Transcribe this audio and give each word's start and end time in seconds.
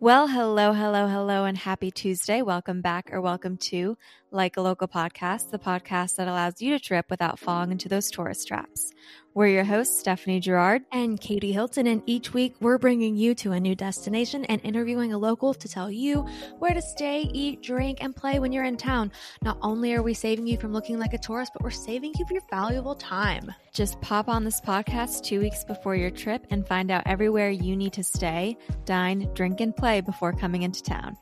Well, 0.00 0.28
hello, 0.28 0.74
hello, 0.74 1.08
hello, 1.08 1.44
and 1.44 1.58
happy 1.58 1.90
Tuesday. 1.90 2.40
Welcome 2.40 2.80
back 2.80 3.10
or 3.12 3.20
welcome 3.20 3.56
to 3.56 3.98
Like 4.30 4.58
a 4.58 4.60
Local 4.60 4.86
Podcast, 4.86 5.50
the 5.50 5.58
podcast 5.58 6.16
that 6.16 6.28
allows 6.28 6.60
you 6.60 6.76
to 6.76 6.84
trip 6.84 7.06
without 7.08 7.38
falling 7.38 7.72
into 7.72 7.88
those 7.88 8.10
tourist 8.10 8.46
traps. 8.46 8.92
We're 9.32 9.46
your 9.46 9.64
hosts, 9.64 9.98
Stephanie 10.00 10.40
Gerard 10.40 10.82
and 10.92 11.18
Katie 11.18 11.52
Hilton, 11.52 11.86
and 11.86 12.02
each 12.04 12.34
week 12.34 12.54
we're 12.60 12.76
bringing 12.76 13.16
you 13.16 13.34
to 13.36 13.52
a 13.52 13.60
new 13.60 13.74
destination 13.74 14.44
and 14.44 14.60
interviewing 14.64 15.14
a 15.14 15.18
local 15.18 15.54
to 15.54 15.68
tell 15.68 15.90
you 15.90 16.26
where 16.58 16.74
to 16.74 16.82
stay, 16.82 17.22
eat, 17.32 17.62
drink, 17.62 17.98
and 18.02 18.14
play 18.14 18.38
when 18.38 18.52
you're 18.52 18.64
in 18.64 18.76
town. 18.76 19.12
Not 19.42 19.56
only 19.62 19.94
are 19.94 20.02
we 20.02 20.12
saving 20.12 20.46
you 20.46 20.58
from 20.58 20.74
looking 20.74 20.98
like 20.98 21.14
a 21.14 21.18
tourist, 21.18 21.52
but 21.54 21.62
we're 21.62 21.70
saving 21.70 22.12
you 22.18 22.26
your 22.30 22.42
valuable 22.50 22.96
time. 22.96 23.50
Just 23.72 23.98
pop 24.02 24.28
on 24.28 24.44
this 24.44 24.60
podcast 24.60 25.22
two 25.22 25.40
weeks 25.40 25.64
before 25.64 25.96
your 25.96 26.10
trip 26.10 26.46
and 26.50 26.68
find 26.68 26.90
out 26.90 27.04
everywhere 27.06 27.48
you 27.48 27.76
need 27.76 27.94
to 27.94 28.04
stay, 28.04 28.58
dine, 28.84 29.30
drink, 29.34 29.60
and 29.60 29.74
play 29.74 30.02
before 30.02 30.34
coming 30.34 30.62
into 30.62 30.82
town. 30.82 31.16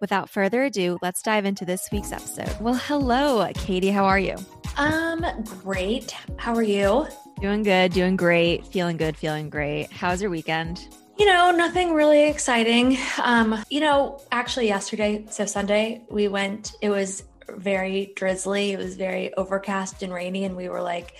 Without 0.00 0.30
further 0.30 0.62
ado, 0.64 0.98
let's 1.02 1.20
dive 1.20 1.44
into 1.44 1.66
this 1.66 1.86
week's 1.92 2.10
episode. 2.10 2.58
Well, 2.58 2.74
hello, 2.74 3.46
Katie. 3.54 3.90
How 3.90 4.06
are 4.06 4.18
you? 4.18 4.36
Um, 4.78 5.26
great. 5.62 6.12
How 6.38 6.54
are 6.54 6.62
you? 6.62 7.06
Doing 7.42 7.62
good, 7.62 7.92
doing 7.92 8.16
great, 8.16 8.66
feeling 8.66 8.96
good, 8.96 9.14
feeling 9.14 9.50
great. 9.50 9.92
How's 9.92 10.22
your 10.22 10.30
weekend? 10.30 10.88
You 11.18 11.26
know, 11.26 11.50
nothing 11.50 11.92
really 11.92 12.30
exciting. 12.30 12.96
Um, 13.22 13.62
you 13.68 13.80
know, 13.80 14.22
actually 14.32 14.68
yesterday, 14.68 15.26
so 15.28 15.44
Sunday, 15.44 16.02
we 16.10 16.28
went, 16.28 16.72
it 16.80 16.88
was 16.88 17.24
very 17.48 18.14
drizzly, 18.16 18.72
it 18.72 18.78
was 18.78 18.96
very 18.96 19.34
overcast 19.34 20.02
and 20.02 20.14
rainy, 20.14 20.44
and 20.44 20.56
we 20.56 20.70
were 20.70 20.80
like, 20.80 21.16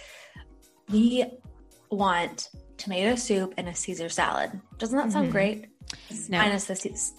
we 0.91 1.27
want 1.91 2.48
tomato 2.78 3.15
soup 3.15 3.53
and 3.59 3.69
a 3.69 3.75
Caesar 3.75 4.09
salad. 4.09 4.59
Doesn't 4.78 4.97
that 4.97 5.12
sound 5.12 5.27
mm-hmm. 5.27 5.33
great? 5.33 5.70
No. 6.29 6.39
minus 6.39 6.65
the 6.65 6.75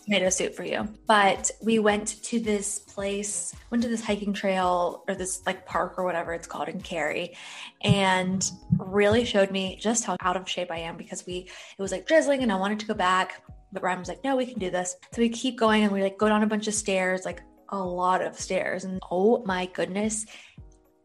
tomato 0.05 0.29
soup 0.29 0.55
for 0.55 0.63
you. 0.63 0.87
But 1.07 1.51
we 1.63 1.79
went 1.79 2.21
to 2.23 2.39
this 2.39 2.79
place, 2.79 3.53
went 3.69 3.83
to 3.83 3.89
this 3.89 4.03
hiking 4.03 4.33
trail 4.33 5.03
or 5.07 5.15
this 5.15 5.45
like 5.45 5.65
park 5.65 5.95
or 5.97 6.03
whatever 6.03 6.33
it's 6.33 6.47
called 6.47 6.69
in 6.69 6.81
Cary, 6.81 7.35
and 7.81 8.49
really 8.77 9.25
showed 9.25 9.51
me 9.51 9.77
just 9.79 10.05
how 10.05 10.17
out 10.21 10.37
of 10.37 10.49
shape 10.49 10.71
I 10.71 10.79
am 10.79 10.97
because 10.97 11.25
we 11.25 11.49
it 11.77 11.81
was 11.81 11.91
like 11.91 12.07
drizzling 12.07 12.43
and 12.43 12.51
I 12.51 12.55
wanted 12.55 12.79
to 12.79 12.85
go 12.85 12.93
back. 12.93 13.43
But 13.73 13.83
Ryan 13.83 13.99
was 13.99 14.09
like, 14.09 14.23
no, 14.23 14.35
we 14.35 14.45
can 14.45 14.59
do 14.59 14.69
this. 14.69 14.95
So 15.13 15.21
we 15.21 15.29
keep 15.29 15.57
going 15.57 15.83
and 15.83 15.91
we 15.93 16.03
like 16.03 16.17
go 16.17 16.27
down 16.27 16.43
a 16.43 16.47
bunch 16.47 16.67
of 16.67 16.73
stairs, 16.73 17.23
like 17.23 17.41
a 17.69 17.79
lot 17.79 18.21
of 18.21 18.37
stairs. 18.37 18.83
And 18.83 18.99
oh 19.09 19.43
my 19.45 19.67
goodness, 19.67 20.25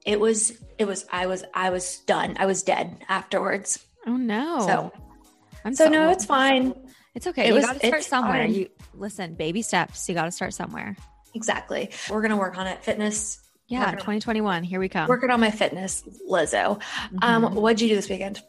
it 0.05 0.19
was, 0.19 0.53
it 0.79 0.85
was, 0.85 1.07
I 1.13 1.27
was, 1.27 1.45
I 1.55 1.71
was 1.71 2.01
done. 2.01 2.37
I 2.39 2.47
was 2.47 2.63
dead 2.65 3.05
afterwards. 3.09 3.85
Oh 4.07 4.17
no. 4.17 4.67
So, 4.67 4.93
I'm 5.65 5.75
so, 5.75 5.85
so 5.85 5.91
no, 5.91 6.11
it's 6.11 6.25
fine. 6.25 6.75
It's 7.17 7.27
okay. 7.27 7.45
It 7.45 7.49
you 7.49 7.55
was, 7.55 7.65
got 7.65 7.81
to 7.81 7.87
start 7.87 8.05
somewhere. 8.05 8.45
Fine. 8.45 8.55
You 8.55 8.69
listen, 8.95 9.35
baby 9.35 9.63
steps. 9.63 10.07
You 10.07 10.15
got 10.15 10.27
to 10.27 10.31
start 10.31 10.53
somewhere. 10.53 10.95
Exactly. 11.35 11.91
We're 12.11 12.21
gonna 12.21 12.37
work 12.37 12.59
on 12.59 12.67
it. 12.67 12.85
Fitness. 12.85 13.41
Yeah, 13.69 13.91
2021. 13.93 14.63
Here 14.63 14.79
we 14.79 14.89
come. 14.89 15.09
Working 15.09 15.31
on 15.31 15.41
my 15.41 15.51
fitness, 15.51 16.05
Lizzo. 16.31 16.79
Mm-hmm. 16.79 17.19
Um, 17.23 17.55
what'd 17.57 17.81
you 17.81 17.89
do 17.89 17.97
this 17.97 18.09
weekend? 18.09 18.43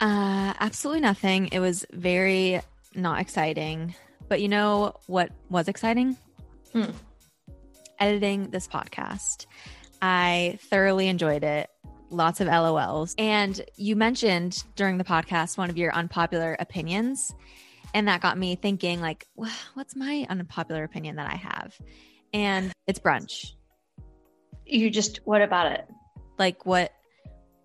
Uh, 0.00 0.54
absolutely 0.58 1.02
nothing. 1.02 1.50
It 1.52 1.60
was 1.60 1.86
very 1.92 2.60
not 2.94 3.20
exciting. 3.20 3.94
But 4.28 4.40
you 4.40 4.48
know 4.48 4.94
what 5.06 5.30
was 5.50 5.68
exciting? 5.68 6.16
Hmm. 6.72 6.90
Editing 8.00 8.50
this 8.50 8.66
podcast. 8.66 9.46
I 10.00 10.58
thoroughly 10.62 11.08
enjoyed 11.08 11.44
it. 11.44 11.68
Lots 12.10 12.40
of 12.40 12.48
LOLs. 12.48 13.14
And 13.18 13.60
you 13.76 13.94
mentioned 13.94 14.64
during 14.74 14.98
the 14.98 15.04
podcast 15.04 15.58
one 15.58 15.70
of 15.70 15.76
your 15.76 15.94
unpopular 15.94 16.56
opinions 16.58 17.34
and 17.94 18.08
that 18.08 18.20
got 18.20 18.36
me 18.36 18.56
thinking 18.56 19.00
like 19.00 19.26
what's 19.34 19.96
my 19.96 20.26
unpopular 20.28 20.84
opinion 20.84 21.16
that 21.16 21.30
i 21.30 21.36
have? 21.36 21.78
And 22.34 22.72
it's 22.88 22.98
brunch. 22.98 23.52
You 24.66 24.90
just 24.90 25.20
what 25.24 25.40
about 25.40 25.72
it? 25.72 25.86
Like 26.36 26.66
what 26.66 26.92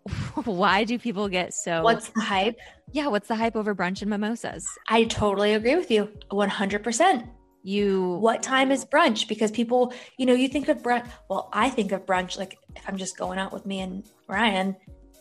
why 0.46 0.84
do 0.84 0.98
people 1.00 1.28
get 1.28 1.53
so 1.53 1.81
what's 1.81 2.09
the 2.09 2.22
hype? 2.22 2.58
Yeah 2.92 3.08
what's 3.08 3.28
the 3.28 3.36
hype 3.36 3.56
over 3.56 3.76
brunch 3.76 4.02
and 4.02 4.09
mimosas? 4.09 4.66
I 4.88 5.06
totally 5.06 5.53
agree 5.56 5.76
with 5.76 5.92
you 5.92 6.09
100% 6.32 7.28
you 7.62 8.14
what 8.22 8.42
time 8.42 8.72
is 8.72 8.86
brunch? 8.86 9.28
Because 9.28 9.52
people 9.52 9.94
you 10.18 10.26
know 10.28 10.34
you 10.34 10.48
think 10.48 10.70
of 10.70 10.78
brunch 10.84 11.09
well 11.30 11.50
i 11.52 11.70
think 11.70 11.92
of 11.92 12.06
brunch 12.06 12.38
like 12.38 12.58
if 12.76 12.88
i'm 12.88 12.98
just 12.98 13.18
going 13.18 13.40
out 13.40 13.52
with 13.52 13.66
me 13.66 13.80
and 13.82 14.03
ryan 14.28 14.76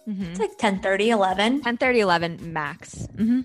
mm-hmm. 0.06 0.22
it's 0.24 0.38
like 0.38 0.56
10 0.58 0.80
30 0.80 1.10
11 1.10 1.62
10 1.62 1.76
30 1.78 2.00
11 2.00 2.52
max. 2.52 3.08
Mm-hmm 3.16 3.40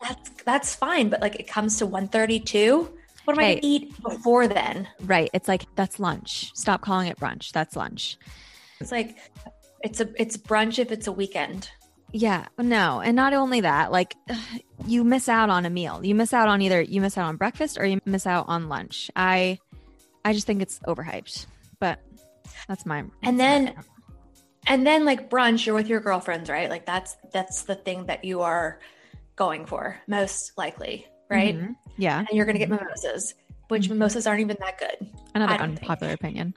that's 0.00 0.30
that's 0.44 0.74
fine. 0.74 1.08
But 1.08 1.20
like 1.20 1.36
it 1.36 1.46
comes 1.46 1.78
to 1.78 1.86
132. 1.86 2.90
What 3.24 3.38
am 3.38 3.44
I 3.44 3.54
gonna 3.54 3.60
eat 3.62 4.02
before 4.02 4.46
then? 4.46 4.88
Right. 5.00 5.30
It's 5.32 5.48
like 5.48 5.64
that's 5.76 5.98
lunch. 5.98 6.52
Stop 6.54 6.82
calling 6.82 7.08
it 7.08 7.18
brunch. 7.18 7.52
That's 7.52 7.76
lunch. 7.76 8.18
It's 8.80 8.92
like 8.92 9.16
it's 9.82 10.00
a 10.00 10.08
it's 10.20 10.36
brunch 10.36 10.78
if 10.78 10.92
it's 10.92 11.06
a 11.06 11.12
weekend. 11.12 11.70
Yeah, 12.12 12.46
no. 12.58 13.00
And 13.00 13.16
not 13.16 13.32
only 13.32 13.62
that, 13.62 13.90
like 13.90 14.14
you 14.86 15.04
miss 15.04 15.28
out 15.28 15.50
on 15.50 15.64
a 15.64 15.70
meal. 15.70 16.04
You 16.04 16.14
miss 16.14 16.32
out 16.32 16.48
on 16.48 16.60
either 16.62 16.80
you 16.82 17.00
miss 17.00 17.16
out 17.16 17.26
on 17.26 17.36
breakfast 17.36 17.78
or 17.78 17.86
you 17.86 18.00
miss 18.04 18.26
out 18.26 18.46
on 18.48 18.68
lunch. 18.68 19.10
I 19.16 19.58
I 20.24 20.32
just 20.32 20.46
think 20.46 20.62
it's 20.62 20.78
overhyped. 20.80 21.46
But 21.80 22.00
that's 22.68 22.86
my 22.86 23.04
And 23.22 23.40
then 23.40 23.74
and 24.66 24.86
then 24.86 25.04
like 25.04 25.30
brunch, 25.30 25.66
you're 25.66 25.74
with 25.74 25.88
your 25.88 26.00
girlfriends, 26.00 26.48
right? 26.48 26.70
Like 26.70 26.86
that's 26.86 27.16
that's 27.32 27.62
the 27.62 27.74
thing 27.74 28.06
that 28.06 28.24
you 28.24 28.42
are 28.42 28.80
going 29.36 29.66
for, 29.66 30.00
most 30.06 30.52
likely, 30.56 31.06
right? 31.28 31.56
Mm-hmm. 31.56 31.72
Yeah. 31.96 32.20
And 32.20 32.28
you're 32.32 32.46
going 32.46 32.54
to 32.54 32.58
get 32.58 32.68
mimosas, 32.68 33.34
which 33.68 33.84
mm-hmm. 33.84 33.94
mimosas 33.94 34.26
aren't 34.26 34.40
even 34.40 34.56
that 34.60 34.78
good. 34.78 35.10
Another 35.34 35.54
unpopular 35.54 36.10
think. 36.10 36.20
opinion. 36.20 36.54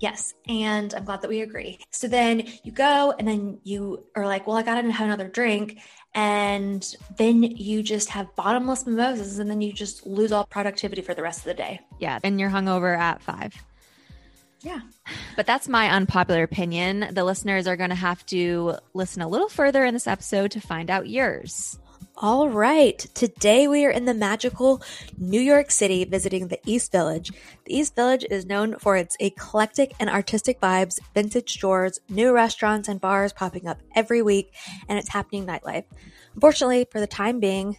Yes. 0.00 0.34
And 0.48 0.92
I'm 0.92 1.04
glad 1.04 1.22
that 1.22 1.28
we 1.28 1.40
agree. 1.40 1.78
So 1.90 2.08
then 2.08 2.46
you 2.62 2.72
go 2.72 3.14
and 3.18 3.26
then 3.26 3.60
you 3.62 4.04
are 4.16 4.26
like, 4.26 4.46
well, 4.46 4.56
I 4.56 4.62
got 4.62 4.80
to 4.80 4.90
have 4.90 5.06
another 5.06 5.28
drink. 5.28 5.80
And 6.14 6.84
then 7.16 7.42
you 7.42 7.82
just 7.82 8.10
have 8.10 8.34
bottomless 8.36 8.86
mimosas 8.86 9.38
and 9.38 9.48
then 9.48 9.60
you 9.60 9.72
just 9.72 10.06
lose 10.06 10.32
all 10.32 10.44
productivity 10.44 11.02
for 11.02 11.14
the 11.14 11.22
rest 11.22 11.40
of 11.40 11.44
the 11.44 11.54
day. 11.54 11.80
Yeah. 12.00 12.18
And 12.22 12.38
you're 12.38 12.50
hungover 12.50 12.96
at 12.96 13.22
five. 13.22 13.54
Yeah. 14.60 14.80
But 15.36 15.46
that's 15.46 15.68
my 15.68 15.90
unpopular 15.90 16.42
opinion. 16.42 17.08
The 17.12 17.24
listeners 17.24 17.66
are 17.66 17.76
going 17.76 17.90
to 17.90 17.96
have 17.96 18.24
to 18.26 18.76
listen 18.94 19.22
a 19.22 19.28
little 19.28 19.48
further 19.48 19.84
in 19.84 19.94
this 19.94 20.06
episode 20.06 20.52
to 20.52 20.60
find 20.60 20.90
out 20.90 21.08
yours. 21.08 21.78
All 22.16 22.48
right. 22.48 22.96
Today 23.14 23.66
we 23.66 23.84
are 23.84 23.90
in 23.90 24.04
the 24.04 24.14
magical 24.14 24.80
New 25.18 25.40
York 25.40 25.72
City 25.72 26.04
visiting 26.04 26.46
the 26.46 26.60
East 26.64 26.92
Village. 26.92 27.32
The 27.64 27.76
East 27.76 27.96
Village 27.96 28.24
is 28.30 28.46
known 28.46 28.78
for 28.78 28.96
its 28.96 29.16
eclectic 29.18 29.94
and 29.98 30.08
artistic 30.08 30.60
vibes, 30.60 31.00
vintage 31.12 31.52
stores, 31.52 31.98
new 32.08 32.32
restaurants 32.32 32.88
and 32.88 33.00
bars 33.00 33.32
popping 33.32 33.66
up 33.66 33.80
every 33.96 34.22
week, 34.22 34.54
and 34.88 34.96
its 34.96 35.08
happening 35.08 35.44
nightlife. 35.44 35.86
Unfortunately, 36.34 36.86
for 36.88 37.00
the 37.00 37.08
time 37.08 37.40
being, 37.40 37.78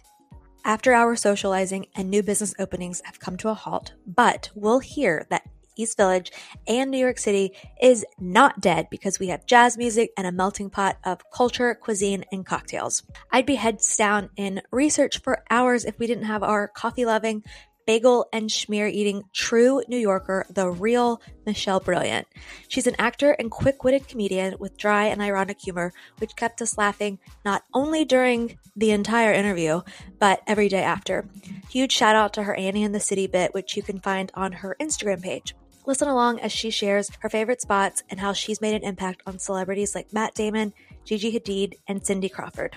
after 0.66 0.92
hour 0.92 1.16
socializing 1.16 1.86
and 1.96 2.10
new 2.10 2.22
business 2.22 2.54
openings 2.58 3.00
have 3.06 3.18
come 3.18 3.38
to 3.38 3.48
a 3.48 3.54
halt, 3.54 3.94
but 4.06 4.50
we'll 4.54 4.80
hear 4.80 5.26
that 5.30 5.48
East 5.76 5.96
Village, 5.96 6.32
and 6.66 6.90
New 6.90 6.98
York 6.98 7.18
City 7.18 7.52
is 7.80 8.04
not 8.18 8.60
dead 8.60 8.88
because 8.90 9.18
we 9.18 9.28
have 9.28 9.46
jazz 9.46 9.76
music 9.76 10.10
and 10.16 10.26
a 10.26 10.32
melting 10.32 10.70
pot 10.70 10.96
of 11.04 11.20
culture, 11.30 11.74
cuisine, 11.74 12.24
and 12.32 12.44
cocktails. 12.44 13.02
I'd 13.30 13.46
be 13.46 13.54
heads 13.54 13.96
down 13.96 14.30
in 14.36 14.62
research 14.70 15.20
for 15.22 15.44
hours 15.50 15.84
if 15.84 15.98
we 15.98 16.06
didn't 16.06 16.24
have 16.24 16.42
our 16.42 16.68
coffee 16.68 17.04
loving, 17.04 17.42
bagel 17.86 18.26
and 18.32 18.50
schmear 18.50 18.90
eating 18.90 19.22
true 19.32 19.80
New 19.88 19.96
Yorker, 19.96 20.44
the 20.50 20.68
real 20.68 21.22
Michelle 21.46 21.80
Brilliant. 21.80 22.26
She's 22.68 22.86
an 22.86 22.96
actor 22.98 23.30
and 23.30 23.50
quick 23.50 23.84
witted 23.84 24.08
comedian 24.08 24.56
with 24.58 24.76
dry 24.76 25.06
and 25.06 25.22
ironic 25.22 25.60
humor, 25.60 25.92
which 26.18 26.36
kept 26.36 26.60
us 26.60 26.76
laughing 26.76 27.18
not 27.44 27.62
only 27.72 28.04
during 28.04 28.58
the 28.74 28.90
entire 28.90 29.32
interview, 29.32 29.82
but 30.18 30.42
every 30.46 30.68
day 30.68 30.82
after. 30.82 31.28
Huge 31.70 31.92
shout 31.92 32.16
out 32.16 32.34
to 32.34 32.42
her 32.42 32.54
Annie 32.54 32.82
in 32.82 32.92
the 32.92 33.00
City 33.00 33.26
bit, 33.26 33.54
which 33.54 33.76
you 33.76 33.82
can 33.82 34.00
find 34.00 34.30
on 34.34 34.52
her 34.52 34.76
Instagram 34.80 35.22
page. 35.22 35.54
Listen 35.86 36.08
along 36.08 36.40
as 36.40 36.50
she 36.50 36.70
shares 36.70 37.08
her 37.20 37.28
favorite 37.28 37.60
spots 37.60 38.02
and 38.10 38.18
how 38.18 38.32
she's 38.32 38.60
made 38.60 38.74
an 38.74 38.82
impact 38.82 39.22
on 39.24 39.38
celebrities 39.38 39.94
like 39.94 40.12
Matt 40.12 40.34
Damon, 40.34 40.74
Gigi 41.04 41.32
Hadid, 41.32 41.74
and 41.86 42.04
Cindy 42.04 42.28
Crawford. 42.28 42.74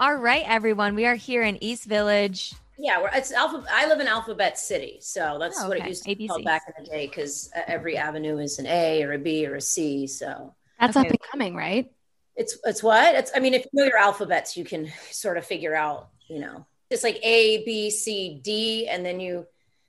All 0.00 0.14
right, 0.14 0.42
everyone, 0.46 0.94
we 0.94 1.04
are 1.04 1.16
here 1.16 1.42
in 1.42 1.62
East 1.62 1.84
Village. 1.84 2.54
Yeah, 2.78 3.02
we're 3.02 3.10
it's 3.12 3.30
Alpha. 3.30 3.62
I 3.70 3.86
live 3.86 4.00
in 4.00 4.06
Alphabet 4.06 4.58
City, 4.58 4.96
so 5.00 5.36
that's 5.38 5.60
oh, 5.60 5.66
okay. 5.66 5.68
what 5.68 5.78
it 5.86 5.88
used 5.88 6.04
to 6.04 6.16
be 6.16 6.28
called 6.28 6.44
back 6.44 6.62
in 6.66 6.82
the 6.82 6.90
day. 6.90 7.06
Because 7.06 7.50
uh, 7.54 7.60
every 7.66 7.98
avenue 7.98 8.38
is 8.38 8.58
an 8.58 8.66
A 8.66 9.02
or 9.02 9.12
a 9.12 9.18
B 9.18 9.46
or 9.46 9.56
a 9.56 9.60
C. 9.60 10.06
So 10.06 10.54
that's 10.80 10.96
okay. 10.96 11.06
up 11.06 11.10
and 11.10 11.20
coming, 11.30 11.54
right? 11.54 11.90
It's 12.36 12.58
it's 12.64 12.82
what? 12.82 13.14
It's. 13.14 13.32
I 13.34 13.40
mean, 13.40 13.54
if 13.54 13.64
you 13.64 13.70
know 13.74 13.84
your 13.84 13.96
alphabets, 13.96 14.56
you 14.56 14.64
can 14.64 14.90
sort 15.10 15.38
of 15.38 15.46
figure 15.46 15.74
out. 15.74 16.08
You 16.28 16.40
know, 16.40 16.66
it's 16.90 17.02
like 17.02 17.18
A, 17.22 17.64
B, 17.64 17.90
C, 17.90 18.40
D, 18.42 18.88
and 18.88 19.04
then 19.04 19.20
you 19.20 19.46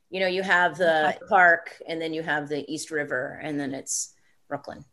you 0.10 0.20
know 0.20 0.28
you 0.28 0.44
have 0.44 0.78
the 0.78 1.18
park 1.30 1.82
and 1.88 2.02
then 2.02 2.14
you 2.14 2.24
have 2.24 2.48
the 2.50 2.64
east 2.72 2.92
river 2.92 3.40
and 3.44 3.60
then 3.60 3.74
it's 3.74 4.14
brooklyn 4.48 4.84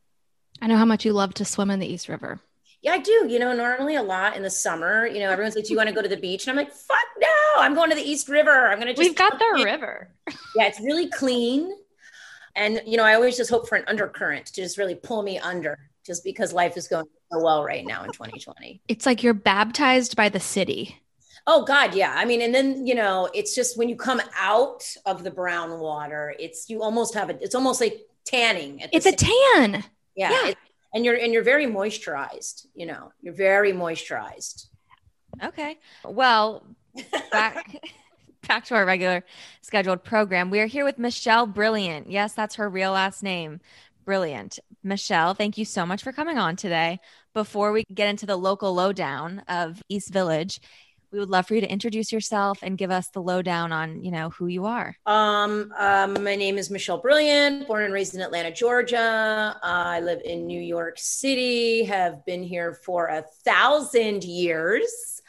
i 0.61 0.67
know 0.67 0.77
how 0.77 0.85
much 0.85 1.05
you 1.05 1.13
love 1.13 1.33
to 1.35 1.45
swim 1.45 1.71
in 1.71 1.79
the 1.81 1.87
east 1.87 2.09
river 2.09 2.41
Yeah, 2.83 2.93
I 2.93 2.99
do. 2.99 3.27
You 3.33 3.39
know, 3.39 3.55
normally 3.55 3.97
a 3.97 4.03
lot 4.03 4.37
in 4.37 4.43
the 4.43 4.51
summer. 4.51 5.07
You 5.07 5.21
know, 5.21 5.31
everyone's 5.31 5.57
like, 5.57 5.65
"Do 5.65 5.73
you 5.73 5.79
want 5.79 5.89
to 5.89 5.95
go 5.95 6.03
to 6.03 6.09
the 6.09 6.19
beach?" 6.19 6.47
And 6.47 6.51
I'm 6.53 6.63
like, 6.63 6.71
"Fuck 6.75 7.09
no! 7.19 7.37
I'm 7.65 7.75
going 7.75 7.89
to 7.89 7.97
the 7.97 8.03
East 8.13 8.29
River. 8.29 8.69
I'm 8.69 8.79
gonna 8.79 8.93
just." 8.93 9.09
We've 9.09 9.17
got 9.17 9.39
the 9.39 9.63
river. 9.73 10.11
yeah, 10.55 10.67
it's 10.67 10.81
really 10.81 11.09
clean, 11.09 11.73
and 12.55 12.83
you 12.85 12.99
know, 12.99 13.05
I 13.05 13.15
always 13.15 13.39
just 13.39 13.49
hope 13.49 13.67
for 13.69 13.77
an 13.77 13.85
undercurrent 13.87 14.45
to 14.49 14.61
just 14.61 14.77
really 14.77 14.95
pull 14.97 15.23
me 15.23 15.39
under, 15.39 15.79
just 16.05 16.25
because 16.25 16.53
life 16.53 16.77
is 16.77 16.87
going 16.87 17.07
so 17.33 17.43
well 17.43 17.65
right 17.65 17.87
now 17.87 18.05
in 18.05 18.13
2020. 18.13 18.83
It's 18.87 19.07
like 19.07 19.23
you're 19.23 19.33
baptized 19.33 20.15
by 20.15 20.29
the 20.29 20.41
city. 20.41 21.01
Oh 21.47 21.65
God, 21.65 21.95
yeah. 21.95 22.15
I 22.17 22.25
mean, 22.25 22.41
and 22.41 22.55
then 22.55 22.87
you 22.87 22.95
know, 22.95 23.29
it's 23.35 23.55
just 23.55 23.77
when 23.77 23.89
you 23.89 23.97
come 23.97 24.21
out 24.39 24.85
of 25.05 25.25
the 25.25 25.31
brown 25.31 25.79
water, 25.79 26.35
it's 26.39 26.71
you 26.71 26.83
almost 26.83 27.15
have 27.15 27.31
it. 27.31 27.39
It's 27.43 27.55
almost 27.55 27.81
like 27.81 28.01
tanning. 28.25 28.81
It's 28.93 29.07
a 29.07 29.13
tan. 29.13 29.85
Yeah. 30.17 30.31
yeah. 30.31 30.49
It, 30.49 30.59
and 30.95 31.05
you're 31.05 31.17
and 31.17 31.33
you're 31.33 31.43
very 31.43 31.67
moisturized. 31.67 32.67
You 32.75 32.87
know, 32.87 33.13
you're 33.21 33.35
very 33.35 33.73
moisturized. 33.73 34.67
Okay. 35.43 35.79
Well, 36.05 36.65
back 37.31 37.83
back 38.49 38.65
to 38.67 38.75
our 38.75 38.87
regular 38.87 39.25
scheduled 39.61 40.05
program. 40.05 40.51
We 40.51 40.61
are 40.61 40.67
here 40.67 40.85
with 40.85 40.99
Michelle 40.99 41.47
Brilliant. 41.47 42.11
Yes, 42.11 42.33
that's 42.33 42.55
her 42.57 42.69
real 42.69 42.93
last 42.93 43.23
name. 43.23 43.61
Brilliant. 44.05 44.59
Michelle, 44.83 45.35
thank 45.35 45.57
you 45.57 45.65
so 45.65 45.87
much 45.87 46.03
for 46.03 46.13
coming 46.13 46.39
on 46.39 46.57
today. 46.57 47.01
Before 47.33 47.73
we 47.73 47.85
get 47.93 48.09
into 48.09 48.27
the 48.27 48.37
local 48.37 48.75
lowdown 48.75 49.41
of 49.49 49.83
East 49.89 50.13
Village, 50.13 50.61
we 51.15 51.21
would 51.21 51.31
love 51.31 51.47
for 51.47 51.55
you 51.55 51.61
to 51.61 51.71
introduce 51.71 52.11
yourself 52.11 52.59
and 52.63 52.77
give 52.77 52.91
us 52.91 53.09
the 53.09 53.23
lowdown 53.23 53.71
on 53.71 54.03
you 54.03 54.11
know 54.11 54.31
who 54.31 54.49
you 54.49 54.67
are. 54.67 54.97
Um, 55.07 55.73
um 55.79 56.15
my 56.25 56.35
name 56.35 56.59
is 56.59 56.71
michelle 56.71 56.99
brilliant 56.99 57.69
born 57.69 57.85
and 57.85 57.95
raised 57.95 58.15
in 58.15 58.21
atlanta 58.21 58.51
georgia. 58.51 59.57
Uh, 59.63 59.85
i 59.87 60.01
live 60.01 60.21
in 60.25 60.47
new 60.47 60.61
york 60.61 60.99
city 60.99 61.85
have 61.85 62.27
been 62.27 62.43
here 62.43 62.75
for 62.75 63.07
a 63.07 63.23
thousand 63.45 64.25
years. 64.25 65.23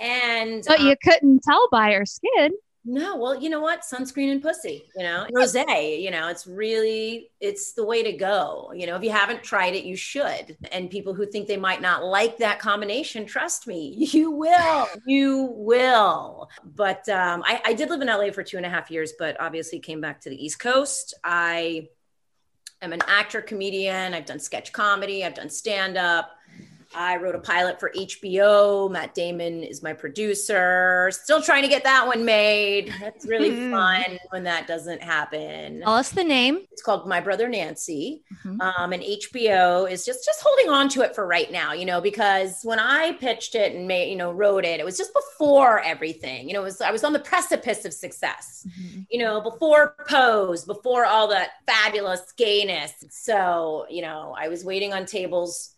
And 0.00 0.64
but 0.66 0.80
um, 0.80 0.86
you 0.86 0.96
couldn't 1.02 1.42
tell 1.42 1.68
by 1.70 1.92
her 1.92 2.06
skin 2.06 2.50
no, 2.88 3.16
well, 3.16 3.34
you 3.34 3.50
know 3.50 3.60
what? 3.60 3.80
Sunscreen 3.82 4.30
and 4.30 4.40
pussy, 4.40 4.88
you 4.96 5.02
know, 5.02 5.26
rose, 5.32 5.56
you 5.56 6.10
know, 6.12 6.28
it's 6.28 6.46
really, 6.46 7.32
it's 7.40 7.72
the 7.72 7.84
way 7.84 8.04
to 8.04 8.12
go. 8.12 8.72
You 8.76 8.86
know, 8.86 8.94
if 8.94 9.02
you 9.02 9.10
haven't 9.10 9.42
tried 9.42 9.74
it, 9.74 9.84
you 9.84 9.96
should. 9.96 10.56
And 10.70 10.88
people 10.88 11.12
who 11.12 11.26
think 11.26 11.48
they 11.48 11.56
might 11.56 11.82
not 11.82 12.04
like 12.04 12.38
that 12.38 12.60
combination, 12.60 13.26
trust 13.26 13.66
me, 13.66 13.92
you 14.12 14.30
will, 14.30 14.86
you 15.04 15.48
will. 15.56 16.48
But 16.64 17.08
um, 17.08 17.42
I, 17.44 17.60
I 17.64 17.72
did 17.72 17.90
live 17.90 18.02
in 18.02 18.06
LA 18.06 18.30
for 18.30 18.44
two 18.44 18.56
and 18.56 18.64
a 18.64 18.70
half 18.70 18.88
years, 18.88 19.14
but 19.18 19.36
obviously 19.40 19.80
came 19.80 20.00
back 20.00 20.20
to 20.20 20.30
the 20.30 20.44
East 20.44 20.60
Coast. 20.60 21.12
I 21.24 21.88
am 22.80 22.92
an 22.92 23.00
actor, 23.08 23.42
comedian. 23.42 24.14
I've 24.14 24.26
done 24.26 24.38
sketch 24.38 24.72
comedy, 24.72 25.24
I've 25.24 25.34
done 25.34 25.50
stand 25.50 25.96
up. 25.96 26.30
I 26.96 27.18
wrote 27.18 27.34
a 27.34 27.38
pilot 27.38 27.78
for 27.78 27.92
HBO. 27.94 28.90
Matt 28.90 29.14
Damon 29.14 29.62
is 29.62 29.82
my 29.82 29.92
producer. 29.92 31.10
Still 31.12 31.42
trying 31.42 31.62
to 31.62 31.68
get 31.68 31.84
that 31.84 32.06
one 32.06 32.24
made. 32.24 32.92
That's 33.00 33.26
really 33.26 33.54
hmm. 33.54 33.70
fun 33.70 34.18
when 34.30 34.44
that 34.44 34.66
doesn't 34.66 35.02
happen. 35.02 35.80
Tell 35.82 35.92
us 35.92 36.10
the 36.10 36.24
name. 36.24 36.60
It's 36.72 36.82
called 36.82 37.06
My 37.06 37.20
Brother 37.20 37.48
Nancy. 37.48 38.24
Mm-hmm. 38.44 38.60
Um, 38.62 38.92
and 38.94 39.02
HBO 39.02 39.90
is 39.90 40.06
just 40.06 40.24
just 40.24 40.40
holding 40.42 40.70
on 40.70 40.88
to 40.90 41.02
it 41.02 41.14
for 41.14 41.26
right 41.26 41.52
now, 41.52 41.74
you 41.74 41.84
know, 41.84 42.00
because 42.00 42.60
when 42.62 42.78
I 42.78 43.12
pitched 43.12 43.54
it 43.54 43.74
and 43.74 43.86
made, 43.86 44.10
you 44.10 44.16
know, 44.16 44.32
wrote 44.32 44.64
it, 44.64 44.80
it 44.80 44.84
was 44.84 44.96
just 44.96 45.12
before 45.12 45.80
everything. 45.80 46.48
You 46.48 46.54
know, 46.54 46.62
it 46.62 46.64
was 46.64 46.80
I 46.80 46.90
was 46.90 47.04
on 47.04 47.12
the 47.12 47.18
precipice 47.18 47.84
of 47.84 47.92
success. 47.92 48.66
Mm-hmm. 48.66 49.00
You 49.10 49.18
know, 49.18 49.42
before 49.42 49.94
Pose, 50.08 50.64
before 50.64 51.04
all 51.04 51.28
that 51.28 51.50
fabulous 51.66 52.32
gayness. 52.38 52.92
So, 53.10 53.86
you 53.90 54.00
know, 54.00 54.34
I 54.38 54.48
was 54.48 54.64
waiting 54.64 54.94
on 54.94 55.04
tables 55.04 55.75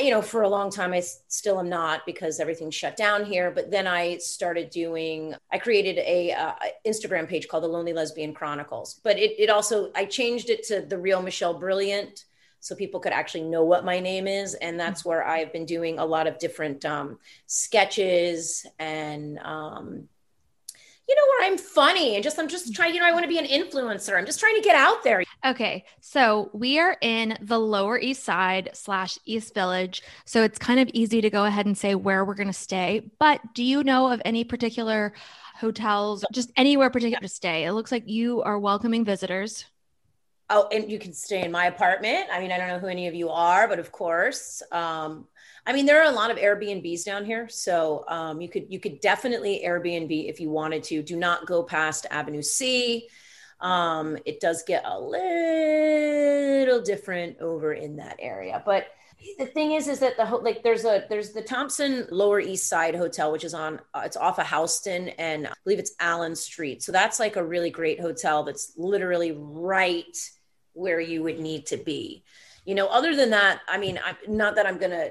you 0.00 0.10
know, 0.10 0.22
for 0.22 0.42
a 0.42 0.48
long 0.48 0.70
time, 0.70 0.92
I 0.92 1.00
still 1.00 1.58
am 1.58 1.68
not 1.68 2.06
because 2.06 2.40
everything's 2.40 2.74
shut 2.74 2.96
down 2.96 3.24
here. 3.24 3.50
But 3.50 3.70
then 3.70 3.86
I 3.86 4.18
started 4.18 4.70
doing, 4.70 5.34
I 5.50 5.58
created 5.58 5.98
a 5.98 6.32
uh, 6.32 6.52
Instagram 6.86 7.28
page 7.28 7.48
called 7.48 7.64
the 7.64 7.68
Lonely 7.68 7.92
Lesbian 7.92 8.32
Chronicles. 8.34 9.00
But 9.02 9.18
it, 9.18 9.32
it 9.38 9.50
also, 9.50 9.90
I 9.94 10.04
changed 10.04 10.50
it 10.50 10.62
to 10.68 10.82
the 10.82 10.98
real 10.98 11.22
Michelle 11.22 11.58
Brilliant 11.58 12.24
so 12.60 12.76
people 12.76 13.00
could 13.00 13.12
actually 13.12 13.42
know 13.42 13.64
what 13.64 13.84
my 13.84 13.98
name 13.98 14.28
is. 14.28 14.54
And 14.54 14.78
that's 14.78 15.04
where 15.04 15.26
I've 15.26 15.52
been 15.52 15.66
doing 15.66 15.98
a 15.98 16.04
lot 16.04 16.28
of 16.28 16.38
different 16.38 16.84
um, 16.84 17.18
sketches 17.46 18.64
and 18.78 19.38
um, 19.40 20.08
you 21.08 21.16
know, 21.16 21.22
where 21.30 21.50
I'm 21.50 21.58
funny 21.58 22.14
and 22.14 22.22
just, 22.22 22.38
I'm 22.38 22.48
just 22.48 22.74
trying, 22.74 22.94
you 22.94 23.00
know, 23.00 23.06
I 23.06 23.12
want 23.12 23.24
to 23.24 23.28
be 23.28 23.38
an 23.38 23.46
influencer. 23.46 24.16
I'm 24.16 24.24
just 24.24 24.40
trying 24.40 24.54
to 24.56 24.62
get 24.62 24.76
out 24.76 25.02
there. 25.02 25.24
Okay. 25.44 25.84
So 26.00 26.50
we 26.52 26.78
are 26.78 26.96
in 27.00 27.36
the 27.40 27.58
Lower 27.58 27.98
East 27.98 28.24
Side 28.24 28.70
slash 28.72 29.18
East 29.24 29.52
Village. 29.52 30.02
So 30.24 30.42
it's 30.42 30.58
kind 30.58 30.78
of 30.80 30.88
easy 30.94 31.20
to 31.20 31.30
go 31.30 31.44
ahead 31.44 31.66
and 31.66 31.76
say 31.76 31.94
where 31.94 32.24
we're 32.24 32.34
going 32.34 32.46
to 32.46 32.52
stay. 32.52 33.10
But 33.18 33.40
do 33.54 33.64
you 33.64 33.82
know 33.82 34.12
of 34.12 34.22
any 34.24 34.44
particular 34.44 35.12
hotels, 35.56 36.24
just 36.32 36.52
anywhere 36.56 36.90
particular 36.90 37.20
to 37.20 37.28
stay? 37.28 37.64
It 37.64 37.72
looks 37.72 37.92
like 37.92 38.08
you 38.08 38.42
are 38.42 38.58
welcoming 38.58 39.04
visitors. 39.04 39.64
Oh, 40.50 40.68
and 40.70 40.90
you 40.90 40.98
can 40.98 41.12
stay 41.12 41.44
in 41.44 41.50
my 41.50 41.66
apartment. 41.66 42.26
I 42.30 42.38
mean, 42.38 42.52
I 42.52 42.58
don't 42.58 42.68
know 42.68 42.78
who 42.78 42.88
any 42.88 43.08
of 43.08 43.14
you 43.14 43.30
are, 43.30 43.66
but 43.66 43.78
of 43.78 43.90
course, 43.90 44.62
um, 44.70 45.26
I 45.66 45.72
mean, 45.72 45.86
there 45.86 46.02
are 46.02 46.10
a 46.10 46.14
lot 46.14 46.30
of 46.30 46.38
Airbnbs 46.38 47.04
down 47.04 47.24
here, 47.24 47.48
so 47.48 48.04
um, 48.08 48.40
you 48.40 48.48
could 48.48 48.66
you 48.68 48.80
could 48.80 49.00
definitely 49.00 49.62
Airbnb 49.64 50.28
if 50.28 50.40
you 50.40 50.50
wanted 50.50 50.82
to. 50.84 51.02
Do 51.02 51.16
not 51.16 51.46
go 51.46 51.62
past 51.62 52.06
Avenue 52.10 52.42
C. 52.42 53.08
Um, 53.60 54.18
it 54.26 54.40
does 54.40 54.64
get 54.64 54.82
a 54.84 54.98
little 54.98 56.82
different 56.82 57.40
over 57.40 57.74
in 57.74 57.96
that 57.96 58.16
area, 58.18 58.60
but 58.66 58.88
the 59.38 59.46
thing 59.46 59.72
is, 59.72 59.88
is 59.88 60.00
that 60.00 60.16
the 60.16 60.24
like 60.24 60.62
there's 60.62 60.84
a 60.84 61.04
there's 61.08 61.32
the 61.32 61.42
Thompson 61.42 62.06
Lower 62.10 62.40
East 62.40 62.68
Side 62.68 62.94
Hotel, 62.94 63.32
which 63.32 63.44
is 63.44 63.54
on 63.54 63.80
uh, 63.94 64.02
it's 64.04 64.16
off 64.16 64.38
of 64.38 64.48
Houston 64.48 65.08
and 65.10 65.46
I 65.46 65.52
believe 65.64 65.78
it's 65.78 65.94
Allen 66.00 66.34
Street. 66.34 66.82
So 66.82 66.92
that's 66.92 67.20
like 67.20 67.36
a 67.36 67.44
really 67.44 67.70
great 67.70 68.00
hotel 68.00 68.42
that's 68.42 68.72
literally 68.76 69.32
right 69.32 70.16
where 70.72 71.00
you 71.00 71.22
would 71.22 71.38
need 71.38 71.66
to 71.66 71.76
be. 71.76 72.24
You 72.64 72.74
know, 72.74 72.86
other 72.86 73.16
than 73.16 73.30
that, 73.30 73.60
I 73.68 73.78
mean, 73.78 74.00
I'm 74.04 74.16
not 74.28 74.56
that 74.56 74.66
I'm 74.66 74.78
gonna 74.78 75.10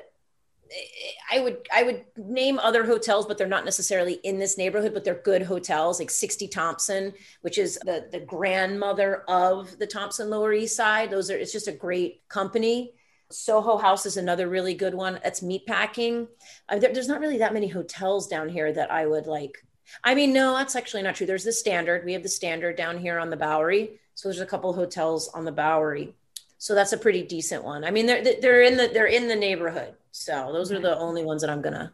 I 1.31 1.39
would 1.39 1.67
I 1.73 1.83
would 1.83 2.05
name 2.17 2.59
other 2.59 2.85
hotels, 2.85 3.25
but 3.25 3.37
they're 3.37 3.47
not 3.47 3.65
necessarily 3.65 4.13
in 4.23 4.39
this 4.39 4.57
neighborhood, 4.57 4.93
but 4.93 5.03
they're 5.03 5.21
good 5.23 5.41
hotels, 5.41 5.99
like 5.99 6.09
60 6.09 6.47
Thompson, 6.47 7.13
which 7.41 7.57
is 7.57 7.77
the 7.85 8.07
the 8.11 8.19
grandmother 8.19 9.23
of 9.27 9.77
the 9.79 9.87
Thompson 9.87 10.29
Lower 10.29 10.53
East 10.53 10.75
Side. 10.75 11.09
Those 11.09 11.29
are 11.29 11.37
it's 11.37 11.51
just 11.51 11.67
a 11.67 11.73
great 11.73 12.27
company. 12.29 12.93
Soho 13.29 13.77
House 13.77 14.05
is 14.05 14.17
another 14.17 14.49
really 14.49 14.73
good 14.73 14.93
one. 14.93 15.19
That's 15.23 15.41
meatpacking. 15.41 16.27
Uh, 16.67 16.79
there, 16.79 16.93
there's 16.93 17.07
not 17.07 17.21
really 17.21 17.37
that 17.37 17.53
many 17.53 17.67
hotels 17.67 18.27
down 18.27 18.49
here 18.49 18.71
that 18.73 18.91
I 18.91 19.05
would 19.05 19.25
like. 19.25 19.57
I 20.03 20.15
mean, 20.15 20.33
no, 20.33 20.55
that's 20.55 20.75
actually 20.75 21.03
not 21.03 21.15
true. 21.15 21.27
There's 21.27 21.43
the 21.43 21.53
Standard. 21.53 22.05
We 22.05 22.13
have 22.13 22.23
the 22.23 22.29
Standard 22.29 22.75
down 22.75 22.97
here 22.97 23.19
on 23.19 23.29
the 23.29 23.37
Bowery. 23.37 23.99
So 24.15 24.29
there's 24.29 24.41
a 24.41 24.45
couple 24.45 24.73
hotels 24.73 25.29
on 25.29 25.45
the 25.45 25.51
Bowery. 25.51 26.13
So 26.57 26.75
that's 26.75 26.93
a 26.93 26.97
pretty 26.97 27.23
decent 27.23 27.63
one. 27.63 27.83
I 27.83 27.91
mean, 27.91 28.05
they're 28.05 28.23
they're 28.39 28.61
in 28.61 28.77
the 28.77 28.87
they're 28.87 29.07
in 29.07 29.27
the 29.27 29.35
neighborhood. 29.35 29.95
So 30.11 30.51
those 30.53 30.71
are 30.71 30.79
the 30.79 30.97
only 30.97 31.23
ones 31.23 31.41
that 31.41 31.49
I'm 31.49 31.61
gonna. 31.61 31.91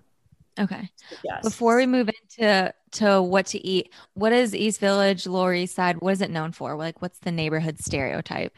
Okay. 0.60 0.90
Suggest. 1.10 1.44
Before 1.44 1.78
we 1.78 1.86
move 1.86 2.10
into 2.10 2.74
to 2.94 3.22
what 3.22 3.46
to 3.48 3.66
eat, 3.66 3.94
what 4.14 4.34
is 4.34 4.56
East 4.56 4.80
Village, 4.80 5.28
Lower 5.28 5.54
East 5.54 5.76
Side? 5.76 6.02
What 6.02 6.14
is 6.14 6.22
it 6.22 6.32
known 6.32 6.52
for? 6.52 6.76
Like, 6.76 7.02
what's 7.02 7.20
the 7.20 7.32
neighborhood 7.32 7.80
stereotype? 7.80 8.58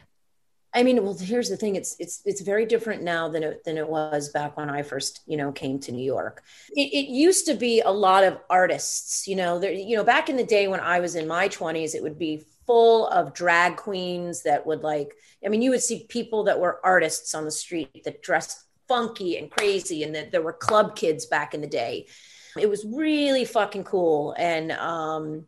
I 0.74 0.84
mean, 0.84 1.04
well, 1.04 1.18
here's 1.18 1.50
the 1.50 1.58
thing. 1.58 1.76
It's 1.76 1.96
it's 2.00 2.22
it's 2.26 2.42
very 2.42 2.66
different 2.66 3.02
now 3.02 3.28
than 3.28 3.42
it 3.42 3.64
than 3.64 3.78
it 3.78 3.90
was 3.90 4.30
back 4.30 4.56
when 4.56 4.70
I 4.70 4.84
first, 4.84 5.22
you 5.26 5.36
know, 5.36 5.52
came 5.52 5.80
to 5.80 5.92
New 5.92 6.04
York. 6.04 6.44
It, 6.76 6.94
it 6.94 7.10
used 7.10 7.48
to 7.48 7.56
be 7.56 7.82
a 7.82 7.90
lot 7.90 8.24
of 8.24 8.38
artists. 8.50 9.28
You 9.28 9.36
know, 9.36 9.58
there. 9.58 9.72
You 9.72 9.98
know, 9.98 10.04
back 10.04 10.30
in 10.30 10.38
the 10.38 10.44
day 10.44 10.68
when 10.68 10.80
I 10.80 11.00
was 11.00 11.16
in 11.16 11.28
my 11.28 11.50
20s, 11.50 11.96
it 11.96 12.04
would 12.04 12.20
be 12.20 12.46
full 12.68 13.08
of 13.08 13.34
drag 13.34 13.78
queens 13.78 14.44
that 14.44 14.66
would 14.68 14.84
like. 14.84 15.16
I 15.44 15.50
mean, 15.50 15.64
you 15.64 15.72
would 15.72 15.82
see 15.82 16.06
people 16.08 16.44
that 16.44 16.60
were 16.60 16.80
artists 16.84 17.34
on 17.34 17.46
the 17.46 17.52
street 17.52 18.04
that 18.06 18.22
dressed 18.22 18.64
funky 18.90 19.38
and 19.38 19.50
crazy 19.50 20.04
and 20.04 20.14
that 20.16 20.32
there 20.32 20.42
were 20.42 20.52
club 20.54 20.96
kids 20.98 21.26
back 21.26 21.54
in 21.54 21.62
the 21.62 21.68
day. 21.68 22.08
It 22.58 22.70
was 22.70 22.86
really 22.86 23.46
fucking 23.46 23.86
cool 23.86 24.36
and 24.38 24.74
um 24.74 25.46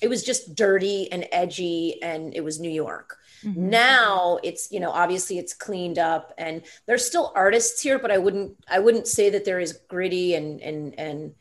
it 0.00 0.08
was 0.08 0.22
just 0.22 0.54
dirty 0.54 1.10
and 1.12 1.26
edgy 1.32 2.02
and 2.02 2.34
it 2.34 2.44
was 2.44 2.60
new 2.60 2.70
york. 2.70 3.16
Mm-hmm. 3.44 3.70
now 3.70 4.38
it's 4.42 4.70
you 4.70 4.80
know 4.80 4.90
obviously 4.90 5.38
it's 5.38 5.54
cleaned 5.54 5.98
up 5.98 6.34
and 6.36 6.60
there's 6.86 7.06
still 7.06 7.32
artists 7.34 7.80
here 7.80 7.98
but 7.98 8.10
i 8.10 8.18
wouldn't 8.18 8.54
i 8.68 8.78
wouldn't 8.78 9.08
say 9.08 9.30
that 9.30 9.46
they're 9.46 9.60
as 9.60 9.72
gritty 9.88 10.34
and 10.34 10.60
and 10.60 10.94
and 10.98 11.32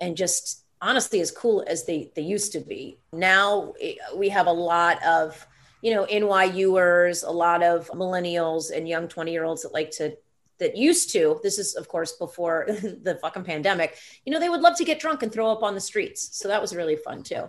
and 0.00 0.16
just 0.16 0.64
honestly 0.80 1.20
as 1.20 1.30
cool 1.30 1.64
as 1.66 1.84
they 1.84 2.10
they 2.14 2.22
used 2.22 2.52
to 2.52 2.60
be. 2.60 2.98
Now 3.12 3.74
we 4.14 4.28
have 4.28 4.46
a 4.46 4.52
lot 4.52 5.02
of 5.04 5.46
you 5.82 5.94
know 5.94 6.06
nyuers 6.06 7.26
a 7.26 7.30
lot 7.30 7.62
of 7.62 7.88
millennials 7.90 8.70
and 8.74 8.88
young 8.88 9.08
20 9.08 9.30
year 9.30 9.44
olds 9.44 9.62
that 9.62 9.72
like 9.72 9.90
to 9.92 10.16
that 10.58 10.76
used 10.76 11.12
to 11.12 11.40
this 11.42 11.58
is 11.58 11.74
of 11.74 11.88
course 11.88 12.12
before 12.12 12.66
the 12.68 13.18
fucking 13.20 13.44
pandemic 13.44 13.96
you 14.24 14.32
know 14.32 14.40
they 14.40 14.48
would 14.48 14.60
love 14.60 14.76
to 14.76 14.84
get 14.84 15.00
drunk 15.00 15.22
and 15.22 15.32
throw 15.32 15.50
up 15.50 15.62
on 15.62 15.74
the 15.74 15.80
streets. 15.80 16.36
So 16.38 16.48
that 16.48 16.60
was 16.60 16.74
really 16.74 16.96
fun 16.96 17.22
too. 17.22 17.48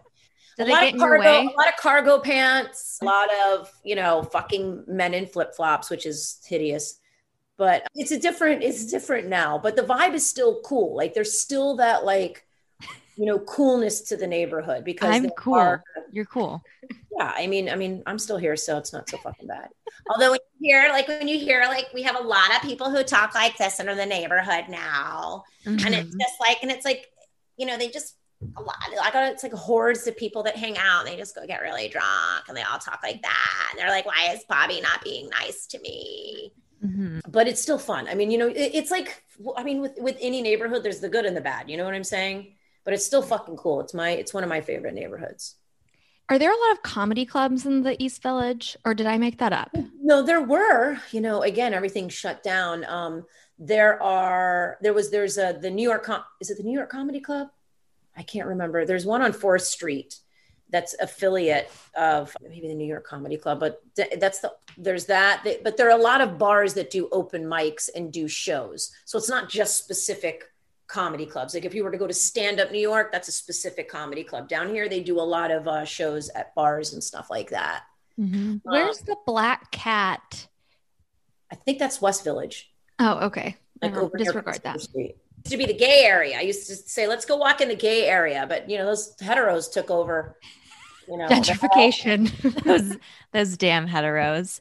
A 0.61 0.65
lot, 0.65 0.93
of 0.93 0.99
cargo, 0.99 1.23
a 1.23 1.55
lot 1.57 1.69
of 1.69 1.77
cargo 1.79 2.19
pants 2.19 2.99
a 3.01 3.05
lot 3.05 3.29
of 3.47 3.71
you 3.83 3.95
know 3.95 4.23
fucking 4.23 4.83
men 4.87 5.13
in 5.13 5.25
flip-flops 5.25 5.89
which 5.89 6.05
is 6.05 6.39
hideous. 6.45 6.99
But 7.57 7.87
it's 7.93 8.11
a 8.11 8.19
different 8.19 8.63
it's 8.63 8.85
different 8.85 9.27
now 9.27 9.57
but 9.57 9.75
the 9.75 9.83
vibe 9.83 10.13
is 10.13 10.27
still 10.27 10.61
cool. 10.61 10.95
Like 10.95 11.13
there's 11.13 11.39
still 11.39 11.77
that 11.77 12.05
like 12.05 12.45
you 13.19 13.25
know 13.25 13.37
coolness 13.39 13.99
to 14.01 14.15
the 14.15 14.25
neighborhood 14.25 14.85
because 14.85 15.13
i'm 15.13 15.29
cool 15.31 15.55
are, 15.55 15.83
you're 16.09 16.23
cool 16.23 16.63
yeah 17.19 17.33
i 17.35 17.45
mean 17.45 17.69
i 17.69 17.75
mean 17.75 18.01
i'm 18.05 18.17
still 18.17 18.37
here 18.37 18.55
so 18.55 18.77
it's 18.77 18.93
not 18.93 19.09
so 19.09 19.17
fucking 19.17 19.45
bad 19.45 19.67
although 20.09 20.31
when 20.31 20.39
you 20.57 20.69
hear 20.69 20.89
like 20.89 21.05
when 21.09 21.27
you 21.27 21.37
hear 21.37 21.63
like 21.67 21.87
we 21.93 22.01
have 22.01 22.17
a 22.17 22.23
lot 22.23 22.55
of 22.55 22.61
people 22.61 22.89
who 22.89 23.03
talk 23.03 23.35
like 23.35 23.57
this 23.57 23.81
in 23.81 23.87
the 23.87 24.05
neighborhood 24.05 24.65
now 24.69 25.43
mm-hmm. 25.65 25.85
and 25.85 25.93
it's 25.93 26.15
just 26.15 26.39
like 26.39 26.59
and 26.61 26.71
it's 26.71 26.85
like 26.85 27.07
you 27.57 27.65
know 27.65 27.77
they 27.77 27.89
just 27.89 28.15
a 28.55 28.61
lot 28.61 28.77
I 29.03 29.11
got 29.11 29.33
it's 29.33 29.43
like 29.43 29.51
hordes 29.51 30.07
of 30.07 30.15
people 30.15 30.43
that 30.43 30.55
hang 30.55 30.77
out 30.77 31.01
and 31.01 31.09
they 31.09 31.17
just 31.17 31.35
go 31.35 31.45
get 31.45 31.61
really 31.61 31.89
drunk 31.89 32.47
and 32.47 32.55
they 32.55 32.61
all 32.61 32.79
talk 32.79 33.01
like 33.03 33.21
that 33.21 33.67
and 33.71 33.79
they're 33.79 33.89
like 33.89 34.05
why 34.05 34.31
is 34.33 34.45
bobby 34.47 34.79
not 34.79 35.03
being 35.03 35.29
nice 35.29 35.67
to 35.67 35.79
me 35.81 36.53
Mm-hmm. 36.83 37.29
But 37.29 37.47
it's 37.47 37.61
still 37.61 37.77
fun. 37.77 38.07
I 38.07 38.15
mean, 38.15 38.31
you 38.31 38.37
know, 38.37 38.47
it, 38.47 38.71
it's 38.73 38.89
like, 38.89 39.21
I 39.57 39.63
mean, 39.63 39.81
with 39.81 39.97
with 39.97 40.17
any 40.21 40.41
neighborhood, 40.41 40.81
there's 40.81 41.01
the 41.01 41.09
good 41.09 41.25
and 41.25 41.35
the 41.35 41.41
bad. 41.41 41.69
You 41.69 41.77
know 41.77 41.83
what 41.83 41.93
I'm 41.93 42.05
saying? 42.05 42.53
But 42.83 42.93
it's 42.93 43.05
still 43.05 43.21
fucking 43.21 43.57
cool. 43.57 43.81
It's 43.81 43.93
my, 43.93 44.11
it's 44.11 44.33
one 44.33 44.43
of 44.43 44.49
my 44.49 44.61
favorite 44.61 44.93
neighborhoods. 44.93 45.55
Are 46.29 46.37
there 46.37 46.51
a 46.51 46.67
lot 46.67 46.71
of 46.73 46.83
comedy 46.83 47.25
clubs 47.25 47.65
in 47.65 47.81
the 47.81 48.01
East 48.01 48.21
Village, 48.21 48.77
or 48.85 48.93
did 48.93 49.07
I 49.07 49.17
make 49.17 49.39
that 49.39 49.51
up? 49.51 49.75
No, 49.99 50.21
there 50.21 50.41
were. 50.41 50.99
You 51.11 51.21
know, 51.21 51.41
again, 51.41 51.73
everything 51.73 52.07
shut 52.07 52.43
down. 52.43 52.85
Um, 52.85 53.25
there 53.57 54.01
are. 54.01 54.77
There 54.81 54.93
was. 54.93 55.09
There's 55.09 55.39
a 55.39 55.57
the 55.59 55.71
New 55.71 55.81
York. 55.81 56.03
Com- 56.03 56.23
is 56.39 56.51
it 56.51 56.57
the 56.57 56.63
New 56.63 56.77
York 56.77 56.91
Comedy 56.91 57.19
Club? 57.19 57.47
I 58.15 58.21
can't 58.21 58.47
remember. 58.47 58.85
There's 58.85 59.07
one 59.07 59.23
on 59.23 59.33
Fourth 59.33 59.63
Street 59.63 60.19
that's 60.69 60.93
affiliate 61.01 61.71
of 61.97 62.35
maybe 62.47 62.67
the 62.67 62.75
New 62.75 62.85
York 62.85 63.07
Comedy 63.07 63.37
Club, 63.37 63.59
but 63.59 63.81
that's 64.19 64.39
the 64.39 64.53
there's 64.77 65.05
that. 65.05 65.43
But 65.63 65.77
there 65.77 65.87
are 65.87 65.99
a 65.99 66.01
lot 66.01 66.21
of 66.21 66.37
bars 66.37 66.75
that 66.75 66.91
do 66.91 67.09
open 67.11 67.43
mics 67.45 67.89
and 67.95 68.13
do 68.13 68.27
shows, 68.27 68.91
so 69.05 69.17
it's 69.17 69.29
not 69.29 69.49
just 69.49 69.83
specific 69.83 70.43
comedy 70.89 71.25
clubs. 71.25 71.53
Like 71.53 71.63
if 71.63 71.73
you 71.73 71.83
were 71.83 71.91
to 71.91 71.97
go 71.97 72.07
to 72.07 72.13
Stand 72.13 72.59
Up 72.59 72.71
New 72.71 72.79
York, 72.79 73.11
that's 73.11 73.29
a 73.29 73.31
specific 73.31 73.87
comedy 73.87 74.23
club. 74.23 74.49
Down 74.49 74.69
here, 74.69 74.89
they 74.89 75.01
do 75.01 75.19
a 75.19 75.21
lot 75.21 75.51
of 75.51 75.67
uh, 75.67 75.85
shows 75.85 76.29
at 76.29 76.53
bars 76.55 76.93
and 76.93 77.01
stuff 77.01 77.29
like 77.29 77.51
that. 77.51 77.83
Mm-hmm. 78.19 78.57
Where's 78.63 78.99
um, 78.99 79.05
the 79.05 79.15
Black 79.25 79.71
Cat? 79.71 80.47
I 81.51 81.55
think 81.55 81.79
that's 81.79 82.01
West 82.01 82.23
Village. 82.23 82.71
Oh, 82.97 83.27
okay. 83.27 83.55
Like 83.81 83.95
over 83.95 84.17
disregard 84.17 84.61
that. 84.63 84.81
Street. 84.81 85.15
to 85.45 85.55
be 85.55 85.65
the 85.65 85.73
gay 85.73 86.01
area. 86.03 86.37
I 86.37 86.41
used 86.41 86.67
to 86.67 86.75
say, 86.75 87.07
let's 87.07 87.23
go 87.23 87.37
walk 87.37 87.61
in 87.61 87.69
the 87.69 87.75
gay 87.75 88.05
area, 88.05 88.45
but 88.49 88.69
you 88.69 88.77
know, 88.77 88.85
those 88.85 89.15
heteros 89.17 89.71
took 89.71 89.89
over 89.89 90.37
you 91.07 91.17
know, 91.17 91.27
gentrification. 91.27 92.29
those 92.63 92.97
those 93.31 93.57
damn 93.57 93.87
heteros. 93.87 94.59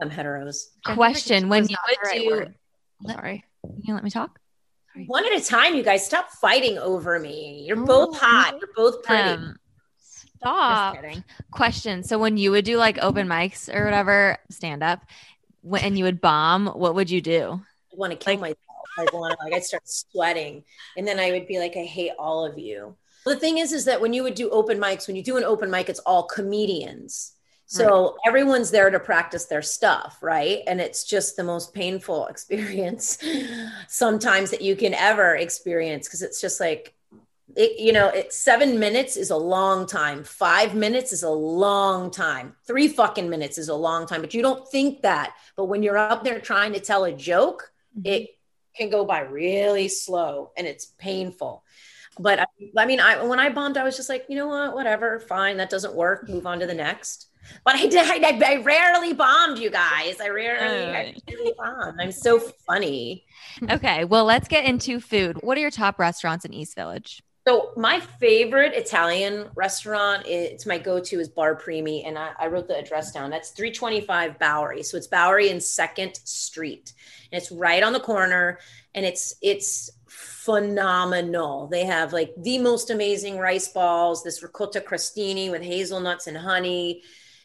Damn 0.00 0.10
heteros. 0.10 0.68
Question: 0.84 1.48
When 1.48 1.68
you 1.68 1.76
would 1.88 2.12
do, 2.14 2.46
let, 3.02 3.16
sorry, 3.16 3.44
can 3.62 3.82
you 3.82 3.94
let 3.94 4.04
me 4.04 4.10
talk. 4.10 4.38
Sorry. 4.94 5.06
One 5.06 5.24
at 5.26 5.32
a 5.32 5.44
time, 5.44 5.74
you 5.74 5.82
guys. 5.82 6.04
Stop 6.06 6.30
fighting 6.30 6.78
over 6.78 7.18
me. 7.18 7.64
You're 7.66 7.84
both 7.84 8.16
hot. 8.16 8.56
You're 8.58 8.70
both 8.74 9.02
pretty. 9.02 9.22
Um, 9.22 9.56
stop. 9.98 10.96
Question: 11.50 12.02
So 12.02 12.18
when 12.18 12.36
you 12.36 12.50
would 12.52 12.64
do 12.64 12.76
like 12.76 12.98
open 12.98 13.28
mics 13.28 13.72
or 13.72 13.84
whatever, 13.84 14.38
stand 14.50 14.82
up, 14.82 15.04
and 15.80 15.98
you 15.98 16.04
would 16.04 16.20
bomb, 16.20 16.66
what 16.68 16.94
would 16.94 17.10
you 17.10 17.20
do? 17.20 17.60
I 17.92 17.96
want 17.96 18.12
to 18.12 18.16
kill 18.16 18.34
like, 18.34 18.40
myself. 18.40 18.58
I 18.96 19.06
want 19.12 19.36
to 19.38 19.44
like 19.44 19.54
I'd 19.54 19.64
start 19.64 19.82
sweating, 19.86 20.64
and 20.96 21.06
then 21.06 21.18
I 21.18 21.32
would 21.32 21.46
be 21.46 21.58
like, 21.58 21.76
I 21.76 21.84
hate 21.84 22.12
all 22.18 22.46
of 22.46 22.58
you 22.58 22.96
the 23.24 23.36
thing 23.36 23.58
is, 23.58 23.72
is 23.72 23.86
that 23.86 24.00
when 24.00 24.12
you 24.12 24.22
would 24.22 24.34
do 24.34 24.50
open 24.50 24.78
mics, 24.78 25.06
when 25.06 25.16
you 25.16 25.22
do 25.22 25.36
an 25.36 25.44
open 25.44 25.70
mic, 25.70 25.88
it's 25.88 26.00
all 26.00 26.24
comedians. 26.24 27.32
So 27.66 28.02
right. 28.02 28.12
everyone's 28.26 28.70
there 28.70 28.90
to 28.90 29.00
practice 29.00 29.46
their 29.46 29.62
stuff, 29.62 30.18
right? 30.20 30.60
And 30.66 30.80
it's 30.80 31.04
just 31.04 31.36
the 31.36 31.44
most 31.44 31.72
painful 31.74 32.26
experience 32.30 33.18
sometimes 33.88 34.50
that 34.50 34.60
you 34.60 34.76
can 34.76 34.94
ever 34.94 35.34
experience 35.36 36.06
because 36.06 36.22
it's 36.22 36.40
just 36.40 36.60
like, 36.60 36.94
it, 37.56 37.78
you 37.78 37.92
know, 37.92 38.08
it, 38.08 38.32
seven 38.32 38.80
minutes 38.80 39.16
is 39.16 39.30
a 39.30 39.36
long 39.36 39.86
time. 39.86 40.24
Five 40.24 40.74
minutes 40.74 41.12
is 41.12 41.22
a 41.22 41.30
long 41.30 42.10
time. 42.10 42.56
Three 42.66 42.88
fucking 42.88 43.30
minutes 43.30 43.58
is 43.58 43.68
a 43.68 43.74
long 43.74 44.06
time, 44.06 44.20
but 44.20 44.34
you 44.34 44.42
don't 44.42 44.68
think 44.68 45.02
that. 45.02 45.34
But 45.56 45.66
when 45.66 45.82
you're 45.82 45.96
up 45.96 46.24
there 46.24 46.40
trying 46.40 46.72
to 46.72 46.80
tell 46.80 47.04
a 47.04 47.12
joke, 47.12 47.70
mm-hmm. 47.96 48.12
it 48.12 48.30
can 48.76 48.90
go 48.90 49.04
by 49.04 49.20
really 49.20 49.88
slow 49.88 50.50
and 50.56 50.66
it's 50.66 50.86
painful 50.86 51.64
but 52.18 52.40
I, 52.40 52.46
I, 52.76 52.86
mean, 52.86 53.00
I 53.00 53.22
when 53.24 53.40
I 53.40 53.48
bombed, 53.50 53.76
I 53.76 53.84
was 53.84 53.96
just 53.96 54.08
like, 54.08 54.26
you 54.28 54.36
know 54.36 54.48
what, 54.48 54.74
whatever, 54.74 55.18
fine, 55.18 55.56
that 55.56 55.70
doesn't 55.70 55.94
work. 55.94 56.28
Move 56.28 56.46
on 56.46 56.60
to 56.60 56.66
the 56.66 56.74
next. 56.74 57.28
But 57.64 57.76
I 57.76 57.86
did. 57.86 58.24
I, 58.24 58.54
I 58.54 58.56
rarely 58.62 59.12
bombed, 59.12 59.58
you 59.58 59.70
guys. 59.70 60.20
I 60.20 60.28
rarely, 60.28 60.94
I 60.94 61.14
oh. 61.16 61.32
rarely 61.32 61.52
bombed. 61.56 62.00
I'm 62.00 62.12
so 62.12 62.38
funny. 62.38 63.24
Okay, 63.70 64.04
well, 64.04 64.24
let's 64.24 64.48
get 64.48 64.64
into 64.64 65.00
food. 65.00 65.38
What 65.42 65.56
are 65.58 65.60
your 65.60 65.70
top 65.70 65.98
restaurants 65.98 66.44
in 66.44 66.52
East 66.52 66.74
Village? 66.74 67.22
So 67.46 67.72
my 67.76 68.00
favorite 68.00 68.72
Italian 68.72 69.50
restaurant, 69.54 70.26
it's 70.26 70.64
my 70.64 70.78
go-to 70.78 71.20
is 71.20 71.28
Bar 71.28 71.56
Primi, 71.56 72.04
and 72.04 72.18
I, 72.18 72.30
I, 72.38 72.46
wrote 72.46 72.68
the 72.68 72.78
address 72.78 73.12
down. 73.12 73.28
That's 73.28 73.50
325 73.50 74.38
Bowery. 74.38 74.82
So 74.82 74.96
it's 74.96 75.08
Bowery 75.08 75.50
and 75.50 75.62
Second 75.62 76.14
Street, 76.24 76.94
and 77.30 77.40
it's 77.40 77.52
right 77.52 77.82
on 77.82 77.92
the 77.92 78.00
corner. 78.00 78.60
And 78.94 79.04
it's 79.04 79.34
it's 79.42 79.90
phenomenal. 80.06 81.66
They 81.66 81.84
have 81.84 82.14
like 82.14 82.32
the 82.38 82.58
most 82.58 82.90
amazing 82.90 83.38
rice 83.38 83.68
balls, 83.68 84.22
this 84.22 84.42
ricotta 84.42 84.80
crostini 84.80 85.50
with 85.50 85.62
hazelnuts 85.62 86.26
and 86.26 86.36
honey. 86.36 87.02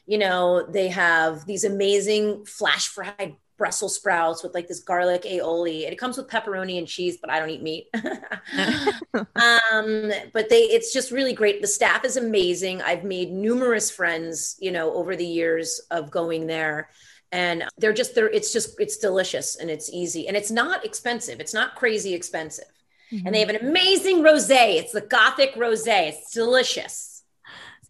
You 0.09 0.17
know, 0.17 0.65
they 0.67 0.87
have 0.89 1.45
these 1.45 1.63
amazing 1.63 2.45
flash 2.45 2.87
fried 2.87 3.35
Brussels 3.57 3.95
sprouts 3.95 4.41
with 4.41 4.53
like 4.53 4.67
this 4.67 4.79
garlic 4.79 5.23
aioli. 5.23 5.83
And 5.83 5.93
it 5.93 5.99
comes 5.99 6.17
with 6.17 6.29
pepperoni 6.29 6.77
and 6.77 6.87
cheese, 6.87 7.17
but 7.21 7.29
I 7.29 7.39
don't 7.39 7.49
eat 7.49 7.61
meat. 7.61 7.87
um, 9.13 10.11
but 10.33 10.49
they 10.49 10.63
it's 10.63 10.93
just 10.93 11.11
really 11.11 11.33
great. 11.33 11.61
The 11.61 11.67
staff 11.67 12.05
is 12.05 12.17
amazing. 12.17 12.81
I've 12.81 13.03
made 13.03 13.31
numerous 13.31 13.91
friends, 13.91 14.57
you 14.59 14.71
know, 14.71 14.93
over 14.93 15.15
the 15.15 15.25
years 15.25 15.79
of 15.91 16.09
going 16.09 16.47
there 16.47 16.89
and 17.31 17.65
they're 17.77 17.93
just 17.93 18.15
they're 18.15 18.29
it's 18.29 18.51
just 18.51 18.79
it's 18.79 18.97
delicious 18.97 19.57
and 19.57 19.69
it's 19.69 19.91
easy 19.93 20.27
and 20.27 20.35
it's 20.35 20.49
not 20.49 20.83
expensive 20.83 21.39
it's 21.39 21.53
not 21.53 21.75
crazy 21.75 22.15
expensive 22.15 22.65
Mm-hmm. 23.11 23.25
And 23.25 23.35
they 23.35 23.39
have 23.39 23.49
an 23.49 23.67
amazing 23.67 24.19
rosé. 24.19 24.75
It's 24.75 24.91
the 24.91 25.01
Gothic 25.01 25.55
rosé. 25.55 26.09
It's 26.09 26.31
delicious. 26.31 27.23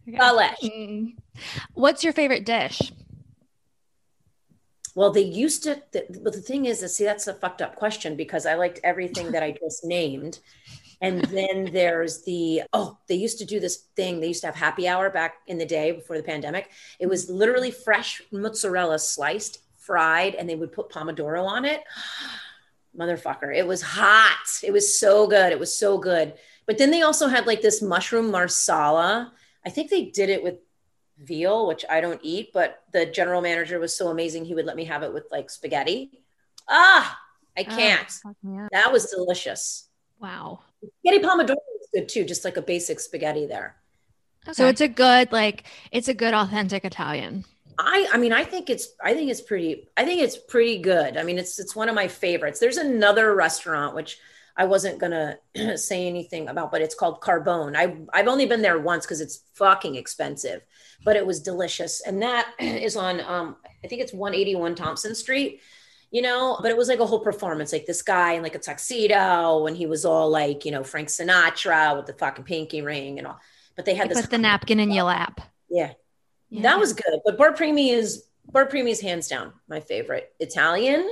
Delish. 0.08 0.60
Mm. 0.62 1.14
What's 1.74 2.04
your 2.04 2.12
favorite 2.12 2.44
dish? 2.44 2.92
Well, 4.94 5.12
they 5.12 5.22
used 5.22 5.62
to, 5.64 5.80
the, 5.92 6.04
but 6.22 6.32
the 6.32 6.40
thing 6.40 6.66
is, 6.66 6.82
is, 6.82 6.96
see, 6.96 7.04
that's 7.04 7.28
a 7.28 7.34
fucked 7.34 7.62
up 7.62 7.76
question 7.76 8.16
because 8.16 8.44
I 8.44 8.54
liked 8.54 8.80
everything 8.82 9.30
that 9.32 9.42
I 9.42 9.52
just 9.52 9.84
named. 9.84 10.40
And 11.00 11.22
then 11.26 11.70
there's 11.72 12.22
the, 12.22 12.62
oh, 12.72 12.98
they 13.06 13.14
used 13.14 13.38
to 13.38 13.44
do 13.44 13.60
this 13.60 13.84
thing. 13.96 14.20
They 14.20 14.28
used 14.28 14.40
to 14.42 14.48
have 14.48 14.56
happy 14.56 14.88
hour 14.88 15.08
back 15.10 15.36
in 15.46 15.58
the 15.58 15.66
day 15.66 15.92
before 15.92 16.16
the 16.16 16.22
pandemic. 16.22 16.70
It 16.98 17.06
was 17.06 17.30
literally 17.30 17.70
fresh 17.70 18.20
mozzarella 18.32 18.98
sliced, 18.98 19.60
fried, 19.76 20.34
and 20.34 20.48
they 20.48 20.56
would 20.56 20.72
put 20.72 20.90
pomodoro 20.90 21.44
on 21.46 21.64
it 21.64 21.82
motherfucker. 22.98 23.56
It 23.56 23.66
was 23.66 23.82
hot. 23.82 24.60
It 24.64 24.72
was 24.72 24.98
so 24.98 25.28
good. 25.28 25.52
It 25.52 25.60
was 25.60 25.74
so 25.74 25.98
good. 25.98 26.34
But 26.66 26.78
then 26.78 26.90
they 26.90 27.02
also 27.02 27.28
had 27.28 27.46
like 27.46 27.62
this 27.62 27.80
mushroom 27.80 28.30
marsala. 28.30 29.32
I 29.64 29.70
think 29.70 29.90
they 29.90 30.06
did 30.06 30.28
it 30.28 30.42
with 30.42 30.56
veal, 31.20 31.66
which 31.66 31.84
I 31.88 32.00
don't 32.00 32.20
eat, 32.22 32.52
but 32.52 32.82
the 32.92 33.06
general 33.06 33.40
manager 33.40 33.78
was 33.78 33.94
so 33.94 34.08
amazing. 34.08 34.44
He 34.44 34.54
would 34.54 34.66
let 34.66 34.76
me 34.76 34.84
have 34.84 35.02
it 35.02 35.12
with 35.12 35.26
like 35.30 35.50
spaghetti. 35.50 36.10
Ah, 36.68 37.18
I 37.56 37.64
can't. 37.64 38.12
Oh, 38.26 38.68
that 38.72 38.92
was 38.92 39.06
delicious. 39.10 39.88
Wow. 40.20 40.60
Spaghetti 41.00 41.24
pomodoro 41.24 41.56
is 41.80 41.88
good 41.92 42.08
too, 42.08 42.24
just 42.24 42.44
like 42.44 42.56
a 42.56 42.62
basic 42.62 43.00
spaghetti 43.00 43.46
there. 43.46 43.76
Okay. 44.46 44.54
So 44.54 44.66
it's 44.68 44.80
a 44.80 44.88
good, 44.88 45.32
like, 45.32 45.64
it's 45.92 46.08
a 46.08 46.14
good 46.14 46.32
authentic 46.32 46.84
Italian. 46.84 47.44
I 47.78 48.08
I 48.12 48.18
mean 48.18 48.32
I 48.32 48.44
think 48.44 48.68
it's 48.68 48.88
I 49.02 49.14
think 49.14 49.30
it's 49.30 49.40
pretty 49.40 49.88
I 49.96 50.04
think 50.04 50.20
it's 50.20 50.36
pretty 50.36 50.78
good. 50.78 51.16
I 51.16 51.22
mean 51.22 51.38
it's 51.38 51.58
it's 51.58 51.74
one 51.74 51.88
of 51.88 51.94
my 51.94 52.08
favorites. 52.08 52.60
There's 52.60 52.76
another 52.76 53.34
restaurant 53.34 53.94
which 53.94 54.18
I 54.56 54.64
wasn't 54.64 54.98
gonna 54.98 55.38
say 55.76 56.06
anything 56.06 56.48
about, 56.48 56.70
but 56.70 56.82
it's 56.82 56.94
called 56.94 57.20
Carbone. 57.20 57.76
I 57.76 57.96
I've 58.12 58.28
only 58.28 58.46
been 58.46 58.62
there 58.62 58.78
once 58.78 59.06
because 59.06 59.20
it's 59.20 59.44
fucking 59.54 59.96
expensive, 59.96 60.62
but 61.04 61.16
it 61.16 61.26
was 61.26 61.40
delicious. 61.40 62.00
And 62.00 62.22
that 62.22 62.52
is 62.58 62.96
on 62.96 63.20
um 63.20 63.56
I 63.84 63.88
think 63.88 64.02
it's 64.02 64.12
181 64.12 64.74
Thompson 64.74 65.14
Street. 65.14 65.60
You 66.12 66.22
know, 66.22 66.58
but 66.60 66.72
it 66.72 66.76
was 66.76 66.88
like 66.88 66.98
a 66.98 67.06
whole 67.06 67.20
performance, 67.20 67.72
like 67.72 67.86
this 67.86 68.02
guy 68.02 68.32
in 68.32 68.42
like 68.42 68.56
a 68.56 68.58
tuxedo, 68.58 69.68
and 69.68 69.76
he 69.76 69.86
was 69.86 70.04
all 70.04 70.28
like, 70.28 70.64
you 70.64 70.72
know, 70.72 70.82
Frank 70.82 71.06
Sinatra 71.06 71.96
with 71.96 72.06
the 72.06 72.14
fucking 72.14 72.42
pinky 72.42 72.82
ring 72.82 73.18
and 73.18 73.28
all. 73.28 73.38
But 73.76 73.84
they 73.84 73.94
had 73.94 74.08
you 74.08 74.14
this 74.14 74.22
put 74.22 74.30
the 74.30 74.38
napkin 74.38 74.80
in 74.80 74.90
your 74.90 75.04
lap. 75.04 75.40
Yeah, 75.68 75.92
yeah. 76.48 76.62
That 76.62 76.80
was 76.80 76.94
good. 76.94 77.20
But 77.24 77.38
Bar 77.38 77.52
Primi 77.52 77.90
is 77.90 78.24
Bar 78.50 78.66
Primi 78.66 78.90
is 78.90 79.00
hands 79.00 79.28
down 79.28 79.52
my 79.68 79.80
favorite 79.80 80.32
Italian. 80.40 81.08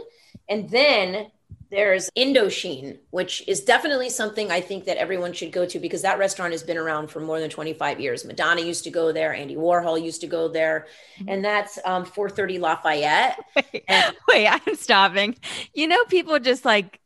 And 0.49 0.68
then 0.68 1.30
There's 1.70 2.08
Indochine, 2.16 2.98
which 3.10 3.46
is 3.46 3.60
definitely 3.60 4.08
something 4.08 4.50
I 4.50 4.60
think 4.60 4.87
that 4.87 4.96
everyone 4.96 5.34
should 5.34 5.52
go 5.52 5.66
to 5.66 5.78
because 5.78 6.02
that 6.02 6.18
restaurant 6.18 6.52
has 6.52 6.62
been 6.62 6.78
around 6.78 7.08
for 7.08 7.20
more 7.20 7.40
than 7.40 7.50
25 7.50 8.00
years. 8.00 8.25
Madonna 8.25 8.62
used 8.62 8.84
to 8.84 8.90
go 8.90 9.12
there, 9.12 9.34
Andy 9.34 9.56
Warhol 9.56 10.02
used 10.02 10.22
to 10.22 10.26
go 10.26 10.48
there, 10.48 10.87
mm-hmm. 11.18 11.28
and 11.28 11.44
that's 11.44 11.78
um, 11.84 12.04
430 12.04 12.58
Lafayette. 12.58 13.38
Wait, 13.56 13.84
and- 13.87 14.16
wait, 14.28 14.46
I'm 14.48 14.76
stopping. 14.76 15.37
You 15.75 15.88
know, 15.88 16.02
people 16.04 16.38
just 16.38 16.64
like 16.64 17.00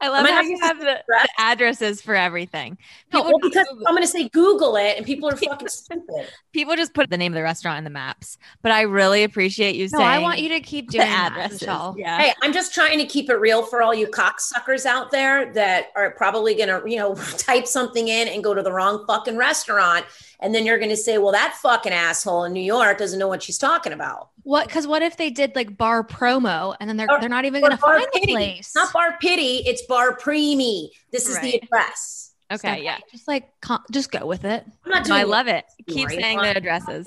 I 0.00 0.08
love 0.08 0.26
how 0.26 0.40
you 0.40 0.58
have 0.60 0.78
the, 0.78 1.02
the, 1.06 1.28
addresses 1.38 2.00
for 2.00 2.14
everything. 2.14 2.78
People 3.10 3.24
no, 3.24 3.30
well, 3.30 3.38
because 3.42 3.66
Google. 3.68 3.86
I'm 3.86 3.94
going 3.94 4.02
to 4.02 4.08
say 4.08 4.28
Google 4.30 4.76
it, 4.76 4.96
and 4.96 5.04
people 5.04 5.28
are 5.28 5.36
fucking 5.36 5.68
stupid. 5.68 6.28
People 6.52 6.74
just 6.76 6.94
put 6.94 7.10
the 7.10 7.18
name 7.18 7.32
of 7.32 7.36
the 7.36 7.42
restaurant 7.42 7.78
in 7.78 7.84
the 7.84 7.90
maps, 7.90 8.38
but 8.62 8.72
I 8.72 8.82
really 8.82 9.24
appreciate 9.24 9.76
you 9.76 9.84
no, 9.92 9.98
saying. 9.98 10.08
I 10.08 10.18
want 10.18 10.40
you 10.40 10.48
to 10.50 10.60
keep 10.60 10.90
doing 10.90 11.06
addresses. 11.06 11.60
That, 11.60 11.94
yeah. 11.98 12.18
Hey, 12.18 12.32
I'm 12.42 12.52
just 12.52 12.72
trying 12.72 12.98
to 12.98 13.04
keep 13.04 13.28
it 13.28 13.36
real 13.36 13.62
for 13.62 13.82
all 13.82 13.94
you 13.94 14.06
cocksuckers 14.06 14.86
out 14.86 15.10
there 15.10 15.52
that 15.52 15.88
are 15.96 16.12
probably 16.12 16.54
going 16.54 16.68
to, 16.68 16.88
you 16.90 16.96
know, 16.96 17.14
type 17.36 17.66
something 17.66 18.08
in 18.08 18.28
and 18.28 18.42
go 18.42 18.54
to 18.54 18.62
the 18.62 18.72
wrong 18.72 19.04
fucking 19.06 19.36
restaurant, 19.36 20.06
and 20.40 20.54
then 20.54 20.64
you're 20.64 20.78
going 20.78 20.90
to 20.90 20.96
say, 20.96 21.18
"Well, 21.18 21.32
that 21.32 21.58
fucking 21.60 21.92
asshole 21.92 22.44
in 22.44 22.52
New 22.52 22.60
York 22.60 22.98
doesn't 22.98 23.18
know 23.18 23.28
what 23.28 23.42
she's 23.42 23.58
talking 23.58 23.92
about." 23.92 24.30
What? 24.42 24.66
Because 24.66 24.86
what 24.86 25.02
if 25.02 25.16
they 25.16 25.30
did 25.30 25.54
like 25.54 25.76
bar 25.76 26.02
promo 26.02 26.74
and 26.80 26.88
then 26.88 26.96
they're 26.96 27.10
or, 27.10 27.20
they're 27.20 27.28
not 27.28 27.44
even 27.44 27.60
going 27.60 27.72
to 27.72 27.76
find 27.76 28.06
pity. 28.12 28.26
the 28.26 28.32
place? 28.32 28.74
Not 28.74 28.92
bar 28.92 29.16
pity, 29.20 29.62
it's 29.66 29.82
bar 29.90 30.16
preemie. 30.16 30.88
This 31.12 31.28
is 31.28 31.36
right. 31.36 31.42
the 31.42 31.60
address. 31.62 32.32
Okay, 32.50 32.76
so, 32.76 32.82
yeah. 32.82 32.98
Just 33.12 33.28
like 33.28 33.50
just 33.90 34.10
go 34.10 34.24
with 34.24 34.44
it. 34.44 34.64
I'm 34.84 34.90
not 34.90 35.04
doing 35.04 35.20
I 35.20 35.24
love 35.24 35.48
it. 35.48 35.66
Keep 35.86 36.08
right. 36.08 36.20
saying 36.20 36.38
the 36.38 36.56
addresses. 36.56 37.06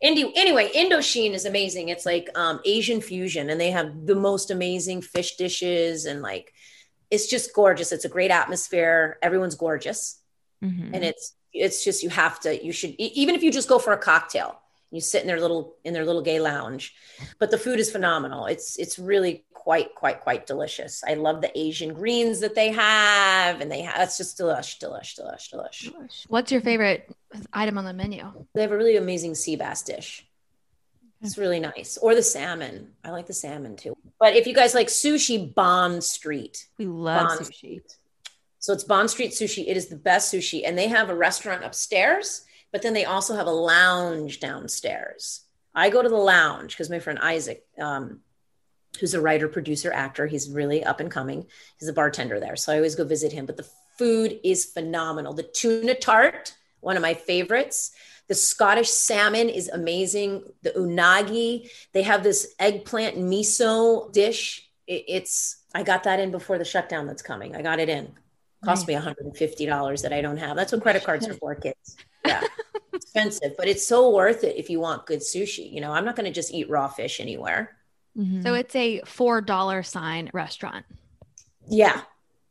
Indi- 0.00 0.32
anyway, 0.36 0.70
Indochine 0.76 1.32
is 1.32 1.44
amazing. 1.44 1.88
It's 1.88 2.06
like 2.06 2.28
um, 2.36 2.60
Asian 2.64 3.00
fusion, 3.00 3.50
and 3.50 3.60
they 3.60 3.70
have 3.72 4.06
the 4.06 4.14
most 4.14 4.50
amazing 4.50 5.02
fish 5.02 5.34
dishes, 5.36 6.04
and 6.04 6.22
like 6.22 6.52
it's 7.10 7.26
just 7.26 7.52
gorgeous. 7.52 7.90
It's 7.90 8.04
a 8.04 8.08
great 8.08 8.30
atmosphere. 8.30 9.18
Everyone's 9.22 9.56
gorgeous, 9.56 10.20
mm-hmm. 10.62 10.94
and 10.94 11.04
it's 11.04 11.34
it's 11.52 11.84
just 11.84 12.02
you 12.02 12.10
have 12.10 12.38
to. 12.40 12.64
You 12.64 12.72
should 12.72 12.94
even 12.98 13.34
if 13.34 13.42
you 13.42 13.50
just 13.50 13.68
go 13.68 13.78
for 13.78 13.92
a 13.92 13.98
cocktail 13.98 14.60
you 14.90 15.00
sit 15.00 15.22
in 15.22 15.28
their 15.28 15.40
little 15.40 15.76
in 15.84 15.94
their 15.94 16.04
little 16.04 16.22
gay 16.22 16.40
lounge. 16.40 16.94
But 17.38 17.50
the 17.50 17.58
food 17.58 17.78
is 17.78 17.90
phenomenal. 17.90 18.46
It's 18.46 18.78
it's 18.78 18.98
really 18.98 19.44
quite 19.52 19.94
quite 19.94 20.20
quite 20.20 20.46
delicious. 20.46 21.02
I 21.06 21.14
love 21.14 21.42
the 21.42 21.58
asian 21.58 21.92
greens 21.92 22.40
that 22.40 22.54
they 22.54 22.70
have 22.70 23.60
and 23.60 23.70
they 23.70 23.82
have 23.82 24.00
it's 24.00 24.16
just 24.16 24.38
delish 24.38 24.78
delish 24.78 25.18
delish 25.18 25.52
delish. 25.52 26.26
What's 26.28 26.50
your 26.50 26.62
favorite 26.62 27.10
item 27.52 27.76
on 27.76 27.84
the 27.84 27.92
menu? 27.92 28.24
They 28.54 28.62
have 28.62 28.72
a 28.72 28.76
really 28.76 28.96
amazing 28.96 29.34
sea 29.34 29.56
bass 29.56 29.82
dish. 29.82 30.24
It's 31.20 31.36
really 31.36 31.60
nice. 31.60 31.98
Or 31.98 32.14
the 32.14 32.22
salmon. 32.22 32.92
I 33.04 33.10
like 33.10 33.26
the 33.26 33.32
salmon 33.32 33.76
too. 33.76 33.94
But 34.20 34.36
if 34.36 34.46
you 34.46 34.54
guys 34.54 34.74
like 34.74 34.86
sushi 34.86 35.52
bond 35.52 36.04
street. 36.04 36.66
We 36.78 36.86
love 36.86 37.28
bond 37.28 37.40
sushi. 37.40 37.54
Street. 37.54 37.96
so 38.60 38.72
it's 38.72 38.84
bond 38.84 39.10
street 39.10 39.32
sushi. 39.32 39.64
It 39.66 39.76
is 39.76 39.88
the 39.88 39.96
best 39.96 40.32
sushi. 40.32 40.62
And 40.64 40.78
they 40.78 40.88
have 40.88 41.10
a 41.10 41.14
restaurant 41.14 41.64
upstairs 41.64 42.42
but 42.72 42.82
then 42.82 42.94
they 42.94 43.04
also 43.04 43.34
have 43.34 43.46
a 43.46 43.52
lounge 43.52 44.40
downstairs. 44.40 45.42
I 45.74 45.90
go 45.90 46.02
to 46.02 46.08
the 46.08 46.16
lounge 46.16 46.74
because 46.74 46.90
my 46.90 46.98
friend 46.98 47.18
Isaac, 47.20 47.64
um, 47.80 48.20
who's 49.00 49.14
a 49.14 49.20
writer, 49.20 49.48
producer, 49.48 49.92
actor, 49.92 50.26
he's 50.26 50.50
really 50.50 50.84
up 50.84 51.00
and 51.00 51.10
coming. 51.10 51.46
He's 51.78 51.88
a 51.88 51.92
bartender 51.92 52.40
there. 52.40 52.56
So 52.56 52.72
I 52.72 52.76
always 52.76 52.94
go 52.94 53.04
visit 53.04 53.32
him. 53.32 53.46
But 53.46 53.56
the 53.56 53.68
food 53.96 54.40
is 54.44 54.64
phenomenal. 54.64 55.34
The 55.34 55.44
tuna 55.44 55.94
tart, 55.94 56.54
one 56.80 56.96
of 56.96 57.02
my 57.02 57.14
favorites. 57.14 57.92
The 58.28 58.34
Scottish 58.34 58.90
salmon 58.90 59.48
is 59.48 59.68
amazing. 59.68 60.42
The 60.62 60.70
unagi, 60.70 61.70
they 61.92 62.02
have 62.02 62.22
this 62.22 62.54
eggplant 62.58 63.16
miso 63.16 64.12
dish. 64.12 64.68
it's, 64.86 65.56
I 65.74 65.82
got 65.82 66.04
that 66.04 66.20
in 66.20 66.30
before 66.30 66.58
the 66.58 66.64
shutdown 66.64 67.06
that's 67.06 67.22
coming. 67.22 67.56
I 67.56 67.62
got 67.62 67.78
it 67.78 67.88
in. 67.88 68.12
Cost 68.64 68.88
nice. 68.88 69.04
me 69.04 69.12
$150 69.14 70.02
that 70.02 70.12
I 70.12 70.20
don't 70.20 70.36
have. 70.36 70.56
That's 70.56 70.72
what 70.72 70.82
credit 70.82 71.04
cards 71.04 71.26
are 71.28 71.34
for, 71.34 71.54
kids 71.54 71.96
yeah. 72.24 72.42
Expensive 72.92 73.56
but 73.56 73.68
it's 73.68 73.86
so 73.86 74.10
worth 74.10 74.44
it 74.44 74.56
if 74.56 74.70
you 74.70 74.80
want 74.80 75.06
good 75.06 75.20
sushi 75.20 75.70
you 75.72 75.80
know? 75.80 75.92
I'm 75.92 76.04
not 76.04 76.16
going 76.16 76.26
to 76.26 76.32
just 76.32 76.52
eat 76.52 76.68
raw 76.68 76.88
fish 76.88 77.20
anywhere. 77.20 77.76
Mm-hmm. 78.16 78.42
so 78.42 78.54
it's 78.54 78.74
a 78.74 79.00
four 79.04 79.40
dollar 79.40 79.82
sign 79.82 80.30
restaurant. 80.32 80.84
Yeah. 81.68 82.00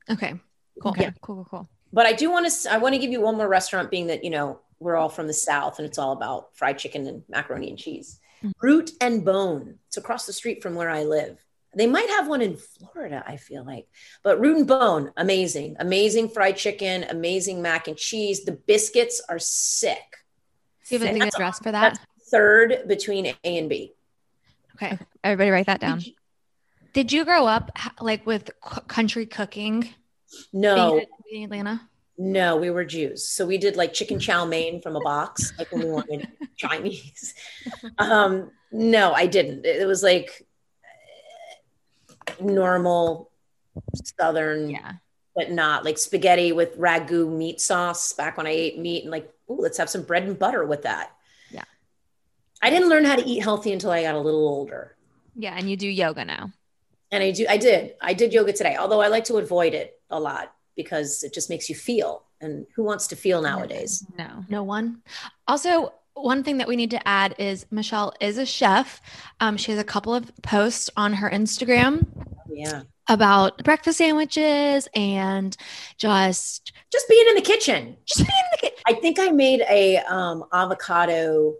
Okay 0.09 0.39
cool. 0.79 0.95
Yeah. 0.97 1.11
Cool 1.21 1.35
cool 1.35 1.47
cool. 1.49 1.69
But 1.93 2.05
i 2.05 2.13
do 2.13 2.29
want 2.29 2.51
to 2.51 2.71
i 2.71 2.77
want 2.77 2.93
to 2.95 2.99
give 2.99 3.11
you 3.11 3.21
one 3.21 3.37
more 3.37 3.47
restaurant 3.47 3.89
being 3.89 4.07
that 4.07 4.23
you 4.23 4.29
know 4.29 4.59
we're 4.79 4.95
all 4.95 5.09
from 5.09 5.27
the 5.27 5.33
south 5.33 5.79
and 5.79 5.87
it's 5.87 5.97
all 5.97 6.11
about 6.11 6.55
fried 6.55 6.77
chicken 6.77 7.07
and 7.07 7.23
macaroni 7.29 7.69
and 7.69 7.79
cheese. 7.79 8.19
Mm-hmm. 8.43 8.51
root 8.61 8.91
and 9.01 9.25
bone. 9.25 9.79
It's 9.87 9.97
across 9.97 10.27
the 10.27 10.33
street 10.33 10.61
from 10.61 10.75
where 10.75 10.89
i 10.89 11.03
live 11.03 11.43
they 11.77 11.87
might 11.87 12.09
have 12.09 12.27
one 12.27 12.41
in 12.41 12.57
Florida, 12.57 13.23
I 13.25 13.37
feel 13.37 13.63
like. 13.63 13.87
But 14.23 14.39
Root 14.39 14.57
and 14.57 14.67
Bone, 14.67 15.11
amazing. 15.15 15.77
Amazing 15.79 16.29
fried 16.29 16.57
chicken, 16.57 17.05
amazing 17.09 17.61
mac 17.61 17.87
and 17.87 17.95
cheese. 17.95 18.43
The 18.43 18.53
biscuits 18.53 19.21
are 19.29 19.39
sick. 19.39 20.17
Do 20.89 20.95
you 20.95 21.05
have 21.05 21.15
an 21.15 21.21
address 21.21 21.59
for 21.59 21.71
that? 21.71 21.99
third 22.29 22.87
between 22.87 23.25
A 23.25 23.57
and 23.57 23.69
B. 23.69 23.93
Okay. 24.75 24.97
Everybody 25.23 25.49
write 25.49 25.65
that 25.67 25.79
down. 25.79 25.99
Did 25.99 26.07
you, 26.07 26.13
did 26.93 27.11
you 27.11 27.25
grow 27.25 27.47
up 27.47 27.71
like 27.99 28.25
with 28.25 28.51
country 28.87 29.25
cooking? 29.25 29.89
No. 30.53 31.01
In 31.31 31.43
Atlanta? 31.43 31.81
No, 32.17 32.57
we 32.57 32.71
were 32.71 32.83
Jews. 32.83 33.27
So 33.27 33.45
we 33.45 33.57
did 33.57 33.75
like 33.75 33.93
chicken 33.93 34.19
chow 34.19 34.45
mein 34.45 34.81
from 34.81 34.95
a 34.95 35.01
box, 35.01 35.53
like 35.57 35.71
when 35.71 35.83
we 35.83 35.91
wanted 35.91 36.27
Chinese. 36.57 37.35
Um, 37.99 38.51
no, 38.71 39.13
I 39.13 39.27
didn't. 39.27 39.65
It 39.65 39.85
was 39.85 40.01
like 40.01 40.46
normal 42.41 43.31
southern 44.19 44.69
yeah. 44.69 44.93
but 45.35 45.51
not 45.51 45.85
like 45.85 45.97
spaghetti 45.97 46.51
with 46.51 46.77
ragu 46.77 47.29
meat 47.31 47.61
sauce 47.61 48.13
back 48.13 48.37
when 48.37 48.47
i 48.47 48.51
ate 48.51 48.79
meat 48.79 49.03
and 49.03 49.11
like 49.11 49.31
oh 49.49 49.55
let's 49.55 49.77
have 49.77 49.89
some 49.89 50.03
bread 50.03 50.23
and 50.23 50.37
butter 50.37 50.65
with 50.65 50.83
that. 50.83 51.11
Yeah. 51.51 51.63
I 52.61 52.69
didn't 52.69 52.89
learn 52.89 53.05
how 53.05 53.15
to 53.15 53.25
eat 53.25 53.39
healthy 53.39 53.71
until 53.71 53.91
i 53.91 54.03
got 54.03 54.15
a 54.15 54.19
little 54.19 54.47
older. 54.47 54.95
Yeah 55.35 55.55
and 55.55 55.69
you 55.69 55.77
do 55.77 55.87
yoga 55.87 56.25
now. 56.25 56.51
And 57.11 57.23
i 57.23 57.31
do 57.31 57.45
i 57.49 57.57
did. 57.57 57.95
I 58.01 58.13
did 58.13 58.33
yoga 58.33 58.53
today 58.53 58.75
although 58.75 59.01
i 59.01 59.07
like 59.07 59.25
to 59.25 59.37
avoid 59.37 59.73
it 59.73 59.99
a 60.09 60.19
lot 60.19 60.53
because 60.75 61.23
it 61.23 61.33
just 61.33 61.49
makes 61.49 61.69
you 61.69 61.75
feel. 61.75 62.23
And 62.39 62.67
who 62.75 62.83
wants 62.83 63.07
to 63.07 63.15
feel 63.15 63.41
nowadays? 63.41 64.05
no 64.17 64.45
no 64.49 64.63
one. 64.63 65.01
Also 65.47 65.93
one 66.13 66.43
thing 66.43 66.57
that 66.57 66.67
we 66.67 66.75
need 66.75 66.91
to 66.91 67.07
add 67.07 67.35
is 67.37 67.65
Michelle 67.71 68.13
is 68.19 68.37
a 68.37 68.45
chef. 68.45 69.01
Um, 69.39 69.55
she 69.55 69.71
has 69.71 69.79
a 69.79 69.83
couple 69.83 70.15
of 70.15 70.31
posts 70.41 70.89
on 70.97 71.13
her 71.13 71.29
Instagram. 71.29 72.07
Yeah. 72.49 72.83
About 73.09 73.63
breakfast 73.63 73.99
sandwiches 73.99 74.87
and 74.93 75.55
just 75.97 76.73
just 76.91 77.07
being 77.07 77.25
in 77.29 77.35
the 77.35 77.41
kitchen. 77.41 77.97
Just 78.05 78.19
being 78.19 78.29
in 78.29 78.49
the 78.51 78.57
kitchen. 78.57 78.83
I 78.85 78.93
think 78.93 79.19
I 79.19 79.29
made 79.29 79.61
a 79.69 79.97
um, 79.99 80.43
avocado. 80.51 81.55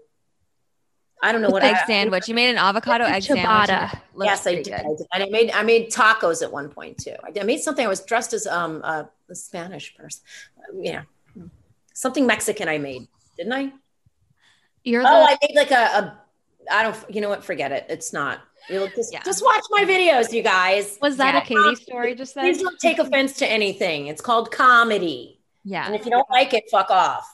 I 1.23 1.32
don't 1.32 1.41
know 1.41 1.50
what 1.50 1.63
egg 1.63 1.76
I, 1.82 1.86
sandwich. 1.86 2.28
You 2.28 2.36
made 2.36 2.50
an 2.50 2.58
avocado 2.58 3.06
egg 3.06 3.23
ciabatta. 3.23 3.67
sandwich. 3.67 4.02
Yes, 4.23 4.45
I 4.45 4.56
did. 4.56 4.73
I 4.73 4.84
did. 4.84 5.08
And 5.13 5.23
I 5.23 5.30
made 5.30 5.52
I 5.52 5.63
made 5.63 5.89
tacos 5.89 6.43
at 6.43 6.52
one 6.52 6.69
point 6.69 6.97
too. 6.97 7.15
I, 7.23 7.32
did, 7.32 7.43
I 7.43 7.45
made 7.45 7.62
something. 7.62 7.86
I 7.86 7.89
was 7.89 8.02
dressed 8.02 8.34
as 8.34 8.45
um 8.45 8.82
a, 8.84 9.10
a 9.30 9.36
Spanish 9.36 9.95
person. 9.95 10.21
Yeah, 10.76 11.04
something 11.93 12.28
Mexican. 12.28 12.67
I 12.67 12.78
made, 12.78 13.08
didn't 13.38 13.54
I? 13.54 13.71
You're 14.84 15.04
the- 15.04 15.10
oh, 15.10 15.23
I 15.23 15.38
made 15.41 15.56
like 15.56 15.71
a, 15.71 15.76
a. 15.76 16.21
I 16.69 16.84
don't. 16.84 16.97
You 17.10 17.21
know 17.21 17.30
what? 17.30 17.43
Forget 17.43 17.71
it. 17.71 17.86
It's 17.89 18.12
not. 18.12 18.41
You'll 18.69 18.88
just 18.88 19.13
yeah. 19.13 19.23
just 19.23 19.43
watch 19.43 19.63
my 19.69 19.84
videos, 19.84 20.34
you 20.34 20.43
guys. 20.43 20.97
Was 21.01 21.17
that 21.17 21.34
yeah. 21.34 21.41
a 21.41 21.45
Katie 21.45 21.84
story? 21.84 22.15
Just 22.15 22.36
then? 22.36 22.43
Please 22.43 22.62
don't 22.62 22.77
take 22.80 22.99
offense 22.99 23.34
to 23.38 23.47
anything. 23.47 24.08
It's 24.08 24.21
called 24.21 24.51
comedy. 24.51 25.39
Yeah. 25.63 25.86
And 25.86 25.95
if 25.95 26.06
you 26.06 26.12
don't 26.12 26.30
like 26.30 26.53
it, 26.53 26.65
fuck 26.69 26.89
off. 26.89 27.27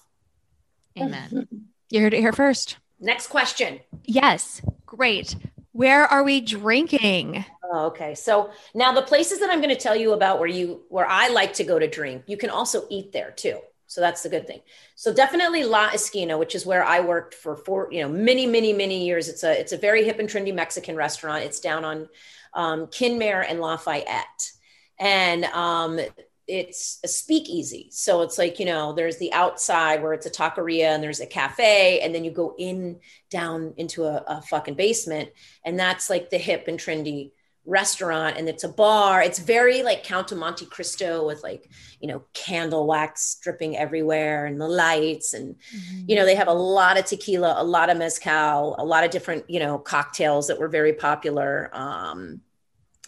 Amen. 0.97 1.47
you 1.89 2.01
heard 2.01 2.13
it 2.13 2.19
here 2.19 2.33
first. 2.33 2.77
Next 2.99 3.27
question. 3.27 3.79
Yes. 4.05 4.61
Great. 4.85 5.35
Where 5.71 6.05
are 6.05 6.23
we 6.23 6.39
drinking? 6.39 7.45
Oh, 7.63 7.87
okay. 7.87 8.13
So 8.13 8.51
now 8.75 8.91
the 8.91 9.01
places 9.01 9.39
that 9.39 9.49
I'm 9.49 9.59
going 9.59 9.75
to 9.75 9.81
tell 9.81 9.95
you 9.95 10.13
about 10.13 10.39
where 10.39 10.47
you 10.47 10.83
where 10.89 11.07
I 11.07 11.29
like 11.29 11.53
to 11.53 11.63
go 11.63 11.79
to 11.79 11.87
drink, 11.87 12.23
you 12.27 12.37
can 12.37 12.51
also 12.51 12.85
eat 12.89 13.11
there 13.11 13.31
too. 13.31 13.59
So 13.93 14.01
that's 14.01 14.23
the 14.23 14.29
good 14.29 14.47
thing. 14.47 14.61
So 14.95 15.13
definitely 15.13 15.63
La 15.63 15.91
Esquina, 15.93 16.35
which 16.35 16.55
is 16.55 16.65
where 16.65 16.83
I 16.83 16.99
worked 16.99 17.35
for 17.35 17.55
four, 17.55 17.89
you 17.91 18.01
know, 18.01 18.09
many, 18.09 18.47
many, 18.47 18.73
many 18.73 19.05
years. 19.05 19.29
It's 19.29 19.43
a 19.43 19.59
it's 19.59 19.71
a 19.71 19.77
very 19.77 20.03
hip 20.03 20.17
and 20.17 20.27
trendy 20.27 20.51
Mexican 20.51 20.95
restaurant. 20.95 21.43
It's 21.43 21.59
down 21.59 21.85
on 21.85 22.09
um, 22.55 22.87
Kenmare 22.87 23.45
and 23.47 23.59
Lafayette, 23.59 24.51
and 24.99 25.45
um, 25.45 25.99
it's 26.47 26.99
a 27.03 27.07
speakeasy. 27.07 27.89
So 27.91 28.23
it's 28.23 28.39
like 28.39 28.59
you 28.59 28.65
know, 28.65 28.93
there's 28.93 29.17
the 29.17 29.31
outside 29.31 30.01
where 30.01 30.13
it's 30.13 30.25
a 30.25 30.31
taqueria 30.31 30.87
and 30.87 31.03
there's 31.03 31.19
a 31.19 31.27
cafe, 31.27 31.99
and 31.99 32.15
then 32.15 32.23
you 32.23 32.31
go 32.31 32.55
in 32.57 32.99
down 33.29 33.75
into 33.77 34.05
a, 34.05 34.23
a 34.25 34.41
fucking 34.41 34.73
basement, 34.73 35.29
and 35.63 35.79
that's 35.79 36.09
like 36.09 36.31
the 36.31 36.39
hip 36.39 36.67
and 36.67 36.79
trendy 36.79 37.29
restaurant 37.65 38.37
and 38.37 38.49
it's 38.49 38.63
a 38.63 38.69
bar. 38.69 39.21
It's 39.21 39.39
very 39.39 39.83
like 39.83 40.03
Count 40.03 40.31
of 40.31 40.37
Monte 40.37 40.65
Cristo 40.65 41.25
with 41.25 41.43
like, 41.43 41.69
you 42.01 42.07
know, 42.07 42.23
candle 42.33 42.85
wax 42.85 43.37
dripping 43.41 43.77
everywhere 43.77 44.45
and 44.45 44.59
the 44.59 44.67
lights. 44.67 45.33
And, 45.33 45.55
mm-hmm. 45.55 46.03
you 46.07 46.15
know, 46.15 46.25
they 46.25 46.35
have 46.35 46.49
a 46.49 46.53
lot 46.53 46.97
of 46.97 47.05
tequila, 47.05 47.55
a 47.57 47.63
lot 47.63 47.89
of 47.89 47.97
mezcal, 47.97 48.75
a 48.77 48.83
lot 48.83 49.03
of 49.03 49.11
different, 49.11 49.49
you 49.49 49.59
know, 49.59 49.77
cocktails 49.77 50.47
that 50.47 50.59
were 50.59 50.67
very 50.67 50.93
popular. 50.93 51.69
Um, 51.73 52.41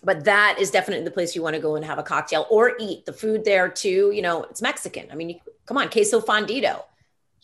but 0.04 0.24
that 0.26 0.58
is 0.60 0.72
definitely 0.72 1.04
the 1.04 1.12
place 1.12 1.36
you 1.36 1.42
want 1.42 1.56
to 1.56 1.62
go 1.62 1.76
and 1.76 1.84
have 1.84 1.98
a 1.98 2.04
cocktail 2.04 2.48
or 2.50 2.74
eat. 2.80 3.06
The 3.06 3.14
food 3.14 3.44
there 3.44 3.68
too, 3.68 4.12
you 4.14 4.22
know, 4.22 4.44
it's 4.44 4.62
Mexican. 4.62 5.08
I 5.12 5.16
mean, 5.16 5.30
you, 5.30 5.40
come 5.66 5.78
on, 5.78 5.90
queso 5.90 6.22
fundido. 6.22 6.84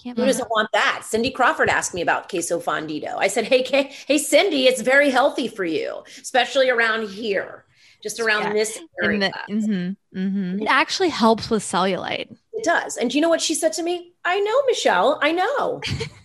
Who 0.03 0.13
doesn't 0.13 0.49
want 0.49 0.69
that? 0.73 1.03
Cindy 1.03 1.31
Crawford 1.31 1.69
asked 1.69 1.93
me 1.93 2.01
about 2.01 2.29
queso 2.29 2.59
fundido. 2.59 3.15
I 3.17 3.27
said, 3.27 3.45
"Hey, 3.45 3.63
hey, 4.07 4.17
Cindy, 4.17 4.67
it's 4.67 4.81
very 4.81 5.09
healthy 5.09 5.47
for 5.47 5.65
you, 5.65 6.03
especially 6.21 6.69
around 6.69 7.09
here, 7.09 7.65
just 8.01 8.19
around 8.19 8.43
yeah. 8.43 8.53
this 8.53 8.79
area." 9.01 9.31
The, 9.47 9.53
mm-hmm, 9.53 10.19
mm-hmm. 10.19 10.61
It 10.61 10.67
actually 10.67 11.09
helps 11.09 11.49
with 11.49 11.63
cellulite. 11.63 12.35
It 12.53 12.63
does. 12.63 12.97
And 12.97 13.09
do 13.09 13.17
you 13.17 13.21
know 13.21 13.29
what 13.29 13.41
she 13.41 13.53
said 13.53 13.73
to 13.73 13.83
me? 13.83 14.13
I 14.25 14.39
know, 14.39 14.63
Michelle. 14.67 15.19
I 15.21 15.31
know. 15.31 15.81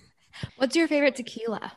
What's 0.57 0.77
your 0.77 0.89
favorite 0.89 1.17
tequila? 1.17 1.73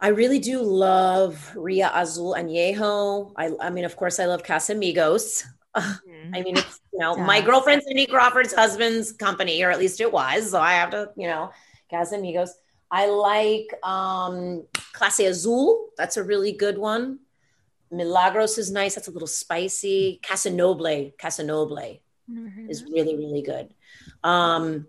I 0.00 0.08
really 0.08 0.38
do 0.38 0.62
love 0.62 1.52
Ria 1.56 1.90
Azul 1.92 2.34
Añejo. 2.34 3.32
I, 3.36 3.50
I 3.60 3.70
mean, 3.70 3.84
of 3.84 3.96
course, 3.96 4.20
I 4.20 4.26
love 4.26 4.44
Casamigos. 4.44 5.44
Mm-hmm. 5.76 6.34
I 6.34 6.42
mean, 6.42 6.56
it's 6.56 6.80
you 6.92 6.98
know 6.98 7.16
yeah. 7.16 7.24
my 7.24 7.40
girlfriend 7.40 7.82
Cindy 7.82 8.06
Crawford's 8.06 8.54
husband's 8.54 9.12
company, 9.12 9.62
or 9.62 9.70
at 9.70 9.78
least 9.78 10.00
it 10.00 10.12
was. 10.12 10.50
So 10.50 10.60
I 10.60 10.72
have 10.72 10.90
to, 10.90 11.10
you 11.16 11.26
know, 11.26 11.50
Casamigos. 11.92 12.50
I 12.90 13.06
like 13.06 13.72
um 13.82 14.64
Clase 14.94 15.28
Azul. 15.28 15.90
That's 15.96 16.16
a 16.16 16.22
really 16.22 16.52
good 16.52 16.78
one. 16.78 17.20
Milagros 17.90 18.58
is 18.58 18.70
nice. 18.70 18.94
That's 18.94 19.08
a 19.08 19.10
little 19.10 19.28
spicy. 19.28 20.20
Casa 20.22 20.50
Noble, 20.50 21.12
Casanoble 21.18 22.00
is 22.68 22.84
really 22.84 23.16
really 23.16 23.42
good. 23.42 23.72
Um, 24.22 24.86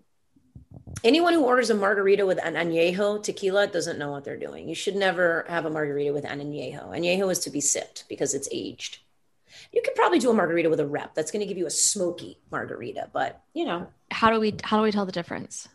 anyone 1.04 1.32
who 1.32 1.44
orders 1.44 1.70
a 1.70 1.74
margarita 1.74 2.26
with 2.26 2.42
an 2.44 2.54
añejo 2.54 3.22
tequila 3.22 3.66
doesn't 3.66 3.98
know 3.98 4.10
what 4.10 4.24
they're 4.24 4.36
doing. 4.36 4.68
You 4.68 4.74
should 4.74 4.96
never 4.96 5.46
have 5.48 5.64
a 5.64 5.70
margarita 5.70 6.12
with 6.12 6.24
an 6.24 6.40
añejo. 6.40 6.88
Añejo 6.88 7.30
is 7.30 7.38
to 7.40 7.50
be 7.50 7.60
sipped 7.60 8.04
because 8.08 8.34
it's 8.34 8.48
aged. 8.52 8.98
You 9.72 9.82
could 9.84 9.94
probably 9.94 10.18
do 10.18 10.30
a 10.30 10.34
margarita 10.34 10.68
with 10.68 10.80
a 10.80 10.86
rep. 10.86 11.14
That's 11.14 11.30
going 11.30 11.40
to 11.40 11.46
give 11.46 11.58
you 11.58 11.66
a 11.66 11.70
smoky 11.70 12.38
margarita, 12.50 13.10
but 13.12 13.42
you 13.54 13.64
know. 13.64 13.86
How 14.10 14.30
do 14.30 14.40
we 14.40 14.54
how 14.64 14.76
do 14.76 14.82
we 14.82 14.90
tell 14.90 15.06
the 15.06 15.12
difference? 15.12 15.68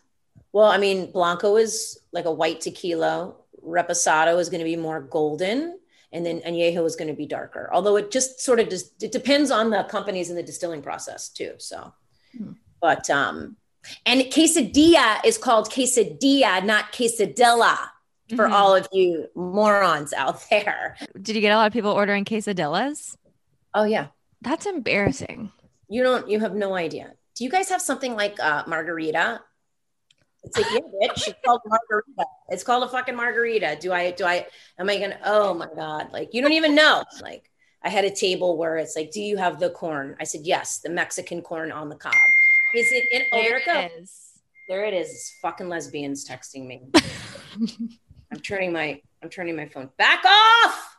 Well, 0.52 0.66
I 0.66 0.78
mean, 0.78 1.10
blanco 1.12 1.56
is 1.56 1.98
like 2.12 2.24
a 2.24 2.32
white 2.32 2.60
tequila. 2.60 3.34
Reposado 3.66 4.38
is 4.38 4.48
going 4.48 4.60
to 4.60 4.64
be 4.64 4.76
more 4.76 5.00
golden, 5.00 5.78
and 6.12 6.24
then 6.24 6.40
añejo 6.40 6.84
is 6.86 6.96
going 6.96 7.08
to 7.08 7.14
be 7.14 7.26
darker. 7.26 7.70
Although 7.72 7.96
it 7.96 8.10
just 8.10 8.40
sort 8.40 8.60
of 8.60 8.68
just 8.68 9.02
it 9.02 9.12
depends 9.12 9.50
on 9.50 9.70
the 9.70 9.84
companies 9.84 10.28
and 10.28 10.38
the 10.38 10.42
distilling 10.42 10.82
process 10.82 11.28
too. 11.28 11.54
So, 11.58 11.92
hmm. 12.36 12.52
but 12.80 13.08
um, 13.10 13.56
and 14.04 14.22
quesadilla 14.22 15.24
is 15.24 15.38
called 15.38 15.70
quesadilla, 15.70 16.64
not 16.64 16.92
quesadilla 16.92 17.76
for 18.34 18.44
mm-hmm. 18.44 18.52
all 18.52 18.74
of 18.74 18.88
you 18.92 19.28
morons 19.34 20.12
out 20.12 20.44
there. 20.50 20.96
Did 21.20 21.36
you 21.36 21.42
get 21.42 21.52
a 21.52 21.56
lot 21.56 21.66
of 21.66 21.72
people 21.72 21.92
ordering 21.92 22.24
quesadillas? 22.24 23.16
Oh, 23.76 23.84
yeah. 23.84 24.06
That's 24.40 24.64
embarrassing. 24.64 25.52
You 25.86 26.02
don't, 26.02 26.30
you 26.30 26.40
have 26.40 26.54
no 26.54 26.74
idea. 26.74 27.12
Do 27.34 27.44
you 27.44 27.50
guys 27.50 27.68
have 27.68 27.82
something 27.82 28.16
like 28.16 28.40
uh, 28.40 28.64
margarita? 28.66 29.42
It's 30.44 30.56
like, 30.56 30.66
yeah, 30.72 30.78
bitch. 30.80 31.28
It's 31.28 31.34
called 31.44 31.60
margarita. 31.66 32.24
It's 32.48 32.64
called 32.64 32.84
a 32.84 32.88
fucking 32.88 33.14
margarita. 33.14 33.76
Do 33.78 33.92
I, 33.92 34.12
do 34.12 34.24
I, 34.24 34.46
am 34.78 34.88
I 34.88 34.98
gonna, 34.98 35.18
oh 35.26 35.52
my 35.52 35.68
God. 35.76 36.10
Like, 36.10 36.32
you 36.32 36.40
don't 36.40 36.54
even 36.54 36.74
know. 36.74 37.04
Like, 37.20 37.50
I 37.82 37.90
had 37.90 38.06
a 38.06 38.10
table 38.10 38.56
where 38.56 38.78
it's 38.78 38.96
like, 38.96 39.10
do 39.10 39.20
you 39.20 39.36
have 39.36 39.60
the 39.60 39.68
corn? 39.68 40.16
I 40.18 40.24
said, 40.24 40.40
yes, 40.44 40.78
the 40.78 40.88
Mexican 40.88 41.42
corn 41.42 41.70
on 41.70 41.90
the 41.90 41.96
cob. 41.96 42.14
Is 42.74 42.90
it 42.92 43.04
in 43.12 43.22
oh, 43.30 43.42
there 43.42 43.58
It 43.58 43.92
is. 44.00 44.40
There 44.70 44.86
it 44.86 44.94
is. 44.94 45.10
It's 45.10 45.34
fucking 45.42 45.68
lesbians 45.68 46.26
texting 46.26 46.66
me. 46.66 46.88
I'm 48.32 48.40
turning 48.40 48.72
my 48.72 49.02
I'm 49.22 49.28
turning 49.28 49.54
my 49.54 49.68
phone 49.68 49.90
back 49.98 50.24
off. 50.24 50.95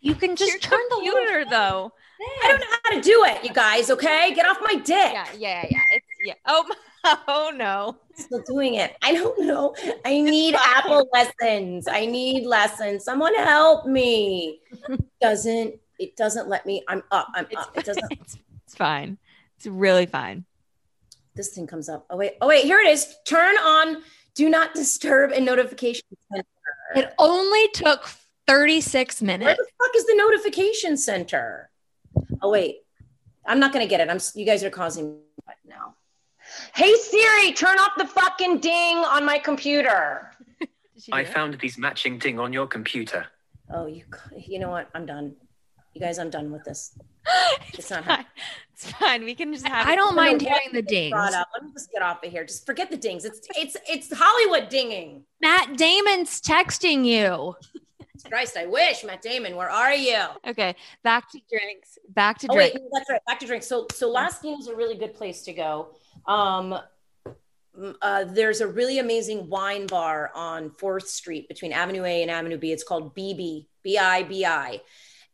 You 0.00 0.14
can 0.14 0.36
just 0.36 0.52
Your 0.52 0.60
turn 0.60 0.80
the 0.90 0.96
computer 0.96 1.44
though. 1.50 1.92
I 2.20 2.48
don't 2.48 2.60
know 2.60 2.76
how 2.84 2.94
to 2.94 3.00
do 3.00 3.24
it, 3.26 3.44
you 3.44 3.52
guys. 3.52 3.90
Okay, 3.90 4.32
get 4.34 4.46
off 4.46 4.58
my 4.60 4.74
dick. 4.74 5.12
Yeah, 5.12 5.26
yeah, 5.36 5.66
yeah. 5.70 5.82
It's 5.92 6.06
yeah. 6.24 6.34
Oh, 6.46 6.68
oh 7.28 7.52
no. 7.54 7.96
Still 8.14 8.42
doing 8.42 8.74
it. 8.74 8.96
I 9.02 9.12
don't 9.12 9.46
know. 9.46 9.74
I 10.04 10.20
need 10.20 10.56
Apple 10.56 11.08
lessons. 11.12 11.86
I 11.86 12.06
need 12.06 12.44
lessons. 12.44 13.04
Someone 13.04 13.34
help 13.34 13.86
me. 13.86 14.60
doesn't 15.20 15.74
it 15.98 16.16
doesn't 16.16 16.48
let 16.48 16.66
me? 16.66 16.82
I'm 16.88 17.02
up. 17.10 17.28
I'm 17.34 17.46
it's, 17.50 17.60
up. 17.60 17.76
It 17.76 17.84
doesn't. 17.84 18.12
It's, 18.12 18.36
it's 18.64 18.74
fine. 18.74 19.18
It's 19.56 19.66
really 19.66 20.06
fine 20.06 20.44
this 21.34 21.54
thing 21.54 21.68
comes 21.68 21.88
up. 21.88 22.04
Oh 22.10 22.16
wait, 22.16 22.32
oh 22.40 22.48
wait, 22.48 22.64
here 22.64 22.80
it 22.80 22.88
is. 22.88 23.14
Turn 23.24 23.56
on 23.58 24.02
do 24.38 24.48
not 24.48 24.72
disturb 24.72 25.32
and 25.32 25.44
notification 25.44 26.04
center. 26.30 26.46
It 26.94 27.12
only 27.18 27.66
took 27.74 28.08
36 28.48 29.22
minutes. 29.22 29.44
Where 29.44 29.54
the 29.54 29.66
fuck 29.78 29.94
is 29.94 30.06
the 30.06 30.14
notification 30.16 30.96
center? 30.96 31.70
Oh 32.42 32.50
wait. 32.50 32.78
I'm 33.46 33.60
not 33.60 33.72
gonna 33.72 33.86
get 33.86 34.00
it. 34.00 34.08
I'm 34.08 34.18
you 34.34 34.44
guys 34.44 34.64
are 34.64 34.70
causing 34.70 35.18
what 35.44 35.56
now. 35.66 35.94
Hey 36.74 36.94
Siri, 36.94 37.52
turn 37.52 37.78
off 37.78 37.92
the 37.96 38.06
fucking 38.06 38.58
ding 38.58 38.96
on 38.96 39.24
my 39.24 39.38
computer. 39.38 40.32
I 41.12 41.24
found 41.24 41.58
these 41.60 41.78
matching 41.78 42.18
ding 42.18 42.40
on 42.40 42.52
your 42.52 42.66
computer. 42.66 43.26
Oh, 43.72 43.86
you 43.86 44.04
you 44.36 44.58
know 44.58 44.70
what? 44.70 44.88
I'm 44.94 45.06
done. 45.06 45.36
You 45.94 46.00
guys, 46.00 46.18
I'm 46.18 46.30
done 46.30 46.50
with 46.52 46.64
this. 46.64 46.96
It's, 47.68 47.78
it's 47.78 47.90
not 47.90 48.04
fine. 48.04 48.24
It's 48.72 48.90
fine. 48.92 49.24
We 49.24 49.34
can 49.34 49.52
just 49.52 49.66
have. 49.66 49.86
I 49.86 49.96
don't 49.96 50.14
mind 50.14 50.40
hearing 50.40 50.72
the 50.72 50.82
dings. 50.82 51.14
Let 51.14 51.46
me 51.62 51.72
just 51.72 51.90
get 51.90 52.02
off 52.02 52.22
of 52.24 52.30
here. 52.30 52.44
Just 52.44 52.64
forget 52.64 52.90
the 52.90 52.96
dings. 52.96 53.24
It's 53.24 53.40
it's 53.56 53.76
it's 53.88 54.12
Hollywood 54.12 54.68
dinging. 54.68 55.24
Matt 55.40 55.76
Damon's 55.76 56.40
texting 56.40 57.04
you. 57.04 57.56
Christ, 58.24 58.56
I 58.56 58.66
wish 58.66 59.04
Matt 59.04 59.22
Damon. 59.22 59.56
Where 59.56 59.70
are 59.70 59.94
you? 59.94 60.22
Okay, 60.46 60.74
back 61.02 61.30
to 61.32 61.40
drinks. 61.50 61.98
Back 62.08 62.38
to 62.40 62.48
oh, 62.50 62.54
drinks. 62.54 62.74
Wait, 62.74 62.82
that's 62.92 63.10
right. 63.10 63.20
Back 63.26 63.40
to 63.40 63.46
drinks. 63.46 63.66
So 63.66 63.86
so 63.92 64.10
La 64.10 64.26
Esquina 64.26 64.58
is 64.58 64.68
a 64.68 64.76
really 64.76 64.96
good 64.96 65.14
place 65.14 65.42
to 65.42 65.52
go. 65.52 65.94
Um, 66.26 66.78
uh, 68.02 68.24
there's 68.24 68.60
a 68.60 68.66
really 68.66 68.98
amazing 68.98 69.48
wine 69.48 69.86
bar 69.86 70.32
on 70.34 70.70
Fourth 70.70 71.08
Street 71.08 71.48
between 71.48 71.72
Avenue 71.72 72.04
A 72.04 72.22
and 72.22 72.30
Avenue 72.30 72.58
B. 72.58 72.72
It's 72.72 72.84
called 72.84 73.14
BB 73.14 73.66
B 73.82 73.98
I 73.98 74.22
B 74.24 74.44
I 74.44 74.80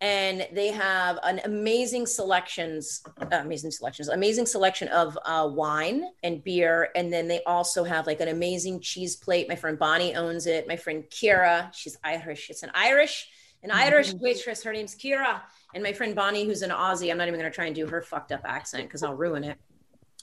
and 0.00 0.46
they 0.52 0.68
have 0.68 1.18
an 1.22 1.40
amazing 1.44 2.07
selections 2.07 3.02
uh, 3.20 3.26
amazing 3.33 3.70
selections 3.70 4.09
amazing 4.09 4.46
selection 4.46 4.88
of 4.88 5.16
uh, 5.24 5.48
wine 5.50 6.04
and 6.22 6.42
beer. 6.44 6.90
And 6.94 7.12
then 7.12 7.28
they 7.28 7.42
also 7.44 7.85
have 7.85 8.07
like 8.07 8.20
an 8.20 8.28
amazing 8.28 8.80
cheese 8.80 9.16
plate. 9.16 9.48
My 9.48 9.57
friend 9.57 9.78
bonnie 9.78 10.14
owns 10.14 10.46
it. 10.46 10.66
My 10.68 10.76
friend 10.76 11.04
kira 11.11 11.72
she's 11.72 11.96
irish. 12.04 12.50
It's 12.50 12.62
an 12.62 12.70
irish 12.74 13.28
an 13.62 13.70
mm-hmm. 13.70 13.78
irish 13.78 14.12
waitress. 14.14 14.62
Her 14.62 14.72
name's 14.72 14.94
kira. 14.94 15.40
And 15.74 15.83
my 15.83 15.92
friend 15.92 16.14
bonnie 16.14 16.44
who's 16.44 16.62
an 16.62 16.70
aussie 16.70 17.11
i'm 17.11 17.18
not 17.18 17.28
even 17.28 17.40
going 17.40 17.50
to 17.50 17.54
try 17.54 17.66
and 17.66 17.74
do 17.74 17.87
her 17.87 18.02
fucked 18.02 18.33
up 18.33 18.42
accent 18.44 18.85
because 18.85 19.02
i'll 19.02 19.14
ruin 19.14 19.44
it. 19.44 19.59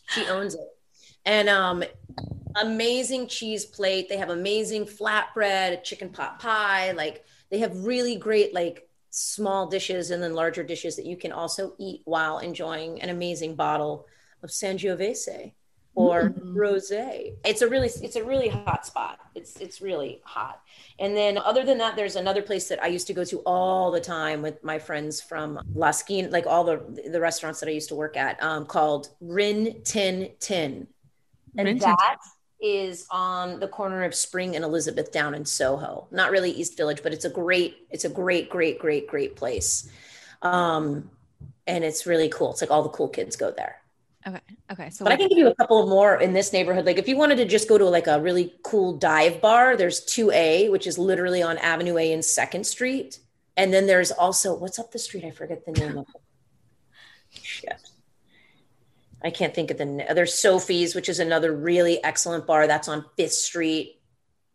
She 0.10 0.26
owns 0.28 0.56
it. 0.56 0.68
And 1.26 1.50
um 1.50 1.84
amazing 2.60 3.28
cheese 3.28 3.66
plate. 3.66 4.10
They 4.10 4.18
have 4.18 4.30
amazing 4.30 4.86
flatbread 4.86 5.84
chicken 5.84 6.10
pot 6.10 6.40
pie. 6.40 6.92
Like 6.92 7.24
they 7.50 7.60
have 7.60 7.86
really 7.86 8.16
great 8.16 8.54
like 8.54 8.88
small 9.12 9.67
dishes 9.67 10.10
and 10.10 10.24
then 10.24 10.34
larger 10.34 10.63
dishes 10.63 10.95
that 10.95 11.06
you 11.06 11.17
can 11.17 11.32
also 11.32 11.74
eat 11.78 12.02
while 12.06 12.39
enjoying 12.39 13.02
an 13.02 13.10
amazing 13.10 13.56
bottle 13.56 14.08
of 14.41 14.50
Sangiovese 14.50 15.52
or 15.93 16.30
mm. 16.30 16.56
rosé. 16.56 17.36
It's 17.43 17.62
a 17.62 17.67
really 17.67 17.89
it's 18.02 18.15
a 18.15 18.24
really 18.24 18.47
hot 18.47 18.86
spot. 18.86 19.19
It's 19.36 19.58
it's 19.58 19.82
really 19.82 20.21
hot. 20.24 20.62
And 21.00 21.15
then 21.15 21.38
other 21.38 21.65
than 21.65 21.78
that 21.80 21.97
there's 21.97 22.15
another 22.15 22.41
place 22.41 22.69
that 22.69 22.82
I 22.82 22.88
used 22.88 23.08
to 23.08 23.13
go 23.13 23.26
to 23.26 23.39
all 23.39 23.91
the 23.91 24.00
time 24.00 24.41
with 24.41 24.63
my 24.63 24.80
friends 24.80 25.19
from 25.19 25.60
La 25.76 25.89
Esquina 25.89 26.30
like 26.30 26.47
all 26.47 26.63
the 26.63 26.78
the 27.12 27.19
restaurants 27.19 27.60
that 27.60 27.67
I 27.67 27.74
used 27.74 27.89
to 27.89 27.95
work 27.95 28.15
at 28.15 28.41
um, 28.41 28.65
called 28.65 29.10
Rintintin. 29.21 30.88
And 31.58 31.65
Rin 31.65 31.80
that 31.80 32.17
is 32.62 33.08
on 33.10 33.60
the 33.60 33.67
corner 33.67 34.04
of 34.04 34.13
Spring 34.13 34.56
and 34.56 34.63
Elizabeth 34.63 35.12
down 35.12 35.34
in 35.34 35.45
Soho. 35.45 36.08
Not 36.12 36.32
really 36.32 36.52
East 36.52 36.78
Village, 36.78 37.02
but 37.04 37.13
it's 37.13 37.26
a 37.26 37.30
great, 37.30 37.88
it's 37.89 38.06
a 38.06 38.10
great, 38.10 38.50
great, 38.50 38.80
great, 38.80 39.08
great 39.08 39.36
place. 39.36 39.89
Um, 40.41 41.10
and 41.67 41.84
it's 41.84 42.06
really 42.06 42.30
cool. 42.30 42.52
It's 42.52 42.62
like 42.62 42.71
all 42.71 42.84
the 42.84 42.89
cool 42.89 43.08
kids 43.08 43.36
go 43.36 43.52
there. 43.52 43.82
Okay. 44.28 44.39
Okay. 44.71 44.89
So, 44.91 45.04
but 45.04 45.13
I 45.13 45.17
can 45.17 45.30
give 45.30 45.38
you 45.38 45.47
a 45.47 45.56
couple 45.56 45.88
more 45.88 46.15
in 46.21 46.34
this 46.34 46.54
neighborhood. 46.54 46.86
Like 46.86 46.97
if 46.97 47.08
you 47.08 47.17
wanted 47.17 47.38
to 47.38 47.45
just 47.45 47.67
go 47.67 47.78
to 47.78 47.86
like 47.86 48.08
a 48.08 48.19
really 48.19 48.54
cool 48.63 48.93
dive 48.93 49.41
bar, 49.41 49.76
there's 49.76 50.02
2A, 50.02 50.69
which 50.71 50.86
is 50.86 50.97
literally 50.97 51.41
on 51.41 51.58
Avenue 51.58 51.97
A 51.97 52.13
and 52.13 52.24
Second 52.24 52.65
Street. 52.65 53.19
And 53.58 53.74
then 53.74 53.88
there's 53.88 54.12
also 54.12 54.56
what's 54.56 54.78
up 54.78 54.91
the 54.91 55.00
street? 55.00 55.26
I 55.26 55.32
forget 55.32 55.65
the 55.65 55.71
name 55.71 55.97
of 55.97 56.08
it. 56.13 56.21
Shit. 57.41 57.91
I 59.24 59.30
can't 59.30 59.54
think 59.54 59.72
of 59.72 59.78
the 59.78 60.06
there's 60.14 60.34
Sophie's, 60.34 60.96
which 60.96 61.10
is 61.10 61.20
another 61.20 61.54
really 61.54 62.04
excellent 62.04 62.48
bar 62.48 62.68
that's 62.68 62.88
on 62.88 63.06
Fifth 63.18 63.34
Street. 63.34 64.02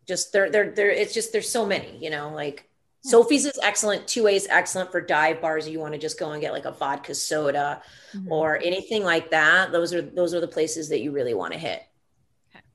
Just 0.07 0.33
there, 0.33 0.49
there, 0.49 0.71
there. 0.71 0.89
It's 0.89 1.13
just 1.13 1.31
there's 1.31 1.49
so 1.49 1.65
many, 1.65 1.97
you 1.97 2.09
know. 2.09 2.31
Like 2.33 2.69
yeah. 3.03 3.11
Sophie's 3.11 3.45
is 3.45 3.59
excellent. 3.61 4.07
Two 4.07 4.27
A's 4.27 4.47
excellent 4.49 4.91
for 4.91 5.01
dive 5.01 5.41
bars. 5.41 5.67
You 5.67 5.79
want 5.79 5.93
to 5.93 5.99
just 5.99 6.19
go 6.19 6.31
and 6.31 6.41
get 6.41 6.53
like 6.53 6.65
a 6.65 6.71
vodka 6.71 7.15
soda 7.15 7.81
mm-hmm. 8.13 8.31
or 8.31 8.57
anything 8.57 9.03
like 9.03 9.31
that. 9.31 9.71
Those 9.71 9.93
are 9.93 10.01
those 10.01 10.33
are 10.33 10.41
the 10.41 10.47
places 10.47 10.89
that 10.89 11.01
you 11.01 11.11
really 11.11 11.33
want 11.33 11.53
to 11.53 11.59
hit. 11.59 11.81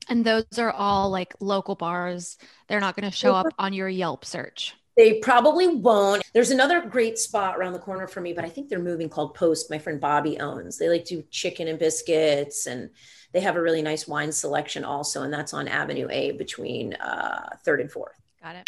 And 0.09 0.25
those 0.25 0.59
are 0.59 0.71
all 0.71 1.09
like 1.09 1.33
local 1.39 1.75
bars. 1.75 2.37
They're 2.67 2.79
not 2.79 2.95
going 2.95 3.09
to 3.09 3.15
show 3.15 3.33
up 3.33 3.47
on 3.57 3.73
your 3.73 3.87
Yelp 3.87 4.25
search. 4.25 4.75
They 4.95 5.15
probably 5.19 5.67
won't. 5.67 6.21
There's 6.33 6.51
another 6.51 6.81
great 6.81 7.17
spot 7.17 7.57
around 7.57 7.73
the 7.73 7.79
corner 7.79 8.07
for 8.07 8.21
me, 8.21 8.33
but 8.33 8.45
I 8.45 8.49
think 8.49 8.69
they're 8.69 8.79
moving 8.79 9.09
called 9.09 9.33
Post. 9.33 9.69
My 9.71 9.79
friend 9.79 9.99
Bobby 9.99 10.39
owns. 10.39 10.77
They 10.77 10.87
like 10.87 11.05
do 11.05 11.23
chicken 11.31 11.67
and 11.67 11.79
biscuits, 11.79 12.67
and 12.67 12.91
they 13.31 13.39
have 13.39 13.55
a 13.55 13.61
really 13.61 13.81
nice 13.81 14.07
wine 14.07 14.31
selection 14.31 14.83
also, 14.83 15.23
and 15.23 15.33
that's 15.33 15.53
on 15.53 15.67
Avenue 15.67 16.07
A 16.11 16.31
between 16.31 16.93
uh, 16.95 17.49
Third 17.65 17.81
and 17.81 17.91
Fourth. 17.91 18.21
Got 18.43 18.57
it. 18.57 18.67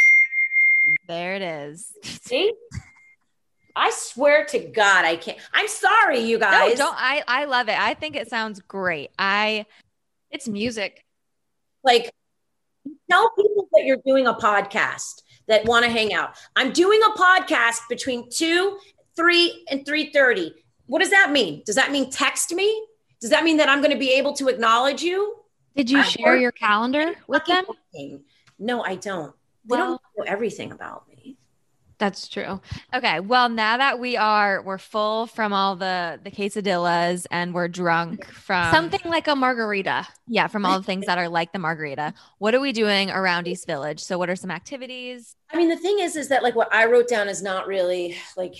There 1.07 1.35
it 1.35 1.41
is. 1.43 1.91
See. 2.03 2.51
I 3.75 3.91
swear 3.93 4.45
to 4.45 4.59
God, 4.59 5.05
I 5.05 5.17
can't. 5.17 5.37
I'm 5.53 5.67
sorry, 5.67 6.21
you 6.21 6.39
guys. 6.39 6.79
No, 6.79 6.85
don't. 6.85 6.95
I 6.97 7.23
I 7.27 7.45
love 7.45 7.67
it. 7.67 7.77
I 7.77 7.93
think 7.93 8.15
it 8.15 8.29
sounds 8.29 8.61
great. 8.61 9.11
I. 9.19 9.65
It's 10.31 10.47
music. 10.47 11.03
Like, 11.83 12.09
tell 13.11 13.29
people 13.31 13.67
that 13.73 13.83
you're 13.85 14.01
doing 14.05 14.25
a 14.27 14.33
podcast 14.33 15.21
that 15.47 15.65
want 15.65 15.85
to 15.85 15.91
hang 15.91 16.13
out. 16.13 16.35
I'm 16.55 16.71
doing 16.71 16.99
a 17.03 17.17
podcast 17.17 17.81
between 17.89 18.29
two, 18.29 18.77
three, 19.15 19.65
and 19.69 19.85
three 19.85 20.11
thirty. 20.11 20.53
What 20.87 20.99
does 20.99 21.09
that 21.11 21.31
mean? 21.31 21.63
Does 21.65 21.75
that 21.75 21.91
mean 21.91 22.09
text 22.09 22.53
me? 22.53 22.85
Does 23.21 23.29
that 23.29 23.43
mean 23.43 23.57
that 23.57 23.69
I'm 23.69 23.79
going 23.79 23.93
to 23.93 23.97
be 23.97 24.11
able 24.11 24.33
to 24.33 24.49
acknowledge 24.49 25.01
you? 25.01 25.35
Did 25.75 25.89
you 25.89 25.99
I 25.99 26.03
share 26.03 26.37
your 26.37 26.51
calendar 26.51 27.13
with 27.27 27.45
them? 27.45 27.65
No, 28.59 28.83
I 28.83 28.95
don't. 28.95 29.33
They 29.67 29.77
don't 29.77 30.01
know 30.17 30.23
everything 30.25 30.71
about 30.71 31.07
me. 31.07 31.14
That's 31.97 32.27
true. 32.27 32.59
Okay. 32.93 33.21
Well, 33.21 33.47
now 33.47 33.77
that 33.77 33.99
we 33.99 34.17
are 34.17 34.61
we're 34.61 34.77
full 34.77 35.27
from 35.27 35.53
all 35.53 35.75
the 35.75 36.19
the 36.21 36.31
quesadillas 36.31 37.25
and 37.31 37.53
we're 37.53 37.69
drunk 37.69 38.25
from 38.25 38.73
something 38.73 39.09
like 39.09 39.27
a 39.27 39.35
margarita. 39.35 40.05
Yeah, 40.27 40.47
from 40.47 40.65
all 40.65 40.77
the 40.77 40.85
things 40.85 41.05
that 41.05 41.17
are 41.17 41.29
like 41.29 41.53
the 41.53 41.59
margarita. 41.59 42.13
What 42.39 42.53
are 42.53 42.59
we 42.59 42.73
doing 42.73 43.11
around 43.11 43.47
East 43.47 43.65
Village? 43.65 44.01
So 44.03 44.17
what 44.17 44.29
are 44.29 44.35
some 44.35 44.51
activities? 44.51 45.35
I 45.51 45.57
mean, 45.57 45.69
the 45.69 45.77
thing 45.77 45.99
is 45.99 46.15
is 46.17 46.27
that 46.29 46.43
like 46.43 46.55
what 46.55 46.73
I 46.73 46.85
wrote 46.85 47.07
down 47.07 47.29
is 47.29 47.41
not 47.41 47.67
really 47.67 48.17
like 48.35 48.55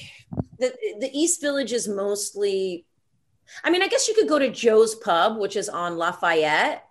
the 0.60 0.74
the 1.00 1.10
East 1.12 1.42
Village 1.42 1.74
is 1.74 1.88
mostly 1.88 2.86
I 3.64 3.70
mean, 3.70 3.84
I 3.84 3.88
guess 3.88 4.08
you 4.08 4.16
could 4.16 4.28
go 4.28 4.40
to 4.40 4.50
Joe's 4.50 4.96
Pub, 4.96 5.38
which 5.38 5.56
is 5.56 5.70
on 5.70 5.98
Lafayette 5.98 6.85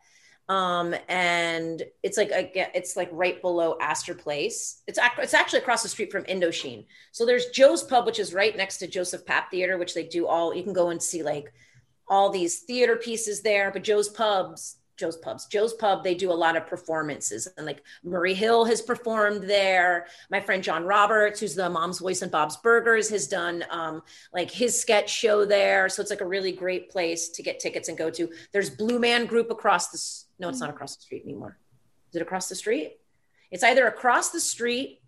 um 0.49 0.95
and 1.09 1.83
it's 2.03 2.19
like 2.19 2.29
it's 2.31 2.97
like 2.97 3.09
right 3.13 3.41
below 3.41 3.79
astor 3.81 4.15
place 4.15 4.83
it's 4.87 4.99
it's 5.19 5.33
actually 5.33 5.59
across 5.59 5.83
the 5.83 5.89
street 5.89 6.13
from 6.13 6.23
indochine 6.25 6.85
so 7.13 7.25
there's 7.25 7.47
joe's 7.47 7.83
pub 7.83 8.05
which 8.05 8.19
is 8.19 8.35
right 8.35 8.55
next 8.55 8.77
to 8.77 8.87
joseph 8.87 9.25
papp 9.25 9.49
theater 9.51 9.79
which 9.79 9.95
they 9.95 10.05
do 10.05 10.27
all 10.27 10.55
you 10.55 10.63
can 10.63 10.75
go 10.75 10.91
and 10.91 11.03
see 11.03 11.23
like 11.23 11.51
all 12.09 12.29
these 12.29 12.61
theater 12.61 12.97
pieces 12.97 13.41
there 13.41 13.71
but 13.71 13.83
joe's 13.83 14.11
pubs 14.11 14.77
Joe's 14.97 15.17
Pubs. 15.17 15.47
Joe's 15.47 15.75
Pub, 15.75 16.05
they 16.05 16.15
do 16.15 16.31
a 16.31 16.35
lot 16.35 16.57
of 16.57 16.67
performances. 16.67 17.49
And 17.57 17.67
like 17.67 17.83
Murray 18.03 18.35
Hill 18.35 18.65
has 18.65 18.81
performed 18.81 19.43
there. 19.45 20.07
My 20.31 20.41
friend 20.41 20.63
John 20.63 20.85
Roberts, 20.85 21.41
who's 21.41 21.55
the 21.55 21.69
mom's 21.69 21.99
voice 21.99 22.23
in 22.23 22.31
Bob's 22.31 22.57
Burgers, 22.59 23.11
has 23.11 23.27
done 23.27 23.65
um, 23.71 24.03
like 24.33 24.51
his 24.51 24.81
sketch 24.81 25.11
show 25.11 25.45
there. 25.45 25.89
So 25.89 26.01
it's 26.01 26.11
like 26.11 26.21
a 26.21 26.27
really 26.27 26.53
great 26.53 26.91
place 26.91 27.29
to 27.31 27.43
get 27.43 27.61
tickets 27.61 27.89
and 27.89 27.99
go 27.99 28.11
to. 28.11 28.31
There's 28.53 28.71
Blue 28.71 28.99
Man 28.99 29.27
Group 29.27 29.51
across 29.51 29.89
the, 29.89 30.24
no, 30.39 30.49
it's 30.49 30.61
not 30.61 30.71
across 30.71 30.97
the 30.97 31.03
street 31.03 31.23
anymore. 31.25 31.59
Is 32.11 32.17
it 32.17 32.23
across 32.23 32.49
the 32.49 32.55
street? 32.55 32.99
It's 33.51 33.65
either 33.65 33.87
across 33.87 34.31
the 34.31 34.41
street 34.41 35.01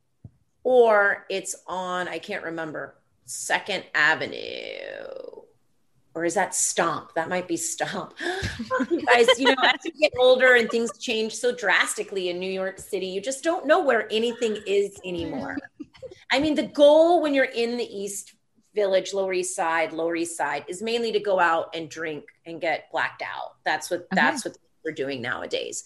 or 0.62 1.26
it's 1.30 1.56
on, 1.66 2.08
I 2.08 2.18
can't 2.18 2.44
remember, 2.44 2.96
Second 3.24 3.84
Avenue 3.94 5.36
or 6.16 6.24
is 6.24 6.34
that 6.34 6.54
stomp 6.54 7.12
that 7.14 7.28
might 7.28 7.46
be 7.46 7.56
stomp 7.56 8.14
you 8.90 9.02
guys 9.02 9.28
you 9.38 9.44
know 9.44 9.62
as 9.62 9.84
you 9.84 9.92
get 10.00 10.12
older 10.18 10.54
and 10.54 10.68
things 10.70 10.90
change 10.98 11.34
so 11.34 11.54
drastically 11.54 12.30
in 12.30 12.40
new 12.40 12.50
york 12.50 12.78
city 12.78 13.06
you 13.06 13.20
just 13.20 13.44
don't 13.44 13.66
know 13.66 13.84
where 13.84 14.10
anything 14.10 14.56
is 14.66 14.98
anymore 15.04 15.56
i 16.32 16.40
mean 16.40 16.54
the 16.54 16.66
goal 16.66 17.22
when 17.22 17.34
you're 17.34 17.44
in 17.44 17.76
the 17.76 17.84
east 17.84 18.34
village 18.74 19.14
lower 19.14 19.32
east 19.32 19.54
side 19.54 19.92
lower 19.92 20.16
east 20.16 20.36
side 20.36 20.64
is 20.68 20.82
mainly 20.82 21.12
to 21.12 21.20
go 21.20 21.38
out 21.38 21.74
and 21.74 21.88
drink 21.88 22.24
and 22.46 22.60
get 22.60 22.90
blacked 22.90 23.22
out 23.22 23.56
that's 23.64 23.90
what 23.90 24.00
okay. 24.00 24.08
that's 24.12 24.44
what 24.44 24.56
we're 24.86 24.92
doing 24.92 25.20
nowadays 25.20 25.84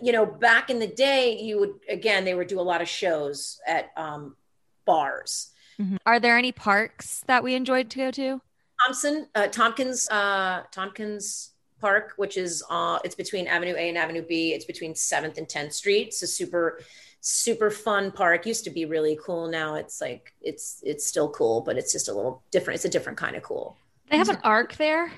you 0.00 0.12
know 0.12 0.24
back 0.24 0.70
in 0.70 0.78
the 0.78 0.86
day 0.86 1.36
you 1.40 1.58
would 1.58 1.74
again 1.88 2.24
they 2.24 2.34
would 2.34 2.46
do 2.46 2.60
a 2.60 2.62
lot 2.62 2.80
of 2.80 2.88
shows 2.88 3.60
at 3.66 3.90
um, 3.96 4.36
bars 4.84 5.50
mm-hmm. 5.80 5.96
are 6.06 6.20
there 6.20 6.38
any 6.38 6.52
parks 6.52 7.24
that 7.26 7.42
we 7.42 7.54
enjoyed 7.54 7.90
to 7.90 7.98
go 7.98 8.10
to 8.10 8.40
Thompson, 8.82 9.26
uh, 9.34 9.46
Tompkins, 9.48 10.08
uh, 10.10 10.62
Tompkins 10.70 11.52
Park, 11.80 12.14
which 12.16 12.36
is 12.36 12.62
uh, 12.70 12.98
it's 13.04 13.14
between 13.14 13.46
Avenue 13.46 13.74
A 13.76 13.88
and 13.88 13.98
Avenue 13.98 14.22
B. 14.22 14.52
It's 14.52 14.64
between 14.64 14.94
Seventh 14.94 15.38
and 15.38 15.48
Tenth 15.48 15.72
Street. 15.72 16.08
It's 16.08 16.22
a 16.22 16.26
super, 16.26 16.80
super 17.20 17.70
fun 17.70 18.10
park. 18.10 18.46
Used 18.46 18.64
to 18.64 18.70
be 18.70 18.84
really 18.84 19.18
cool. 19.22 19.48
Now 19.48 19.76
it's 19.76 20.00
like 20.00 20.34
it's 20.40 20.80
it's 20.82 21.06
still 21.06 21.28
cool, 21.30 21.60
but 21.60 21.76
it's 21.76 21.92
just 21.92 22.08
a 22.08 22.12
little 22.12 22.42
different. 22.50 22.76
It's 22.76 22.84
a 22.84 22.90
different 22.90 23.18
kind 23.18 23.36
of 23.36 23.42
cool. 23.42 23.76
They 24.10 24.18
have 24.18 24.28
an 24.28 24.38
arc 24.44 24.76
there. 24.76 25.12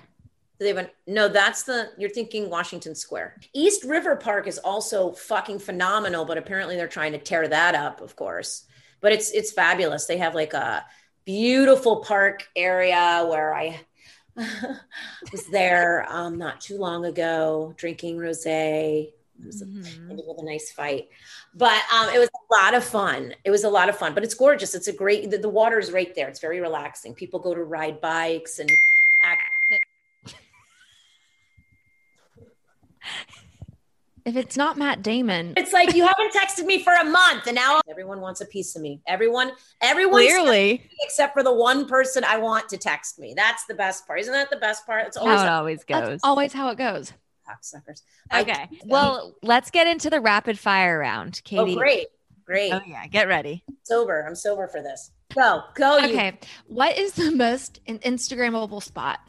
They 0.59 0.69
have 0.69 0.91
no. 1.07 1.29
That's 1.29 1.65
the 1.65 1.91
you're 1.99 2.11
thinking 2.11 2.49
Washington 2.49 2.95
Square. 2.95 3.37
East 3.53 3.85
River 3.85 4.17
Park 4.17 4.47
is 4.47 4.59
also 4.59 5.13
fucking 5.13 5.59
phenomenal, 5.59 6.25
but 6.25 6.39
apparently 6.39 6.77
they're 6.77 6.89
trying 6.89 7.13
to 7.13 7.19
tear 7.19 7.47
that 7.47 7.75
up. 7.75 8.01
Of 8.01 8.17
course, 8.17 8.65
but 9.01 9.13
it's 9.13 9.31
it's 9.33 9.53
fabulous. 9.53 10.07
They 10.07 10.17
have 10.17 10.35
like 10.35 10.55
a 10.55 10.85
beautiful 11.27 11.97
park 11.97 12.49
area 12.57 13.27
where 13.29 13.55
I 13.55 13.81
was 15.33 15.47
there 15.51 16.07
um, 16.09 16.39
not 16.39 16.61
too 16.63 16.79
long 16.79 17.05
ago 17.05 17.75
drinking 17.77 18.17
rosé. 18.17 19.13
It 19.39 19.45
was 19.45 19.63
mm-hmm. 19.63 20.09
with 20.09 20.39
a 20.39 20.45
nice 20.45 20.73
fight, 20.73 21.09
but 21.55 21.83
um, 21.93 22.09
it 22.15 22.19
was 22.19 22.31
a 22.31 22.55
lot 22.55 22.73
of 22.73 22.83
fun. 22.83 23.35
It 23.45 23.51
was 23.51 23.65
a 23.65 23.69
lot 23.69 23.91
of 23.91 23.99
fun, 23.99 24.15
but 24.15 24.25
it's 24.25 24.33
gorgeous. 24.33 24.75
It's 24.75 24.89
a 24.89 24.93
great. 24.95 25.31
The, 25.31 25.37
the 25.37 25.51
water 25.51 25.79
is 25.79 25.93
right 25.93 26.15
there. 26.15 26.29
It's 26.29 26.41
very 26.41 26.63
relaxing. 26.63 27.13
People 27.13 27.41
go 27.41 27.55
to 27.55 27.63
ride 27.63 28.01
bikes 28.01 28.59
and 28.59 28.71
act 29.23 29.43
if 34.25 34.37
it's 34.37 34.57
not 34.57 34.77
Matt 34.77 35.03
Damon, 35.03 35.55
it's 35.57 35.73
like 35.73 35.95
you 35.95 36.07
haven't 36.07 36.33
texted 36.33 36.67
me 36.67 36.83
for 36.83 36.93
a 36.93 37.05
month, 37.05 37.47
and 37.47 37.55
now 37.55 37.81
everyone 37.89 38.21
wants 38.21 38.41
a 38.41 38.47
piece 38.47 38.75
of 38.75 38.83
me. 38.83 39.01
Everyone, 39.07 39.53
everyone, 39.81 40.23
clearly, 40.23 40.89
except 41.03 41.33
for 41.33 41.43
the 41.43 41.53
one 41.53 41.87
person 41.87 42.25
I 42.25 42.39
want 42.39 42.69
to 42.71 42.77
text 42.77 43.19
me. 43.19 43.35
That's 43.37 43.65
the 43.67 43.75
best 43.75 44.07
part, 44.07 44.21
isn't 44.21 44.33
that 44.33 44.51
the 44.51 44.57
best 44.57 44.85
part? 44.85 45.07
It's 45.07 45.17
always 45.17 45.39
how 45.39 45.45
it 45.45 45.51
always 45.51 45.85
goes. 45.85 46.21
always 46.25 46.53
how 46.53 46.69
it 46.71 46.79
goes. 46.79 47.13
Suckers. 47.61 48.03
Okay. 48.35 48.53
I, 48.53 48.69
well, 48.87 49.37
let's 49.43 49.71
get 49.71 49.87
into 49.87 50.11
the 50.11 50.21
rapid 50.21 50.59
fire 50.59 50.99
round, 50.99 51.41
oh, 51.45 51.49
Katie. 51.49 51.75
Oh, 51.75 51.77
great, 51.77 52.07
great. 52.45 52.73
Oh 52.73 52.81
yeah, 52.85 53.07
get 53.07 53.29
ready. 53.29 53.63
Sober. 53.85 54.27
I'm 54.27 54.35
sober 54.35 54.67
for 54.67 54.83
this. 54.83 55.13
Go, 55.35 55.63
go. 55.75 55.99
Okay. 55.99 56.27
You. 56.27 56.49
What 56.67 56.99
is 56.99 57.13
the 57.13 57.31
most 57.31 57.81
Instagrammable 57.87 58.83
spot? 58.83 59.21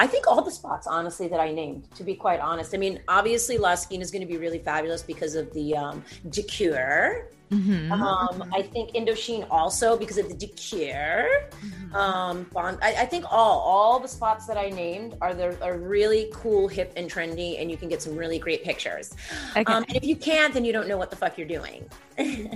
I 0.00 0.06
think 0.06 0.26
all 0.26 0.40
the 0.40 0.50
spots, 0.50 0.86
honestly, 0.86 1.28
that 1.28 1.40
I 1.40 1.52
named, 1.52 1.94
to 1.96 2.02
be 2.02 2.14
quite 2.14 2.40
honest. 2.40 2.74
I 2.74 2.78
mean, 2.78 3.00
obviously, 3.06 3.58
La 3.58 3.72
Esquina 3.72 4.00
is 4.02 4.10
going 4.10 4.22
to 4.22 4.26
be 4.26 4.38
really 4.38 4.58
fabulous 4.58 5.02
because 5.02 5.34
of 5.34 5.52
the 5.52 5.76
um, 5.76 6.02
decor. 6.30 7.28
Mm-hmm. 7.50 7.92
Um, 7.92 8.48
I 8.50 8.62
think 8.62 8.92
Indochine 8.92 9.46
also 9.50 9.98
because 9.98 10.16
of 10.16 10.30
the 10.30 10.34
decor. 10.34 11.50
Mm-hmm. 11.50 11.94
Um, 11.94 12.44
Bond, 12.44 12.78
I, 12.80 12.94
I, 13.02 13.04
think 13.04 13.26
all 13.30 13.58
all 13.58 14.00
the 14.00 14.08
spots 14.08 14.46
that 14.46 14.56
I 14.56 14.70
named 14.70 15.18
are 15.20 15.34
the, 15.34 15.62
are 15.62 15.76
really 15.76 16.30
cool, 16.32 16.66
hip, 16.66 16.94
and 16.96 17.10
trendy, 17.10 17.60
and 17.60 17.70
you 17.70 17.76
can 17.76 17.90
get 17.90 18.00
some 18.00 18.16
really 18.16 18.38
great 18.38 18.64
pictures. 18.64 19.14
Okay. 19.50 19.70
Um, 19.70 19.84
and 19.86 19.96
if 19.96 20.04
you 20.04 20.16
can't, 20.16 20.54
then 20.54 20.64
you 20.64 20.72
don't 20.72 20.88
know 20.88 20.96
what 20.96 21.10
the 21.10 21.16
fuck 21.16 21.36
you're 21.36 21.46
doing. 21.46 21.84
hey, 22.16 22.48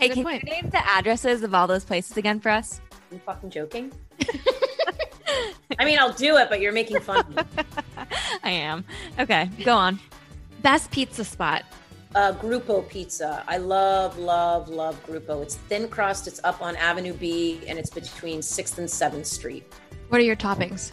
can 0.00 0.22
point. 0.22 0.42
you 0.44 0.50
name 0.50 0.68
the 0.68 0.86
addresses 0.86 1.42
of 1.44 1.54
all 1.54 1.66
those 1.66 1.84
places 1.86 2.18
again 2.18 2.40
for 2.40 2.50
us? 2.50 2.78
Are 3.10 3.14
you 3.14 3.20
fucking 3.24 3.48
joking? 3.48 3.90
I 5.78 5.84
mean, 5.84 5.98
I'll 5.98 6.12
do 6.12 6.36
it, 6.36 6.48
but 6.48 6.60
you're 6.60 6.72
making 6.72 7.00
fun 7.00 7.20
of 7.20 7.36
me. 7.36 7.42
I 8.42 8.50
am. 8.50 8.84
Okay, 9.18 9.50
go 9.64 9.74
on. 9.74 10.00
Best 10.62 10.90
pizza 10.90 11.24
spot. 11.24 11.64
Uh, 12.14 12.32
Gruppo 12.32 12.88
Pizza. 12.88 13.44
I 13.46 13.58
love, 13.58 14.18
love, 14.18 14.68
love 14.68 15.00
Gruppo. 15.06 15.42
It's 15.42 15.56
thin 15.56 15.88
crust. 15.88 16.26
It's 16.26 16.40
up 16.42 16.60
on 16.60 16.74
Avenue 16.76 17.14
B, 17.14 17.60
and 17.68 17.78
it's 17.78 17.90
between 17.90 18.42
Sixth 18.42 18.78
and 18.78 18.90
Seventh 18.90 19.26
Street. 19.26 19.72
What 20.08 20.20
are 20.20 20.24
your 20.24 20.36
toppings? 20.36 20.92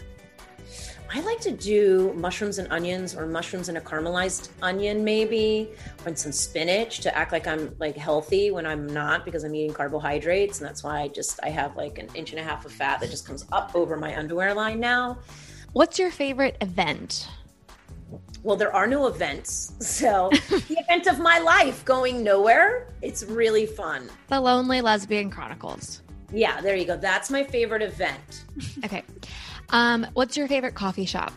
I 1.13 1.21
like 1.21 1.39
to 1.41 1.51
do 1.51 2.13
mushrooms 2.15 2.57
and 2.57 2.71
onions 2.71 3.15
or 3.15 3.25
mushrooms 3.25 3.69
and 3.69 3.77
a 3.77 3.81
caramelized 3.81 4.49
onion 4.61 5.03
maybe 5.03 5.69
or 6.05 6.13
some 6.15 6.31
spinach 6.31 6.99
to 6.99 7.15
act 7.17 7.31
like 7.31 7.47
I'm 7.47 7.73
like 7.79 7.95
healthy 7.95 8.51
when 8.51 8.65
I'm 8.65 8.87
not 8.87 9.23
because 9.23 9.43
I'm 9.43 9.55
eating 9.55 9.73
carbohydrates 9.73 10.59
and 10.59 10.67
that's 10.67 10.83
why 10.83 11.01
I 11.01 11.07
just 11.07 11.39
I 11.43 11.49
have 11.49 11.75
like 11.77 11.97
an 11.97 12.09
inch 12.13 12.31
and 12.31 12.39
a 12.39 12.43
half 12.43 12.65
of 12.65 12.71
fat 12.71 12.99
that 12.99 13.09
just 13.09 13.25
comes 13.25 13.45
up 13.51 13.71
over 13.73 13.95
my 13.95 14.17
underwear 14.17 14.53
line 14.53 14.79
now. 14.79 15.19
What's 15.73 15.97
your 15.97 16.11
favorite 16.11 16.57
event? 16.61 17.29
Well, 18.43 18.57
there 18.57 18.73
are 18.73 18.87
no 18.87 19.07
events. 19.07 19.73
So, 19.81 20.29
the 20.49 20.77
event 20.79 21.07
of 21.07 21.19
my 21.19 21.39
life 21.39 21.83
going 21.85 22.23
nowhere. 22.23 22.93
It's 23.01 23.23
really 23.23 23.65
fun. 23.65 24.09
The 24.27 24.39
Lonely 24.39 24.81
Lesbian 24.81 25.29
Chronicles. 25.29 26.01
Yeah, 26.31 26.61
there 26.61 26.75
you 26.75 26.85
go. 26.85 26.97
That's 26.97 27.29
my 27.29 27.43
favorite 27.43 27.81
event. 27.81 28.43
okay. 28.83 29.03
Um, 29.69 30.07
what's 30.13 30.37
your 30.37 30.47
favorite 30.47 30.75
coffee 30.75 31.05
shop? 31.05 31.33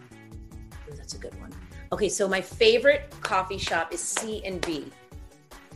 Ooh, 0.89 0.95
that's 0.95 1.15
a 1.15 1.19
good 1.19 1.39
one. 1.41 1.51
Okay, 1.93 2.09
so 2.09 2.29
my 2.29 2.41
favorite 2.41 3.13
coffee 3.21 3.59
shop 3.59 3.93
is 3.93 4.01
C 4.01 4.45
and 4.45 4.61
B. 4.65 4.87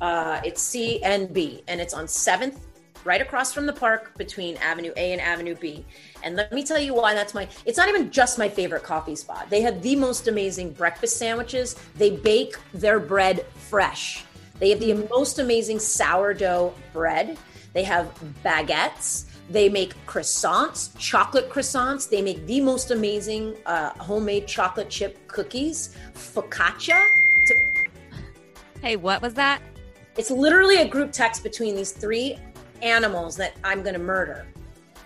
Uh, 0.00 0.40
it's 0.44 0.62
C 0.62 1.02
and 1.02 1.32
B, 1.32 1.62
and 1.66 1.80
it's 1.80 1.94
on 1.94 2.06
Seventh, 2.06 2.66
right 3.04 3.20
across 3.20 3.52
from 3.52 3.66
the 3.66 3.72
park 3.72 4.16
between 4.16 4.56
Avenue 4.58 4.92
A 4.96 5.12
and 5.12 5.20
Avenue 5.20 5.54
B. 5.56 5.84
And 6.22 6.36
let 6.36 6.52
me 6.52 6.64
tell 6.64 6.78
you 6.78 6.94
why 6.94 7.14
that's 7.14 7.34
my. 7.34 7.48
It's 7.64 7.78
not 7.78 7.88
even 7.88 8.10
just 8.10 8.38
my 8.38 8.48
favorite 8.48 8.82
coffee 8.82 9.16
spot. 9.16 9.50
They 9.50 9.60
have 9.62 9.82
the 9.82 9.96
most 9.96 10.28
amazing 10.28 10.72
breakfast 10.72 11.16
sandwiches. 11.16 11.76
They 11.96 12.10
bake 12.10 12.56
their 12.72 13.00
bread 13.00 13.44
fresh. 13.68 14.24
They 14.58 14.70
have 14.70 14.80
the 14.80 14.94
most 15.10 15.38
amazing 15.40 15.80
sourdough 15.80 16.74
bread. 16.92 17.36
They 17.72 17.82
have 17.82 18.12
baguettes. 18.44 19.26
They 19.50 19.68
make 19.68 19.94
croissants, 20.06 20.96
chocolate 20.98 21.50
croissants. 21.50 22.08
They 22.08 22.22
make 22.22 22.46
the 22.46 22.60
most 22.60 22.90
amazing 22.90 23.56
uh, 23.66 23.90
homemade 23.90 24.46
chocolate 24.46 24.88
chip 24.88 25.26
cookies, 25.26 25.96
focaccia. 26.14 27.04
Hey, 28.80 28.96
what 28.96 29.20
was 29.20 29.34
that? 29.34 29.60
It's 30.16 30.30
literally 30.30 30.76
a 30.76 30.88
group 30.88 31.12
text 31.12 31.42
between 31.42 31.74
these 31.74 31.92
three 31.92 32.38
animals 32.82 33.36
that 33.36 33.54
I'm 33.64 33.82
going 33.82 33.94
to 33.94 34.00
murder. 34.00 34.46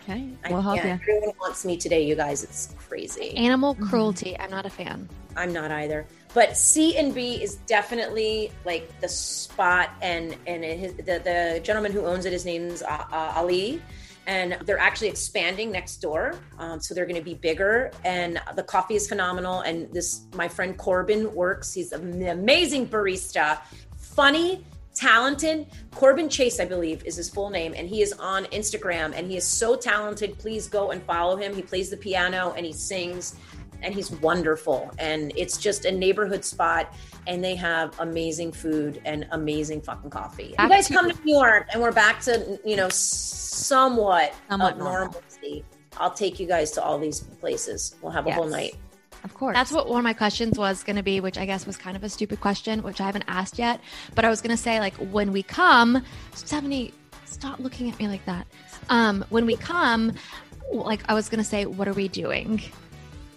Okay, 0.03 0.31
we'll 0.49 0.63
help 0.63 0.77
you. 0.77 0.91
Everyone 0.91 1.33
wants 1.41 1.65
me 1.65 1.77
today, 1.77 2.05
you 2.05 2.15
guys. 2.15 2.43
It's 2.43 2.75
crazy. 2.79 3.37
Animal 3.37 3.75
mm-hmm. 3.75 3.89
cruelty. 3.89 4.33
Mm-hmm. 4.33 4.43
I'm 4.43 4.51
not 4.51 4.67
a 4.67 4.71
fan. 4.71 5.09
I'm 5.37 5.53
not 5.53 5.71
either. 5.71 6.07
But 6.35 6.57
C 6.57 6.97
and 6.97 7.15
B 7.15 7.43
is 7.43 7.57
definitely 7.67 8.53
like 8.65 9.01
the 9.01 9.09
spot, 9.09 9.91
and 10.01 10.37
and 10.47 10.65
it, 10.65 10.97
the 10.99 11.21
the 11.25 11.61
gentleman 11.63 11.93
who 11.93 12.05
owns 12.05 12.25
it, 12.25 12.33
his 12.33 12.45
name's 12.45 12.83
uh, 12.83 13.05
uh, 13.13 13.33
Ali 13.37 13.83
and 14.29 14.59
they're 14.67 14.79
actually 14.79 15.09
expanding 15.09 15.73
next 15.73 15.97
door 15.97 16.35
um, 16.59 16.81
so 16.81 16.95
they're 16.95 17.07
going 17.07 17.17
to 17.17 17.23
be 17.23 17.35
bigger 17.35 17.91
and 18.05 18.41
the 18.55 18.63
coffee 18.63 18.95
is 18.95 19.09
phenomenal 19.09 19.61
and 19.63 19.93
this 19.93 20.27
my 20.35 20.47
friend 20.47 20.77
corbin 20.77 21.35
works 21.35 21.73
he's 21.75 21.91
an 21.93 22.23
amazing 22.29 22.87
barista 22.87 23.59
funny 23.97 24.65
talented. 24.95 25.67
Corbin 25.95 26.29
chase 26.29 26.61
i 26.61 26.65
believe 26.65 27.05
is 27.05 27.17
his 27.17 27.29
full 27.29 27.51
name 27.51 27.73
and 27.77 27.89
he 27.89 28.03
is 28.03 28.13
on 28.15 28.45
instagram 28.47 29.13
and 29.17 29.31
he 29.31 29.37
is 29.37 29.47
so 29.47 29.77
talented 29.77 30.39
please 30.39 30.69
go 30.69 30.91
and 30.91 31.03
follow 31.05 31.37
him 31.37 31.55
he 31.55 31.63
plays 31.63 31.89
the 31.89 31.97
piano 31.97 32.53
and 32.57 32.67
he 32.67 32.73
sings 32.73 33.37
and 33.83 33.95
he's 33.95 34.11
wonderful 34.11 34.91
and 34.99 35.33
it's 35.37 35.57
just 35.57 35.85
a 35.85 35.93
neighborhood 35.93 36.45
spot 36.45 36.95
and 37.27 37.43
they 37.43 37.55
have 37.55 37.99
amazing 38.01 38.53
food 38.53 39.01
and 39.05 39.27
amazing 39.33 39.81
fucking 39.81 40.11
coffee. 40.11 40.55
You 40.59 40.69
guys 40.69 40.89
come 40.89 41.11
to 41.11 41.25
New 41.25 41.35
York 41.35 41.69
and 41.73 41.83
we're 41.83 41.93
back 41.93 42.21
to, 42.23 42.59
you 42.65 42.77
know, 42.77 42.89
somewhat, 42.89 44.35
somewhat 44.49 44.73
of 44.73 44.79
normalcy. 44.79 45.65
I'll 45.99 46.13
take 46.13 46.39
you 46.41 46.47
guys 46.47 46.71
to 46.73 46.83
all 46.83 46.99
these 46.99 47.21
places. 47.21 47.97
We'll 48.03 48.13
have 48.13 48.27
a 48.27 48.31
yes. 48.31 48.39
whole 48.39 48.49
night. 48.49 48.77
Of 49.25 49.35
course. 49.35 49.55
That's 49.55 49.73
what 49.73 49.89
one 49.89 49.99
of 49.99 50.05
my 50.05 50.13
questions 50.13 50.57
was 50.59 50.85
going 50.85 50.97
to 50.97 51.03
be, 51.03 51.21
which 51.21 51.39
I 51.39 51.45
guess 51.45 51.67
was 51.67 51.77
kind 51.77 51.97
of 51.97 52.05
a 52.05 52.09
stupid 52.09 52.41
question, 52.41 52.83
which 52.83 53.01
I 53.01 53.07
haven't 53.07 53.25
asked 53.27 53.59
yet. 53.59 53.81
But 54.15 54.25
I 54.25 54.29
was 54.29 54.41
going 54.41 54.57
to 54.57 54.63
say, 54.63 54.79
like, 54.79 54.95
when 54.95 55.33
we 55.33 55.43
come, 55.43 56.05
Stephanie, 56.35 56.95
stop 57.25 57.59
looking 57.59 57.91
at 57.91 57.99
me 57.99 58.07
like 58.09 58.25
that. 58.27 58.47
Um, 58.89 59.25
when 59.29 59.45
we 59.45 59.57
come, 59.57 60.13
like, 60.73 61.01
I 61.09 61.15
was 61.15 61.29
going 61.29 61.43
to 61.43 61.49
say, 61.49 61.67
what 61.67 61.89
are 61.89 61.95
we 61.95 62.07
doing? 62.09 62.63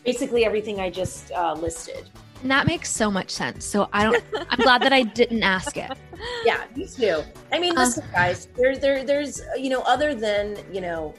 Basically, 0.04 0.46
everything 0.46 0.80
I 0.80 0.90
just 0.90 1.32
uh, 1.32 1.54
listed. 1.54 2.10
And 2.42 2.50
that 2.50 2.66
makes 2.66 2.90
so 2.90 3.12
much 3.12 3.30
sense. 3.30 3.66
So 3.66 3.88
I 3.94 4.04
don't. 4.04 4.24
I'm 4.50 4.60
glad 4.60 4.82
that 4.82 4.94
I 4.94 5.04
didn't 5.04 5.44
ask 5.44 5.78
it. 5.78 5.92
Yeah, 6.46 6.66
me 6.76 6.86
too. 6.86 7.24
I 7.52 7.58
mean, 7.58 7.74
listen, 7.74 8.04
um, 8.04 8.12
guys. 8.12 8.48
There, 8.56 8.78
there, 8.78 9.04
there's 9.04 9.42
you 9.58 9.72
know, 9.72 9.82
other 9.82 10.14
than 10.14 10.56
you 10.72 10.80
know, 10.80 11.16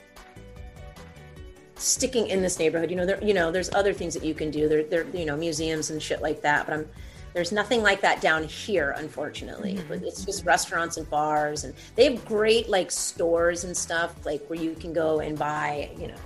sticking 1.75 2.29
in 2.29 2.41
this 2.41 2.61
neighborhood. 2.61 2.89
You 2.89 2.97
know, 2.97 3.05
there, 3.05 3.23
you 3.23 3.35
know, 3.35 3.51
there's 3.51 3.73
other 3.75 3.93
things 3.93 4.15
that 4.15 4.23
you 4.23 4.33
can 4.33 4.53
do. 4.53 4.69
There, 4.69 4.85
there, 4.85 5.05
you 5.13 5.25
know, 5.25 5.37
museums 5.37 5.91
and 5.91 6.01
shit 6.01 6.23
like 6.23 6.41
that. 6.43 6.67
But 6.67 6.75
I'm 6.75 6.89
there's 7.33 7.53
nothing 7.53 7.83
like 7.83 8.01
that 8.03 8.21
down 8.21 8.45
here, 8.45 8.95
unfortunately. 8.99 9.75
Mm-hmm. 9.75 9.89
But 9.89 10.03
it's 10.03 10.25
just 10.25 10.45
restaurants 10.45 10.99
and 10.99 11.09
bars, 11.09 11.65
and 11.65 11.75
they 11.95 12.13
have 12.13 12.25
great 12.25 12.69
like 12.69 12.91
stores 12.91 13.65
and 13.65 13.77
stuff, 13.77 14.25
like 14.27 14.45
where 14.49 14.59
you 14.59 14.75
can 14.75 14.93
go 14.93 15.21
and 15.21 15.39
buy, 15.39 15.91
you 15.99 16.09
know, 16.09 16.19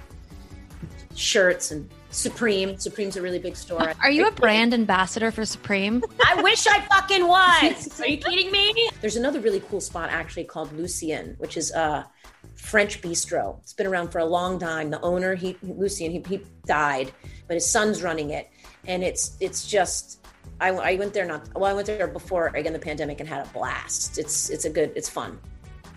shirts 1.14 1.70
and 1.70 1.88
Supreme. 2.16 2.78
Supreme's 2.78 3.16
a 3.16 3.22
really 3.22 3.38
big 3.38 3.56
store. 3.56 3.92
Are 4.02 4.10
you 4.10 4.26
a 4.26 4.30
brand 4.32 4.72
ambassador 4.72 5.30
for 5.30 5.44
Supreme? 5.44 6.02
I 6.24 6.42
wish 6.42 6.66
I 6.66 6.80
fucking 6.80 7.26
was. 7.26 8.00
Are 8.00 8.06
you 8.06 8.16
kidding 8.16 8.50
me? 8.50 8.88
There's 9.00 9.16
another 9.16 9.40
really 9.40 9.60
cool 9.60 9.80
spot 9.80 10.10
actually 10.10 10.44
called 10.44 10.72
Lucien, 10.72 11.34
which 11.38 11.56
is 11.56 11.70
a 11.72 12.08
French 12.54 13.02
bistro. 13.02 13.58
It's 13.60 13.72
been 13.72 13.86
around 13.86 14.10
for 14.10 14.18
a 14.18 14.24
long 14.24 14.58
time. 14.58 14.90
The 14.90 15.00
owner, 15.02 15.34
he 15.34 15.56
Lucien, 15.62 16.10
he, 16.10 16.22
he 16.26 16.42
died, 16.64 17.12
but 17.46 17.54
his 17.54 17.70
son's 17.70 18.02
running 18.02 18.30
it, 18.30 18.50
and 18.86 19.02
it's 19.02 19.36
it's 19.40 19.66
just. 19.66 20.20
I, 20.58 20.70
I 20.70 20.94
went 20.94 21.12
there 21.12 21.26
not 21.26 21.48
well. 21.54 21.66
I 21.66 21.74
went 21.74 21.86
there 21.86 22.06
before 22.06 22.46
again 22.48 22.72
the 22.72 22.78
pandemic 22.78 23.20
and 23.20 23.28
had 23.28 23.44
a 23.46 23.48
blast. 23.50 24.16
It's 24.18 24.48
it's 24.48 24.64
a 24.64 24.70
good. 24.70 24.92
It's 24.96 25.08
fun. 25.08 25.38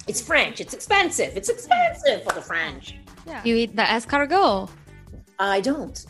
It's 0.07 0.19
French. 0.19 0.59
It's 0.59 0.73
expensive. 0.73 1.37
It's 1.37 1.49
expensive 1.49 2.23
for 2.23 2.33
the 2.33 2.41
French. 2.41 2.95
Yeah. 3.25 3.41
You 3.45 3.55
eat 3.55 3.75
the 3.75 3.83
escargot. 3.83 4.69
I 5.39 5.61
don't. 5.61 6.05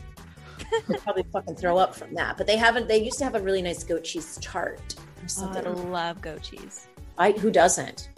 I'll 0.89 0.98
probably 0.98 1.24
fucking 1.32 1.56
throw 1.56 1.78
up 1.78 1.96
from 1.96 2.13
that. 2.15 2.38
But 2.38 2.48
they 2.48 2.58
haven't. 2.58 2.88
They 2.88 3.04
used 3.04 3.18
to 3.20 3.24
have 3.24 3.36
a 3.36 3.42
really 3.42 3.62
nice 3.62 3.84
goat 3.84 4.04
cheese 4.04 4.38
tart. 4.42 4.96
Oh, 5.39 5.52
I 5.54 5.62
love 5.62 6.22
goat 6.22 6.42
cheese. 6.42 6.88
I 7.18 7.32
who 7.32 7.52
doesn't? 7.52 8.10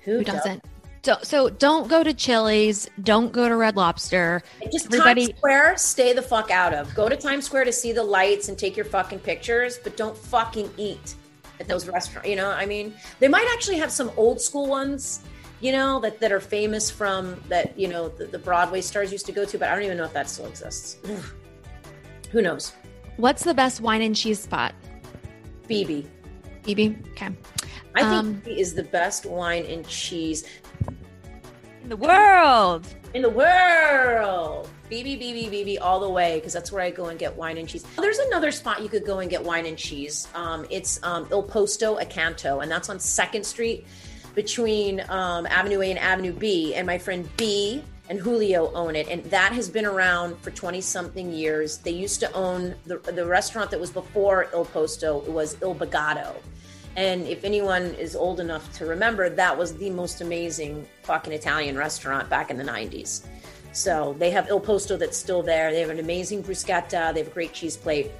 Who, 0.00 0.18
who 0.18 0.24
doesn't? 0.24 0.64
So, 1.02 1.18
so 1.22 1.50
don't 1.50 1.88
go 1.88 2.02
to 2.02 2.12
Chili's. 2.12 2.88
Don't 3.02 3.30
go 3.32 3.48
to 3.48 3.54
Red 3.54 3.76
Lobster. 3.76 4.42
And 4.60 4.72
just 4.72 4.86
Everybody... 4.86 5.26
Times 5.26 5.38
Square, 5.38 5.76
stay 5.76 6.12
the 6.12 6.22
fuck 6.22 6.50
out 6.50 6.74
of. 6.74 6.92
Go 6.96 7.08
to 7.08 7.16
Times 7.16 7.44
Square 7.44 7.66
to 7.66 7.72
see 7.72 7.92
the 7.92 8.02
lights 8.02 8.48
and 8.48 8.58
take 8.58 8.76
your 8.76 8.86
fucking 8.86 9.20
pictures, 9.20 9.78
but 9.78 9.96
don't 9.96 10.16
fucking 10.16 10.68
eat 10.76 11.14
at 11.60 11.68
those 11.68 11.86
restaurants. 11.86 12.28
You 12.28 12.34
know, 12.34 12.50
I 12.50 12.66
mean, 12.66 12.92
they 13.20 13.28
might 13.28 13.48
actually 13.52 13.76
have 13.76 13.92
some 13.92 14.10
old 14.16 14.40
school 14.40 14.66
ones 14.66 15.20
you 15.60 15.72
know, 15.72 16.00
that, 16.00 16.20
that 16.20 16.32
are 16.32 16.40
famous 16.40 16.90
from 16.90 17.40
that, 17.48 17.78
you 17.78 17.88
know, 17.88 18.08
the, 18.08 18.26
the 18.26 18.38
Broadway 18.38 18.80
stars 18.80 19.10
used 19.10 19.26
to 19.26 19.32
go 19.32 19.44
to, 19.44 19.58
but 19.58 19.68
I 19.68 19.74
don't 19.74 19.84
even 19.84 19.96
know 19.96 20.04
if 20.04 20.12
that 20.12 20.28
still 20.28 20.46
exists. 20.46 20.98
Who 22.30 22.42
knows? 22.42 22.72
What's 23.16 23.44
the 23.44 23.54
best 23.54 23.80
wine 23.80 24.02
and 24.02 24.14
cheese 24.14 24.40
spot? 24.40 24.74
Bibi. 25.66 26.06
Bibi. 26.64 26.98
Okay. 27.12 27.30
I 27.94 28.02
um, 28.02 28.40
think 28.42 28.58
is 28.58 28.74
the 28.74 28.82
best 28.82 29.24
wine 29.24 29.64
and 29.64 29.86
cheese 29.88 30.44
in 31.82 31.88
the 31.88 31.96
world. 31.96 32.86
In 33.14 33.22
the 33.22 33.30
world. 33.30 34.68
Bibi, 34.90 35.16
Bibi, 35.16 35.48
Bibi, 35.48 35.78
all 35.78 35.98
the 35.98 36.08
way, 36.08 36.36
because 36.36 36.52
that's 36.52 36.70
where 36.70 36.82
I 36.82 36.90
go 36.90 37.06
and 37.06 37.18
get 37.18 37.34
wine 37.34 37.58
and 37.58 37.68
cheese. 37.68 37.84
There's 37.96 38.18
another 38.18 38.52
spot 38.52 38.82
you 38.82 38.88
could 38.88 39.06
go 39.06 39.20
and 39.20 39.30
get 39.30 39.42
wine 39.42 39.66
and 39.66 39.78
cheese. 39.78 40.28
Um, 40.34 40.66
it's 40.70 41.02
um, 41.02 41.26
Il 41.30 41.42
Posto 41.42 41.98
Accanto, 41.98 42.62
and 42.62 42.70
that's 42.70 42.88
on 42.88 43.00
Second 43.00 43.44
Street 43.44 43.86
between 44.36 45.02
um, 45.08 45.46
Avenue 45.46 45.80
A 45.80 45.90
and 45.90 45.98
Avenue 45.98 46.32
B, 46.32 46.74
and 46.74 46.86
my 46.86 46.98
friend 46.98 47.28
B 47.36 47.82
and 48.08 48.20
Julio 48.20 48.70
own 48.74 48.94
it, 48.94 49.08
and 49.08 49.24
that 49.24 49.52
has 49.52 49.68
been 49.68 49.86
around 49.86 50.38
for 50.42 50.52
twenty 50.52 50.80
something 50.80 51.32
years. 51.32 51.78
They 51.78 51.90
used 51.90 52.20
to 52.20 52.32
own 52.34 52.76
the 52.84 52.98
the 52.98 53.26
restaurant 53.26 53.72
that 53.72 53.80
was 53.80 53.90
before 53.90 54.46
Il 54.52 54.66
Posto. 54.66 55.22
It 55.22 55.32
was 55.32 55.56
Il 55.62 55.74
Bagatto, 55.74 56.36
and 56.96 57.26
if 57.26 57.42
anyone 57.42 57.86
is 57.94 58.14
old 58.14 58.38
enough 58.38 58.72
to 58.74 58.86
remember, 58.86 59.28
that 59.30 59.58
was 59.58 59.74
the 59.76 59.90
most 59.90 60.20
amazing 60.20 60.86
fucking 61.02 61.32
Italian 61.32 61.76
restaurant 61.76 62.28
back 62.28 62.50
in 62.50 62.58
the 62.58 62.64
'90s. 62.64 63.26
So 63.72 64.14
they 64.18 64.30
have 64.30 64.48
Il 64.48 64.60
Posto 64.60 64.96
that's 64.96 65.16
still 65.16 65.42
there. 65.42 65.72
They 65.72 65.80
have 65.80 65.90
an 65.90 65.98
amazing 65.98 66.44
bruschetta. 66.44 67.12
They 67.14 67.20
have 67.20 67.28
a 67.28 67.34
great 67.34 67.54
cheese 67.54 67.76
plate. 67.76 68.10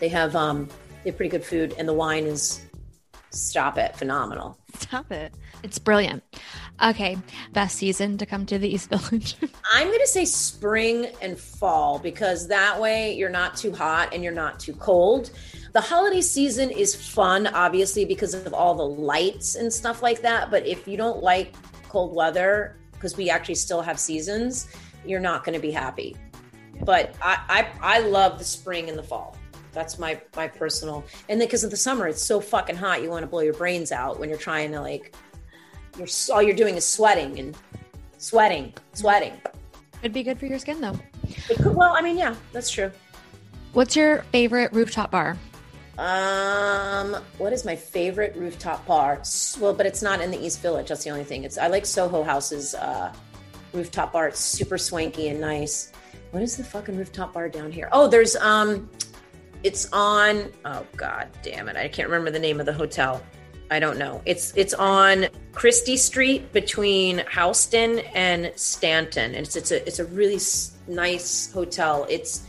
They 0.00 0.08
have 0.08 0.34
um, 0.34 0.68
they 1.04 1.10
have 1.10 1.16
pretty 1.16 1.30
good 1.30 1.44
food, 1.44 1.74
and 1.78 1.88
the 1.88 1.94
wine 1.94 2.24
is 2.24 2.60
stop 3.30 3.78
it 3.78 3.96
phenomenal. 3.96 4.58
Stop 4.78 5.12
it. 5.12 5.34
It's 5.62 5.78
brilliant. 5.78 6.22
Okay, 6.82 7.16
best 7.52 7.76
season 7.76 8.18
to 8.18 8.26
come 8.26 8.46
to 8.46 8.58
the 8.58 8.72
East 8.72 8.90
Village. 8.90 9.36
I'm 9.72 9.86
going 9.86 10.00
to 10.00 10.06
say 10.06 10.24
spring 10.24 11.08
and 11.20 11.38
fall 11.38 11.98
because 11.98 12.48
that 12.48 12.80
way 12.80 13.14
you're 13.14 13.30
not 13.30 13.56
too 13.56 13.72
hot 13.72 14.12
and 14.12 14.24
you're 14.24 14.32
not 14.32 14.58
too 14.58 14.74
cold. 14.74 15.30
The 15.72 15.80
holiday 15.80 16.20
season 16.20 16.70
is 16.70 16.94
fun, 16.94 17.46
obviously, 17.46 18.04
because 18.04 18.34
of 18.34 18.52
all 18.52 18.74
the 18.74 18.86
lights 18.86 19.54
and 19.54 19.72
stuff 19.72 20.02
like 20.02 20.20
that. 20.22 20.50
But 20.50 20.66
if 20.66 20.86
you 20.86 20.96
don't 20.96 21.22
like 21.22 21.54
cold 21.88 22.14
weather, 22.14 22.76
because 22.92 23.16
we 23.16 23.30
actually 23.30 23.56
still 23.56 23.82
have 23.82 23.98
seasons, 23.98 24.68
you're 25.04 25.20
not 25.20 25.44
going 25.44 25.54
to 25.54 25.60
be 25.60 25.70
happy. 25.70 26.16
But 26.84 27.14
I, 27.22 27.68
I, 27.82 27.96
I 27.96 27.98
love 28.00 28.38
the 28.38 28.44
spring 28.44 28.88
and 28.88 28.98
the 28.98 29.02
fall. 29.02 29.36
That's 29.72 29.98
my 29.98 30.20
my 30.36 30.48
personal. 30.48 31.04
And 31.28 31.40
then 31.40 31.48
because 31.48 31.64
of 31.64 31.70
the 31.70 31.76
summer, 31.76 32.08
it's 32.08 32.22
so 32.22 32.40
fucking 32.40 32.76
hot, 32.76 33.02
you 33.02 33.10
want 33.10 33.22
to 33.22 33.26
blow 33.26 33.40
your 33.40 33.54
brains 33.54 33.92
out 33.92 34.18
when 34.18 34.28
you're 34.28 34.38
trying 34.38 34.72
to 34.72 34.80
like. 34.80 35.14
You're 35.98 36.08
all 36.32 36.42
you're 36.42 36.56
doing 36.56 36.76
is 36.76 36.86
sweating 36.86 37.38
and 37.38 37.56
sweating, 38.18 38.72
sweating. 38.94 39.34
It'd 40.02 40.12
be 40.12 40.22
good 40.22 40.38
for 40.38 40.46
your 40.46 40.58
skin 40.58 40.80
though. 40.80 40.98
Could, 41.46 41.74
well, 41.74 41.94
I 41.94 42.02
mean, 42.02 42.16
yeah, 42.16 42.34
that's 42.52 42.70
true. 42.70 42.90
What's 43.72 43.96
your 43.96 44.22
favorite 44.32 44.72
rooftop 44.72 45.10
bar? 45.10 45.38
Um, 45.98 47.16
what 47.38 47.52
is 47.52 47.64
my 47.64 47.76
favorite 47.76 48.34
rooftop 48.36 48.86
bar? 48.86 49.22
Well, 49.60 49.74
but 49.74 49.86
it's 49.86 50.02
not 50.02 50.20
in 50.20 50.30
the 50.30 50.42
East 50.42 50.60
Village. 50.60 50.88
That's 50.88 51.04
the 51.04 51.10
only 51.10 51.24
thing. 51.24 51.44
It's 51.44 51.58
I 51.58 51.66
like 51.66 51.86
Soho 51.86 52.22
House's 52.22 52.74
uh, 52.74 53.12
rooftop 53.72 54.12
bar. 54.12 54.28
It's 54.28 54.40
super 54.40 54.78
swanky 54.78 55.28
and 55.28 55.40
nice. 55.40 55.92
What 56.30 56.42
is 56.42 56.56
the 56.56 56.64
fucking 56.64 56.96
rooftop 56.96 57.34
bar 57.34 57.48
down 57.48 57.70
here? 57.70 57.88
Oh, 57.92 58.08
there's 58.08 58.36
um 58.36 58.88
it's 59.62 59.88
on. 59.92 60.50
Oh 60.64 60.86
god 60.96 61.28
damn 61.42 61.68
it! 61.68 61.76
I 61.76 61.88
can't 61.88 62.08
remember 62.08 62.30
the 62.30 62.38
name 62.38 62.60
of 62.60 62.66
the 62.66 62.72
hotel. 62.72 63.22
I 63.72 63.78
don't 63.78 63.96
know. 63.96 64.20
It's 64.26 64.52
it's 64.54 64.74
on 64.74 65.28
Chrystie 65.52 65.96
Street 65.96 66.52
between 66.52 67.22
Houston 67.32 68.00
and 68.14 68.52
Stanton. 68.54 69.34
And 69.34 69.46
it's 69.46 69.56
it's 69.56 69.70
a 69.70 69.86
it's 69.86 69.98
a 69.98 70.04
really 70.04 70.38
nice 70.86 71.50
hotel. 71.50 72.06
It's 72.10 72.46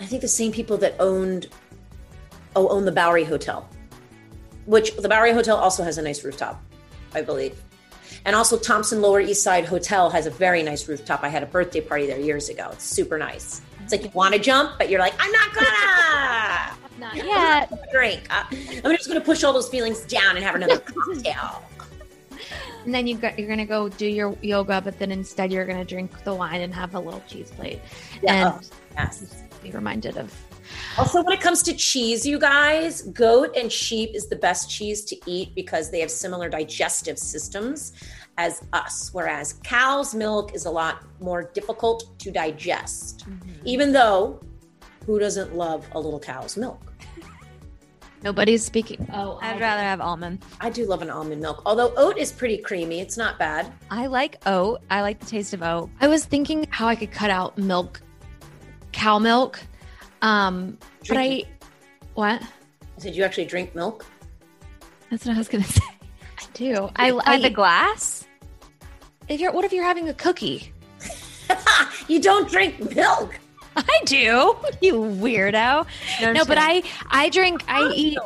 I 0.00 0.06
think 0.06 0.22
the 0.22 0.26
same 0.28 0.50
people 0.50 0.76
that 0.78 0.96
owned 0.98 1.46
oh 2.56 2.68
own 2.70 2.86
the 2.86 2.92
Bowery 2.92 3.22
Hotel, 3.22 3.68
which 4.66 4.96
the 4.96 5.08
Bowery 5.08 5.32
Hotel 5.32 5.56
also 5.56 5.84
has 5.84 5.96
a 5.96 6.02
nice 6.02 6.24
rooftop, 6.24 6.60
I 7.14 7.22
believe. 7.22 7.62
And 8.24 8.34
also 8.34 8.58
Thompson 8.58 9.00
Lower 9.00 9.20
East 9.20 9.44
Side 9.44 9.64
Hotel 9.64 10.10
has 10.10 10.26
a 10.26 10.30
very 10.30 10.64
nice 10.64 10.88
rooftop. 10.88 11.22
I 11.22 11.28
had 11.28 11.44
a 11.44 11.46
birthday 11.46 11.80
party 11.80 12.06
there 12.06 12.18
years 12.18 12.48
ago. 12.48 12.70
It's 12.72 12.84
super 12.84 13.16
nice. 13.16 13.62
It's 13.90 14.04
like 14.04 14.08
you 14.08 14.16
want 14.16 14.34
to 14.34 14.40
jump, 14.40 14.78
but 14.78 14.88
you're 14.88 15.00
like, 15.00 15.14
I'm 15.18 15.32
not 15.32 15.52
gonna. 15.52 16.76
not 17.00 17.16
yet. 17.16 17.90
Drink. 17.92 18.20
Uh, 18.30 18.44
I'm 18.84 18.96
just 18.96 19.08
gonna 19.08 19.20
push 19.20 19.42
all 19.42 19.52
those 19.52 19.68
feelings 19.68 20.02
down 20.02 20.36
and 20.36 20.44
have 20.44 20.54
another 20.54 20.78
cocktail. 20.78 21.64
And 22.84 22.94
then 22.94 23.08
you 23.08 23.16
got, 23.16 23.36
you're 23.36 23.48
gonna 23.48 23.66
go 23.66 23.88
do 23.88 24.06
your 24.06 24.38
yoga, 24.42 24.80
but 24.80 24.96
then 25.00 25.10
instead 25.10 25.50
you're 25.50 25.66
gonna 25.66 25.84
drink 25.84 26.22
the 26.22 26.32
wine 26.32 26.60
and 26.60 26.72
have 26.72 26.94
a 26.94 27.00
little 27.00 27.20
cheese 27.26 27.50
plate. 27.50 27.80
Yeah. 28.22 28.52
And 28.52 28.64
oh, 28.64 28.76
yes. 28.96 29.42
be 29.60 29.72
reminded 29.72 30.18
of 30.18 30.32
also, 30.98 31.22
when 31.22 31.32
it 31.32 31.40
comes 31.40 31.62
to 31.64 31.74
cheese, 31.74 32.26
you 32.26 32.38
guys, 32.38 33.02
goat 33.02 33.56
and 33.56 33.72
sheep 33.72 34.10
is 34.14 34.28
the 34.28 34.36
best 34.36 34.70
cheese 34.70 35.04
to 35.06 35.16
eat 35.26 35.54
because 35.54 35.90
they 35.90 36.00
have 36.00 36.10
similar 36.10 36.48
digestive 36.48 37.18
systems 37.18 37.92
as 38.40 38.62
us, 38.72 39.10
whereas 39.12 39.60
cow's 39.64 40.14
milk 40.14 40.54
is 40.54 40.64
a 40.64 40.70
lot 40.70 41.04
more 41.20 41.42
difficult 41.52 42.18
to 42.18 42.30
digest. 42.30 43.28
Mm-hmm. 43.28 43.66
Even 43.66 43.92
though, 43.92 44.40
who 45.04 45.18
doesn't 45.18 45.54
love 45.54 45.86
a 45.92 46.00
little 46.00 46.18
cow's 46.18 46.56
milk? 46.56 46.80
Nobody's 48.22 48.64
speaking. 48.64 49.06
Oh, 49.12 49.38
I'd 49.42 49.60
rather 49.60 49.82
have 49.82 50.00
almond. 50.00 50.42
I 50.58 50.70
do 50.70 50.86
love 50.86 51.02
an 51.02 51.10
almond 51.10 51.42
milk, 51.42 51.62
although 51.66 51.92
oat 51.96 52.16
is 52.16 52.32
pretty 52.32 52.56
creamy. 52.56 53.00
It's 53.00 53.18
not 53.18 53.38
bad. 53.38 53.70
I 53.90 54.06
like 54.06 54.40
oat. 54.46 54.80
I 54.90 55.02
like 55.02 55.20
the 55.20 55.26
taste 55.26 55.52
of 55.52 55.62
oat. 55.62 55.90
I 56.00 56.08
was 56.08 56.24
thinking 56.24 56.66
how 56.70 56.86
I 56.86 56.96
could 56.96 57.12
cut 57.12 57.30
out 57.30 57.58
milk, 57.58 58.00
cow 58.92 59.18
milk, 59.18 59.60
um, 60.22 60.78
but 61.06 61.18
I, 61.18 61.44
what? 62.14 62.42
I 62.42 63.00
said 63.00 63.14
you 63.14 63.22
actually 63.22 63.46
drink 63.46 63.74
milk. 63.74 64.06
That's 65.10 65.26
what 65.26 65.34
I 65.34 65.38
was 65.38 65.48
gonna 65.48 65.64
say. 65.80 65.84
I 66.38 66.44
do. 66.54 66.88
I, 66.96 67.12
I 67.26 67.38
the 67.38 67.50
glass. 67.50 68.19
If 69.30 69.40
you're, 69.40 69.52
what 69.52 69.64
if 69.64 69.72
you're 69.72 69.84
having 69.84 70.08
a 70.08 70.14
cookie? 70.14 70.72
you 72.08 72.20
don't 72.20 72.50
drink 72.50 72.96
milk. 72.96 73.38
I 73.76 74.00
do. 74.04 74.56
You 74.80 74.94
weirdo. 74.94 75.86
No, 76.20 76.32
no 76.32 76.44
but 76.44 76.58
I, 76.58 76.82
I 77.10 77.28
drink. 77.28 77.62
I 77.68 77.88
eat. 77.94 78.18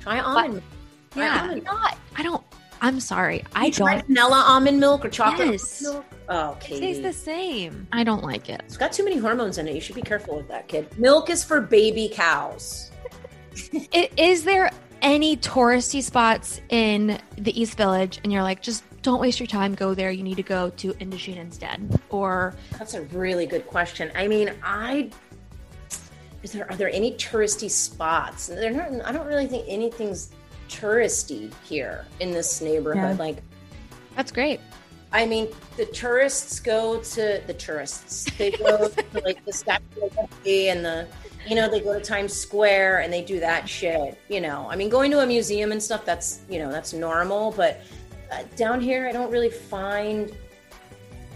Try 0.00 0.18
almond. 0.18 0.62
Try 1.10 1.24
yeah, 1.24 1.42
almond. 1.42 1.64
not. 1.64 1.98
I 2.16 2.22
don't. 2.22 2.42
I'm 2.80 3.00
sorry. 3.00 3.44
I 3.54 3.66
you 3.66 3.72
don't. 3.72 4.06
vanilla 4.06 4.42
almond 4.46 4.80
milk 4.80 5.04
or 5.04 5.10
chocolate 5.10 5.50
yes. 5.50 5.82
milk. 5.82 6.06
Oh, 6.30 6.56
Katie. 6.58 6.76
It 6.76 6.80
tastes 6.80 7.02
the 7.02 7.12
same. 7.12 7.86
I 7.92 8.02
don't 8.02 8.24
like 8.24 8.48
it. 8.48 8.62
It's 8.64 8.78
got 8.78 8.92
too 8.92 9.04
many 9.04 9.18
hormones 9.18 9.58
in 9.58 9.68
it. 9.68 9.74
You 9.74 9.80
should 9.82 9.96
be 9.96 10.00
careful 10.00 10.36
with 10.36 10.48
that, 10.48 10.68
kid. 10.68 10.88
Milk 10.98 11.28
is 11.28 11.44
for 11.44 11.60
baby 11.60 12.10
cows. 12.10 12.90
it, 13.92 14.10
is 14.16 14.44
there 14.44 14.70
any 15.02 15.36
touristy 15.36 16.02
spots 16.02 16.62
in 16.70 17.20
the 17.36 17.60
East 17.60 17.76
Village 17.76 18.20
and 18.22 18.32
you're 18.32 18.42
like, 18.42 18.62
just 18.62 18.84
don't 19.02 19.20
waste 19.20 19.40
your 19.40 19.46
time, 19.46 19.74
go 19.74 19.94
there. 19.94 20.10
You 20.10 20.22
need 20.22 20.36
to 20.36 20.42
go 20.42 20.70
to 20.70 20.92
Indochine 20.94 21.36
instead. 21.36 22.00
Or 22.10 22.54
That's 22.78 22.94
a 22.94 23.02
really 23.02 23.46
good 23.46 23.66
question. 23.66 24.10
I 24.14 24.28
mean, 24.28 24.52
I 24.62 25.10
is 26.42 26.52
there 26.52 26.70
are 26.70 26.76
there 26.76 26.90
any 26.90 27.12
touristy 27.12 27.70
spots? 27.70 28.46
They're 28.46 28.70
not 28.70 29.06
I 29.06 29.12
don't 29.12 29.26
really 29.26 29.46
think 29.46 29.64
anything's 29.68 30.30
touristy 30.68 31.52
here 31.64 32.06
in 32.20 32.30
this 32.30 32.60
neighborhood. 32.60 33.16
Yeah. 33.16 33.24
Like 33.24 33.42
that's 34.16 34.32
great. 34.32 34.60
I 35.12 35.26
mean, 35.26 35.48
the 35.76 35.86
tourists 35.86 36.60
go 36.60 37.00
to 37.00 37.42
the 37.46 37.54
tourists. 37.54 38.26
They 38.38 38.52
go 38.52 38.88
to 38.88 39.20
like 39.24 39.44
the 39.44 39.52
Statue 39.52 39.82
of 40.04 40.16
Liberty 40.16 40.68
and 40.68 40.84
the, 40.84 41.08
you 41.48 41.56
know, 41.56 41.68
they 41.68 41.80
go 41.80 41.98
to 41.98 42.00
Times 42.00 42.32
Square 42.32 43.00
and 43.00 43.12
they 43.12 43.22
do 43.22 43.40
that 43.40 43.68
shit. 43.68 44.18
You 44.28 44.40
know, 44.40 44.68
I 44.70 44.76
mean, 44.76 44.88
going 44.88 45.10
to 45.10 45.20
a 45.20 45.26
museum 45.26 45.72
and 45.72 45.82
stuff, 45.82 46.04
that's, 46.04 46.42
you 46.48 46.60
know, 46.60 46.70
that's 46.70 46.92
normal. 46.92 47.50
But 47.50 47.80
down 48.56 48.80
here, 48.80 49.08
I 49.08 49.12
don't 49.12 49.30
really 49.30 49.50
find, 49.50 50.36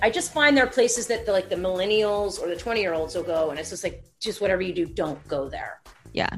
I 0.02 0.10
just 0.10 0.32
find 0.32 0.56
there 0.56 0.64
are 0.64 0.70
places 0.70 1.06
that 1.08 1.26
the, 1.26 1.32
like 1.32 1.48
the 1.48 1.56
millennials 1.56 2.40
or 2.40 2.48
the 2.48 2.56
20 2.56 2.80
year 2.80 2.94
olds 2.94 3.14
will 3.14 3.22
go. 3.22 3.50
And 3.50 3.58
it's 3.58 3.70
just 3.70 3.84
like, 3.84 4.04
just 4.20 4.40
whatever 4.40 4.62
you 4.62 4.72
do, 4.72 4.86
don't 4.86 5.26
go 5.28 5.48
there. 5.48 5.80
Yeah. 6.12 6.30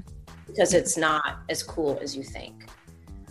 Because 0.47 0.75
it's 0.75 0.97
not 0.97 1.41
as 1.49 1.63
cool 1.63 1.99
as 2.01 2.17
you 2.17 2.23
think. 2.23 2.69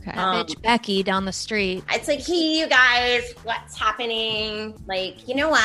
Okay. 0.07 0.17
Um, 0.17 0.45
bitch 0.45 0.61
Becky 0.61 1.01
down 1.03 1.26
the 1.26 1.34
street. 1.34 1.84
It's 1.91 2.07
like, 2.07 2.26
hey, 2.26 2.59
you 2.59 2.67
guys, 2.67 3.34
what's 3.43 3.78
happening? 3.78 4.80
Like, 4.88 5.28
you 5.28 5.36
know 5.36 5.49
what? 5.49 5.61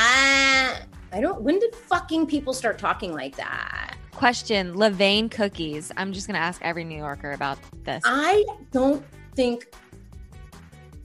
I 1.13 1.19
don't. 1.19 1.41
When 1.41 1.59
did 1.59 1.75
fucking 1.75 2.25
people 2.27 2.53
start 2.53 2.77
talking 2.79 3.13
like 3.13 3.35
that? 3.35 3.95
Question: 4.11 4.73
Levain 4.73 5.29
cookies. 5.29 5.91
I'm 5.97 6.13
just 6.13 6.27
gonna 6.27 6.39
ask 6.39 6.61
every 6.63 6.83
New 6.83 6.97
Yorker 6.97 7.33
about 7.33 7.59
this. 7.83 8.01
I 8.05 8.45
don't 8.71 9.03
think. 9.35 9.73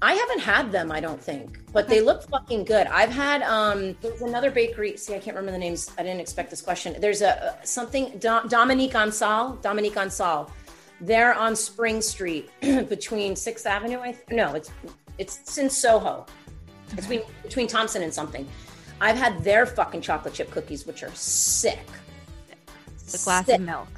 I 0.03 0.12
haven't 0.12 0.40
had 0.40 0.70
them. 0.70 0.92
I 0.92 1.01
don't 1.01 1.22
think, 1.22 1.59
but 1.72 1.88
they 1.88 2.01
look 2.01 2.22
fucking 2.28 2.64
good. 2.64 2.86
I've 2.86 3.11
had. 3.11 3.42
um 3.42 3.97
There's 4.03 4.22
another 4.22 4.51
bakery. 4.51 4.97
See, 4.97 5.14
I 5.14 5.18
can't 5.18 5.36
remember 5.36 5.53
the 5.53 5.59
names. 5.59 5.90
I 5.99 6.03
didn't 6.03 6.20
expect 6.20 6.51
this 6.51 6.61
question. 6.61 6.97
There's 7.01 7.22
a, 7.22 7.59
something 7.64 8.18
Dominique 8.18 8.94
Ansel. 8.94 9.59
Dominique 9.62 9.97
Ansel 9.97 10.51
they're 11.01 11.34
on 11.34 11.55
Spring 11.55 12.01
Street 12.01 12.51
between 12.61 13.36
Sixth 13.36 13.66
Avenue. 13.66 14.01
I 14.01 14.12
th- 14.12 14.24
no, 14.30 14.55
it's 14.55 14.70
it's 15.18 15.59
in 15.59 15.68
Soho. 15.70 16.26
It's 16.92 17.07
between, 17.07 17.22
between 17.42 17.66
Thompson 17.66 18.03
and 18.03 18.12
something. 18.12 18.47
I've 19.01 19.16
had 19.16 19.42
their 19.42 19.66
fucking 19.66 20.01
chocolate 20.01 20.34
chip 20.34 20.51
cookies, 20.51 20.86
which 20.86 21.03
are 21.03 21.12
sick. 21.14 21.84
The 23.11 23.20
glass 23.24 23.47
sick. 23.47 23.59
of 23.59 23.66
milk. 23.66 23.88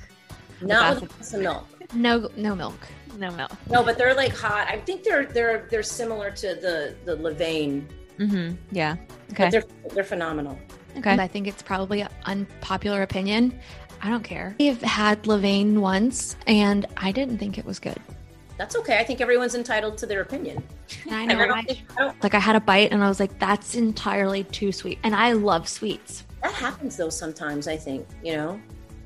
Not 0.60 1.00
with 1.00 1.10
glass 1.10 1.34
of 1.34 1.40
milk. 1.40 1.66
No, 1.94 2.28
no 2.36 2.54
milk. 2.54 2.86
No 3.16 3.30
milk. 3.32 3.52
No, 3.70 3.82
but 3.82 3.98
they're 3.98 4.14
like 4.14 4.34
hot. 4.34 4.68
I 4.68 4.78
think 4.78 5.02
they're 5.04 5.26
they're 5.26 5.66
they're 5.70 5.82
similar 5.82 6.30
to 6.32 6.54
the 6.54 6.96
the 7.04 7.16
Levain. 7.16 7.86
Mm-hmm. 8.18 8.56
Yeah. 8.70 8.96
Okay. 9.32 9.44
But 9.44 9.50
they're 9.50 9.64
they're 9.94 10.04
phenomenal. 10.04 10.58
Okay. 10.96 11.10
And 11.10 11.20
I 11.20 11.26
think 11.26 11.46
it's 11.46 11.62
probably 11.62 12.00
an 12.00 12.08
unpopular 12.24 13.02
opinion. 13.02 13.58
I 14.02 14.10
don't 14.10 14.22
care. 14.22 14.54
I've 14.60 14.82
had 14.82 15.22
Levain 15.24 15.78
once 15.78 16.36
and 16.46 16.86
I 16.96 17.12
didn't 17.12 17.38
think 17.38 17.58
it 17.58 17.64
was 17.64 17.78
good. 17.78 17.98
That's 18.56 18.74
okay. 18.76 18.98
I 18.98 19.04
think 19.04 19.20
everyone's 19.20 19.54
entitled 19.54 19.98
to 19.98 20.06
their 20.06 20.20
opinion. 20.20 20.64
I 21.10 21.26
know. 21.26 21.38
I 21.38 21.64
I 21.96 22.12
like 22.22 22.34
I 22.34 22.40
had 22.40 22.56
a 22.56 22.60
bite 22.60 22.90
and 22.90 23.04
I 23.04 23.08
was 23.08 23.20
like, 23.20 23.38
that's 23.38 23.74
entirely 23.76 24.44
too 24.44 24.72
sweet. 24.72 24.98
And 25.04 25.14
I 25.14 25.32
love 25.32 25.68
sweets. 25.68 26.24
That 26.42 26.52
happens 26.52 26.96
though 26.96 27.10
sometimes, 27.10 27.68
I 27.68 27.76
think, 27.76 28.06
you 28.22 28.36
know? 28.36 28.60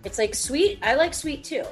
It's 0.04 0.18
like 0.18 0.34
sweet. 0.34 0.78
I 0.82 0.94
like 0.94 1.14
sweet 1.14 1.44
too. 1.44 1.64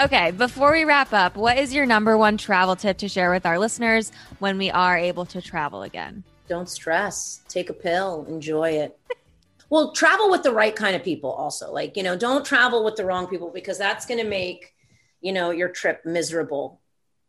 Okay, 0.00 0.30
before 0.30 0.72
we 0.72 0.84
wrap 0.84 1.12
up, 1.12 1.36
what 1.36 1.58
is 1.58 1.74
your 1.74 1.86
number 1.86 2.16
one 2.16 2.36
travel 2.36 2.76
tip 2.76 2.98
to 2.98 3.08
share 3.08 3.30
with 3.30 3.44
our 3.44 3.58
listeners 3.58 4.10
when 4.38 4.58
we 4.58 4.70
are 4.70 4.96
able 4.96 5.26
to 5.26 5.42
travel 5.42 5.82
again? 5.82 6.24
Don't 6.48 6.68
stress. 6.68 7.42
Take 7.48 7.70
a 7.70 7.74
pill. 7.74 8.24
Enjoy 8.28 8.70
it. 8.70 8.98
well 9.70 9.92
travel 9.92 10.30
with 10.30 10.42
the 10.42 10.52
right 10.52 10.76
kind 10.76 10.94
of 10.94 11.02
people 11.02 11.30
also 11.30 11.72
like 11.72 11.96
you 11.96 12.02
know 12.02 12.16
don't 12.16 12.44
travel 12.44 12.84
with 12.84 12.96
the 12.96 13.04
wrong 13.04 13.26
people 13.26 13.50
because 13.50 13.78
that's 13.78 14.06
going 14.06 14.20
to 14.20 14.28
make 14.28 14.72
you 15.20 15.32
know 15.32 15.50
your 15.50 15.68
trip 15.68 16.04
miserable 16.04 16.80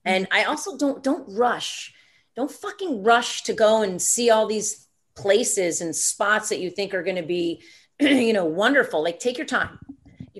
and 0.04 0.28
i 0.32 0.44
also 0.44 0.78
don't 0.78 1.04
don't 1.04 1.26
rush 1.34 1.94
don't 2.36 2.52
fucking 2.52 3.04
rush 3.04 3.44
to 3.44 3.54
go 3.54 3.82
and 3.82 4.02
see 4.02 4.30
all 4.30 4.46
these 4.46 4.88
places 5.16 5.82
and 5.82 5.96
spots 5.96 6.50
that 6.50 6.60
you 6.60 6.70
think 6.70 6.94
are 6.94 7.04
going 7.04 7.16
to 7.16 7.24
be 7.24 7.62
you 8.00 8.34
know 8.34 8.46
wonderful 8.46 9.04
like 9.04 9.20
take 9.20 9.38
your 9.38 9.48
time 9.48 9.80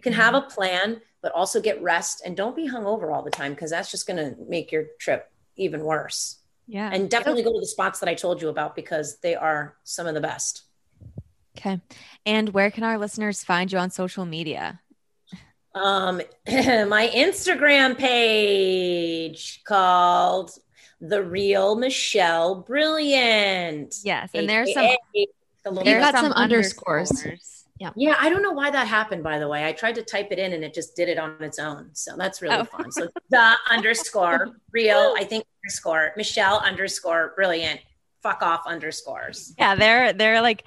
can 0.06 0.14
have 0.14 0.34
a 0.34 0.42
plan 0.42 1.02
but 1.22 1.32
also 1.34 1.60
get 1.60 1.82
rest 1.82 2.22
and 2.26 2.38
don't 2.38 2.56
be 2.56 2.70
hungover 2.70 3.14
all 3.14 3.24
the 3.24 3.32
time 3.32 3.54
because 3.54 3.72
that's 3.72 3.92
just 3.92 4.08
going 4.08 4.18
to 4.18 4.36
make 4.48 4.72
your 4.72 4.86
trip 5.00 5.32
even 5.58 5.84
worse 5.84 6.38
yeah 6.68 6.90
and 6.94 7.10
definitely 7.10 7.44
go 7.44 7.52
to 7.52 7.60
the 7.60 7.66
spots 7.66 8.00
that 8.00 8.08
i 8.08 8.14
told 8.14 8.42
you 8.42 8.50
about 8.50 8.76
because 8.76 9.18
they 9.20 9.36
are 9.36 9.76
some 9.84 10.08
of 10.08 10.14
the 10.14 10.22
best 10.22 10.66
Okay. 11.58 11.80
And 12.26 12.50
where 12.50 12.70
can 12.70 12.84
our 12.84 12.98
listeners 12.98 13.44
find 13.44 13.72
you 13.72 13.78
on 13.78 13.90
social 13.90 14.26
media? 14.26 14.82
Um, 15.74 16.22
my 16.48 17.10
Instagram 17.14 17.98
page 17.98 19.62
called 19.64 20.52
The 21.00 21.24
Real 21.24 21.76
Michelle 21.76 22.56
Brilliant. 22.56 23.96
Yes. 24.04 24.32
And 24.34 24.50
there's 24.50 24.74
some, 24.74 24.86
you 25.16 25.28
got 25.66 26.14
some, 26.14 26.26
some 26.26 26.34
underscores. 26.34 27.10
underscores. 27.10 27.55
Yeah. 27.78 27.92
Yeah. 27.96 28.16
I 28.20 28.30
don't 28.30 28.42
know 28.42 28.52
why 28.52 28.70
that 28.70 28.88
happened, 28.88 29.24
by 29.24 29.38
the 29.40 29.48
way. 29.48 29.66
I 29.66 29.74
tried 29.74 29.96
to 29.96 30.04
type 30.04 30.30
it 30.32 30.40
in 30.40 30.54
and 30.54 30.64
it 30.64 30.74
just 30.74 30.96
did 30.96 31.10
it 31.10 31.18
on 31.18 31.42
its 31.42 31.60
own. 31.60 31.90
So 31.94 32.16
that's 32.16 32.42
really 32.42 32.56
oh. 32.56 32.64
fun. 32.64 32.92
So 32.92 33.10
the 33.30 33.56
underscore 33.70 34.56
real, 34.72 35.14
I 35.18 35.26
think 35.26 35.46
underscore 35.64 36.14
Michelle 36.16 36.60
underscore 36.60 37.34
brilliant 37.36 37.82
fuck 38.24 38.42
off 38.42 38.62
underscores. 38.66 39.54
Yeah, 39.60 39.76
they're 39.76 40.12
they're 40.14 40.42
like 40.42 40.64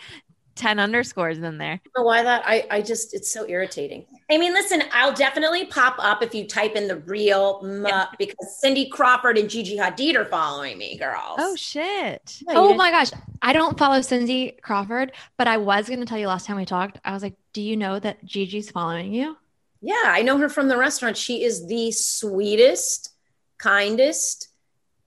10 0.58 0.78
underscores 0.78 1.38
in 1.38 1.56
there. 1.56 1.80
know 1.96 2.02
why 2.02 2.22
that? 2.22 2.42
I, 2.44 2.66
I 2.70 2.82
just, 2.82 3.14
it's 3.14 3.32
so 3.32 3.48
irritating. 3.48 4.04
I 4.30 4.36
mean, 4.36 4.52
listen, 4.52 4.82
I'll 4.92 5.14
definitely 5.14 5.66
pop 5.66 5.96
up 5.98 6.22
if 6.22 6.34
you 6.34 6.46
type 6.46 6.74
in 6.74 6.88
the 6.88 6.96
real 6.96 7.62
mutt 7.62 8.10
because 8.18 8.58
Cindy 8.60 8.88
Crawford 8.90 9.38
and 9.38 9.48
Gigi 9.48 9.76
Hadid 9.78 10.16
are 10.16 10.24
following 10.26 10.76
me, 10.76 10.98
girls. 10.98 11.36
Oh, 11.38 11.56
shit. 11.56 12.42
Yeah, 12.46 12.54
oh 12.56 12.74
my 12.74 12.90
gosh. 12.90 13.10
I 13.40 13.52
don't 13.52 13.78
follow 13.78 14.00
Cindy 14.02 14.58
Crawford, 14.60 15.12
but 15.36 15.46
I 15.46 15.56
was 15.56 15.88
going 15.88 16.00
to 16.00 16.06
tell 16.06 16.18
you 16.18 16.26
last 16.26 16.46
time 16.46 16.56
we 16.56 16.64
talked, 16.64 16.98
I 17.04 17.12
was 17.12 17.22
like, 17.22 17.36
do 17.52 17.62
you 17.62 17.76
know 17.76 17.98
that 17.98 18.24
Gigi's 18.24 18.70
following 18.70 19.12
you? 19.14 19.36
Yeah, 19.80 19.94
I 20.04 20.22
know 20.22 20.38
her 20.38 20.48
from 20.48 20.68
the 20.68 20.76
restaurant. 20.76 21.16
She 21.16 21.44
is 21.44 21.66
the 21.68 21.92
sweetest, 21.92 23.10
kindest. 23.58 24.48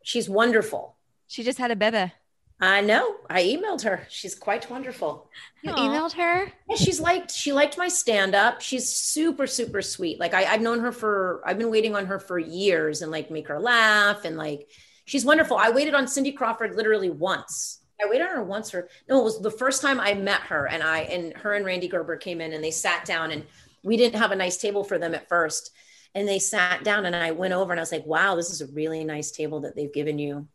She's 0.04 0.30
wonderful. 0.30 0.96
She 1.28 1.44
just 1.44 1.60
had 1.60 1.72
a 1.72 1.76
baby. 1.76 2.12
I 2.62 2.82
know. 2.82 3.16
I 3.28 3.42
emailed 3.44 3.82
her. 3.82 4.06
She's 4.08 4.36
quite 4.36 4.70
wonderful. 4.70 5.28
You 5.64 5.72
Aww. 5.72 5.78
emailed 5.78 6.14
her? 6.14 6.52
Yeah, 6.70 6.76
she's 6.76 7.00
liked 7.00 7.32
she 7.32 7.52
liked 7.52 7.76
my 7.76 7.88
stand 7.88 8.36
up. 8.36 8.62
She's 8.62 8.88
super 8.88 9.48
super 9.48 9.82
sweet. 9.82 10.20
Like 10.20 10.36
I, 10.36 10.46
I've 10.46 10.62
known 10.62 10.80
her 10.80 10.92
for 10.92 11.42
I've 11.44 11.58
been 11.58 11.72
waiting 11.72 11.96
on 11.96 12.06
her 12.06 12.20
for 12.20 12.38
years 12.38 13.02
and 13.02 13.12
like 13.12 13.32
make 13.32 13.48
her 13.48 13.60
laugh 13.60 14.26
and 14.26 14.38
like 14.38 14.70
she's 15.06 15.26
wonderful. 15.26 15.58
I 15.58 15.72
waited 15.72 15.96
on 15.96 16.08
Cindy 16.08 16.32
Crawford 16.32 16.76
literally 16.76 17.10
once. 17.10 17.80
I 18.00 18.08
waited 18.08 18.28
on 18.28 18.36
her 18.36 18.44
once 18.44 18.76
or 18.76 18.88
no, 19.10 19.20
it 19.20 19.24
was 19.24 19.42
the 19.42 19.50
first 19.50 19.82
time 19.82 20.00
I 20.00 20.14
met 20.14 20.42
her 20.42 20.68
and 20.68 20.84
I 20.84 21.00
and 21.00 21.36
her 21.38 21.54
and 21.54 21.66
Rande 21.66 21.90
Gerber 21.90 22.18
came 22.18 22.42
in 22.42 22.54
and 22.54 22.64
they 22.64 22.72
sat 22.72 23.06
down 23.06 23.32
and 23.32 23.44
we 23.82 23.98
didn't 23.98 24.20
have 24.20 24.32
a 24.32 24.36
nice 24.36 24.58
table 24.58 24.84
for 24.84 25.00
them 25.00 25.16
at 25.16 25.28
first. 25.28 25.72
And 26.14 26.28
they 26.28 26.40
sat 26.40 26.84
down 26.84 27.06
and 27.06 27.16
I 27.16 27.32
went 27.32 27.54
over 27.54 27.72
and 27.72 27.80
I 27.80 27.84
was 27.84 27.92
like, 27.92 28.06
wow, 28.06 28.36
this 28.36 28.50
is 28.50 28.62
a 28.62 28.68
really 28.68 29.04
nice 29.04 29.32
table 29.32 29.62
that 29.62 29.76
they've 29.76 29.94
given 29.94 30.20
you. 30.20 30.48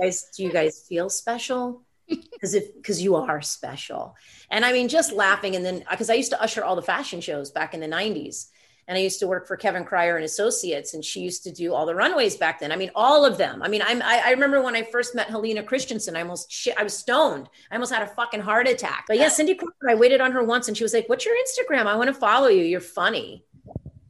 guys, 0.00 0.30
do 0.36 0.42
you 0.42 0.52
guys 0.52 0.84
feel 0.88 1.08
special? 1.08 1.82
Because 2.34 2.52
if 2.52 2.74
because 2.74 3.00
you 3.00 3.16
are 3.16 3.40
special. 3.40 4.14
And 4.50 4.66
I 4.66 4.74
mean, 4.74 4.88
just 4.88 5.12
laughing. 5.12 5.56
And 5.56 5.64
then 5.64 5.82
because 5.90 6.10
I 6.10 6.14
used 6.14 6.30
to 6.32 6.42
usher 6.42 6.62
all 6.62 6.76
the 6.76 6.82
fashion 6.82 7.22
shows 7.22 7.50
back 7.50 7.72
in 7.72 7.80
the 7.80 7.86
90s. 7.86 8.48
And 8.86 8.98
I 8.98 9.00
used 9.00 9.20
to 9.20 9.26
work 9.26 9.46
for 9.48 9.56
Kevin 9.56 9.84
Krier 9.84 10.16
and 10.16 10.24
Associates, 10.24 10.92
and 10.92 11.02
she 11.02 11.20
used 11.20 11.42
to 11.44 11.50
do 11.50 11.72
all 11.72 11.86
the 11.86 11.94
runways 11.94 12.36
back 12.36 12.60
then. 12.60 12.70
I 12.70 12.76
mean, 12.76 12.90
all 12.94 13.24
of 13.24 13.38
them. 13.38 13.62
I 13.62 13.68
mean, 13.68 13.80
I'm, 13.82 14.02
I, 14.02 14.22
I 14.26 14.30
remember 14.32 14.60
when 14.60 14.76
I 14.76 14.82
first 14.82 15.14
met 15.14 15.28
Helena 15.28 15.62
Christensen, 15.62 16.16
I 16.16 16.20
almost 16.20 16.52
shit, 16.52 16.74
I 16.76 16.82
was 16.82 16.96
stoned. 16.96 17.48
I 17.70 17.76
almost 17.76 17.92
had 17.92 18.02
a 18.02 18.06
fucking 18.06 18.40
heart 18.40 18.68
attack. 18.68 19.06
But 19.08 19.16
yeah, 19.16 19.28
Cindy 19.30 19.54
Crawford, 19.54 19.90
I 19.90 19.94
waited 19.94 20.20
on 20.20 20.32
her 20.32 20.44
once, 20.44 20.68
and 20.68 20.76
she 20.76 20.84
was 20.84 20.92
like, 20.92 21.08
"What's 21.08 21.24
your 21.24 21.34
Instagram? 21.34 21.86
I 21.86 21.96
want 21.96 22.08
to 22.08 22.14
follow 22.14 22.48
you. 22.48 22.62
You're 22.62 22.80
funny." 22.80 23.46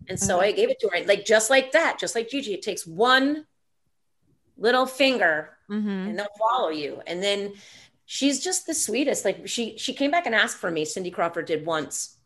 And 0.09 0.19
so 0.19 0.41
I 0.41 0.53
gave 0.53 0.71
it 0.71 0.81
to 0.81 0.91
her, 0.93 1.05
like 1.05 1.25
just 1.25 1.51
like 1.51 1.73
that, 1.73 1.99
just 1.99 2.15
like 2.15 2.29
Gigi. 2.29 2.55
It 2.55 2.63
takes 2.63 2.87
one 2.87 3.47
little 4.57 4.87
finger, 4.87 5.57
mm-hmm. 5.71 5.89
and 5.89 6.19
they'll 6.19 6.27
follow 6.39 6.69
you. 6.69 7.01
And 7.07 7.23
then 7.23 7.55
she's 8.05 8.43
just 8.43 8.67
the 8.67 8.75
sweetest. 8.75 9.25
Like 9.25 9.49
she 9.49 9.79
she 9.79 9.95
came 9.95 10.11
back 10.11 10.27
and 10.27 10.35
asked 10.35 10.59
for 10.59 10.71
me. 10.71 10.85
Cindy 10.85 11.11
Crawford 11.11 11.47
did 11.47 11.65
once, 11.67 12.17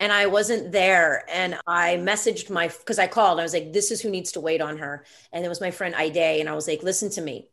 and 0.00 0.12
I 0.12 0.26
wasn't 0.26 0.72
there. 0.72 1.24
And 1.30 1.58
I 1.66 1.96
messaged 1.96 2.50
my 2.50 2.68
because 2.68 2.98
I 2.98 3.06
called. 3.06 3.40
I 3.40 3.42
was 3.42 3.52
like, 3.52 3.72
"This 3.72 3.90
is 3.90 4.00
who 4.00 4.10
needs 4.10 4.32
to 4.32 4.40
wait 4.40 4.60
on 4.60 4.78
her." 4.78 5.04
And 5.32 5.44
it 5.44 5.48
was 5.48 5.60
my 5.60 5.70
friend 5.70 5.94
Ide, 5.94 6.40
and 6.40 6.48
I 6.48 6.54
was 6.54 6.66
like, 6.66 6.82
"Listen 6.82 7.10
to 7.10 7.20
me," 7.20 7.48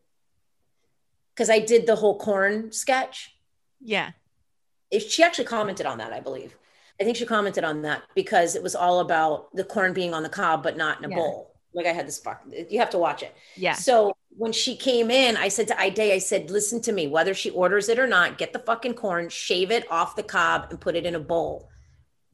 because 1.36 1.50
I 1.50 1.60
did 1.60 1.86
the 1.86 1.96
whole 1.96 2.18
corn 2.18 2.72
sketch. 2.72 3.36
Yeah, 3.84 4.12
If 4.92 5.10
she 5.12 5.24
actually 5.24 5.46
commented 5.46 5.86
on 5.86 5.98
that, 5.98 6.14
I 6.14 6.20
believe. 6.20 6.56
I 7.02 7.04
think 7.04 7.18
she 7.18 7.26
commented 7.26 7.64
on 7.64 7.82
that 7.82 8.04
because 8.14 8.56
it 8.56 8.62
was 8.62 8.76
all 8.76 9.00
about 9.00 9.54
the 9.56 9.64
corn 9.64 9.92
being 9.92 10.14
on 10.14 10.22
the 10.22 10.30
cob, 10.30 10.62
but 10.62 10.78
not 10.78 11.00
in 11.00 11.06
a 11.06 11.10
yeah. 11.10 11.16
bowl. 11.16 11.56
Like 11.74 11.88
I 11.88 11.94
had 11.94 12.08
this 12.08 12.20
fuck, 12.20 12.44
you 12.70 12.80
have 12.80 12.92
to 12.92 12.98
watch 12.98 13.24
it. 13.24 13.34
Yeah. 13.56 13.74
So 13.74 14.14
when 14.30 14.52
she 14.52 14.76
came 14.76 15.10
in, 15.10 15.36
I 15.36 15.48
said 15.48 15.68
to 15.70 15.80
Ide, 15.80 16.00
I 16.00 16.20
said, 16.20 16.52
listen 16.52 16.82
to 16.82 16.92
me, 16.92 17.08
whether 17.08 17.34
she 17.34 17.50
orders 17.50 17.90
it 17.90 17.98
or 17.98 18.08
not, 18.08 18.38
get 18.38 18.54
the 18.54 18.60
fucking 18.60 18.94
corn, 18.94 19.30
shave 19.30 19.72
it 19.72 19.90
off 19.92 20.16
the 20.16 20.24
cob 20.24 20.68
and 20.70 20.80
put 20.80 20.96
it 20.96 21.06
in 21.06 21.16
a 21.16 21.20
bowl 21.20 21.70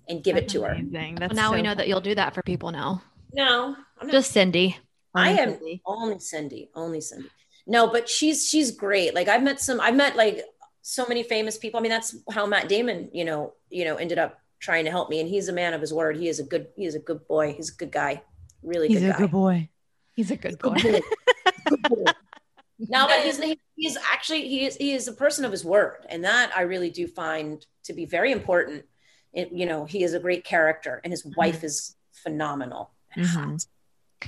and 0.09 0.23
give 0.23 0.35
That's 0.35 0.53
it 0.53 0.57
to 0.57 0.65
amazing. 0.65 1.13
her. 1.13 1.19
That's 1.19 1.33
well, 1.33 1.43
now 1.43 1.49
so 1.51 1.55
we 1.55 1.61
know 1.61 1.75
that 1.75 1.87
you'll 1.87 2.01
do 2.01 2.15
that 2.15 2.33
for 2.33 2.41
people 2.41 2.71
now. 2.71 3.01
No, 3.33 3.75
I'm 4.01 4.09
just 4.09 4.31
Cindy. 4.31 4.77
I 5.13 5.31
am 5.31 5.53
Cindy. 5.53 5.81
only 5.85 6.19
Cindy, 6.19 6.69
only 6.75 7.01
Cindy. 7.01 7.29
No, 7.65 7.87
but 7.87 8.09
she's 8.09 8.47
she's 8.47 8.71
great. 8.71 9.13
Like 9.13 9.27
I've 9.27 9.43
met 9.43 9.61
some, 9.61 9.79
I've 9.79 9.95
met 9.95 10.15
like 10.15 10.43
so 10.81 11.05
many 11.07 11.23
famous 11.23 11.57
people. 11.57 11.79
I 11.79 11.83
mean, 11.83 11.91
that's 11.91 12.15
how 12.31 12.45
Matt 12.45 12.69
Damon, 12.69 13.09
you 13.13 13.25
know, 13.25 13.53
you 13.69 13.85
know, 13.85 13.97
ended 13.97 14.17
up 14.17 14.39
trying 14.59 14.85
to 14.85 14.91
help 14.91 15.09
me. 15.09 15.19
And 15.19 15.29
he's 15.29 15.47
a 15.47 15.53
man 15.53 15.73
of 15.73 15.81
his 15.81 15.93
word. 15.93 16.17
He 16.17 16.27
is 16.27 16.39
a 16.39 16.43
good, 16.43 16.67
he 16.75 16.85
is 16.85 16.95
a 16.95 16.99
good 16.99 17.27
boy. 17.27 17.53
He's 17.53 17.71
a 17.71 17.75
good 17.75 17.91
guy. 17.91 18.23
Really 18.63 18.87
he's 18.87 18.99
good 18.99 19.09
a 19.09 19.11
guy. 19.13 19.17
good 19.19 19.31
boy. 19.31 19.69
He's 20.15 20.31
a 20.31 20.35
good 20.35 20.59
boy. 20.59 20.75
Good 20.75 21.81
boy. 21.83 22.03
no, 22.79 23.07
but 23.07 23.21
he's 23.21 23.37
he 23.37 23.87
is 23.87 23.97
actually 24.11 24.47
he 24.47 24.65
is 24.65 24.75
he 24.75 24.93
is 24.93 25.07
a 25.07 25.13
person 25.13 25.45
of 25.45 25.51
his 25.51 25.63
word, 25.63 26.05
and 26.09 26.23
that 26.23 26.51
I 26.55 26.61
really 26.61 26.89
do 26.89 27.07
find 27.07 27.63
to 27.83 27.93
be 27.93 28.05
very 28.05 28.31
important. 28.31 28.85
It, 29.33 29.51
you 29.51 29.65
know, 29.65 29.85
he 29.85 30.03
is 30.03 30.13
a 30.13 30.19
great 30.19 30.43
character, 30.43 30.99
and 31.03 31.13
his 31.13 31.23
mm-hmm. 31.23 31.37
wife 31.37 31.63
is 31.63 31.95
phenomenal. 32.11 32.91
Mm-hmm. 33.15 33.57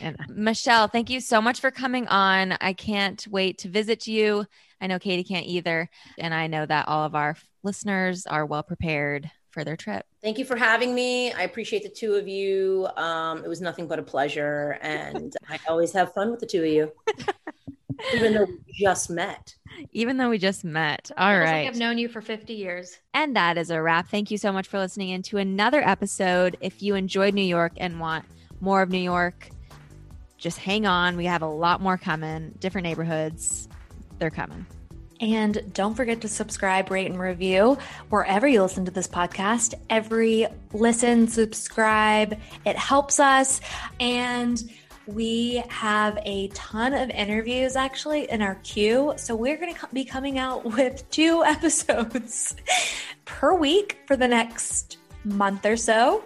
And 0.01 0.17
Michelle, 0.29 0.87
thank 0.87 1.09
you 1.09 1.19
so 1.19 1.41
much 1.41 1.59
for 1.59 1.71
coming 1.71 2.07
on. 2.07 2.53
I 2.61 2.73
can't 2.73 3.25
wait 3.27 3.57
to 3.59 3.69
visit 3.69 4.05
you. 4.05 4.45
I 4.79 4.85
know 4.85 4.99
Katie 4.99 5.23
can't 5.23 5.47
either, 5.47 5.89
and 6.19 6.33
I 6.33 6.45
know 6.45 6.65
that 6.65 6.87
all 6.87 7.03
of 7.03 7.15
our 7.15 7.35
listeners 7.63 8.27
are 8.27 8.45
well 8.45 8.63
prepared 8.63 9.31
for 9.59 9.65
their 9.65 9.75
trip. 9.75 10.05
Thank 10.21 10.37
you 10.37 10.45
for 10.45 10.55
having 10.55 10.95
me. 10.95 11.33
I 11.33 11.41
appreciate 11.41 11.83
the 11.83 11.89
two 11.89 12.13
of 12.13 12.29
you. 12.29 12.87
Um, 12.95 13.43
it 13.43 13.49
was 13.49 13.59
nothing 13.59 13.87
but 13.87 13.99
a 13.99 14.01
pleasure. 14.01 14.77
And 14.81 15.35
I 15.49 15.59
always 15.67 15.91
have 15.91 16.13
fun 16.13 16.31
with 16.31 16.39
the 16.39 16.45
two 16.45 16.61
of 16.61 16.69
you, 16.69 16.91
even 18.13 18.33
though 18.33 18.45
we 18.45 18.73
just 18.73 19.09
met. 19.09 19.53
Even 19.91 20.15
though 20.15 20.29
we 20.29 20.37
just 20.37 20.63
met. 20.63 21.11
All 21.17 21.37
right. 21.37 21.65
Like 21.65 21.67
I've 21.67 21.77
known 21.77 21.97
you 21.97 22.07
for 22.07 22.21
50 22.21 22.53
years. 22.53 22.99
And 23.13 23.35
that 23.35 23.57
is 23.57 23.69
a 23.69 23.81
wrap. 23.81 24.07
Thank 24.07 24.31
you 24.31 24.37
so 24.37 24.53
much 24.53 24.67
for 24.67 24.79
listening 24.79 25.09
into 25.09 25.37
another 25.37 25.81
episode. 25.85 26.55
If 26.61 26.81
you 26.81 26.95
enjoyed 26.95 27.33
New 27.33 27.41
York 27.41 27.73
and 27.77 27.99
want 27.99 28.23
more 28.61 28.81
of 28.81 28.89
New 28.89 28.97
York, 28.97 29.49
just 30.37 30.57
hang 30.57 30.85
on. 30.85 31.17
We 31.17 31.25
have 31.25 31.41
a 31.41 31.47
lot 31.47 31.81
more 31.81 31.97
coming, 31.97 32.53
different 32.59 32.85
neighborhoods. 32.85 33.67
They're 34.19 34.29
coming. 34.29 34.65
And 35.19 35.73
don't 35.73 35.95
forget 35.95 36.21
to 36.21 36.27
subscribe, 36.27 36.91
rate, 36.91 37.09
and 37.09 37.19
review 37.19 37.77
wherever 38.09 38.47
you 38.47 38.61
listen 38.61 38.85
to 38.85 38.91
this 38.91 39.07
podcast. 39.07 39.73
Every 39.89 40.47
listen, 40.73 41.27
subscribe, 41.27 42.39
it 42.65 42.77
helps 42.77 43.19
us. 43.19 43.59
And 43.99 44.61
we 45.13 45.63
have 45.69 46.19
a 46.23 46.47
ton 46.49 46.93
of 46.93 47.09
interviews 47.09 47.75
actually 47.75 48.29
in 48.29 48.41
our 48.41 48.55
queue. 48.55 49.13
So 49.17 49.35
we're 49.35 49.57
going 49.57 49.73
to 49.73 49.87
be 49.91 50.05
coming 50.05 50.37
out 50.37 50.63
with 50.75 51.09
two 51.09 51.43
episodes 51.45 52.55
per 53.25 53.53
week 53.53 53.99
for 54.07 54.15
the 54.15 54.27
next 54.27 54.97
month 55.23 55.65
or 55.65 55.77
so. 55.77 56.23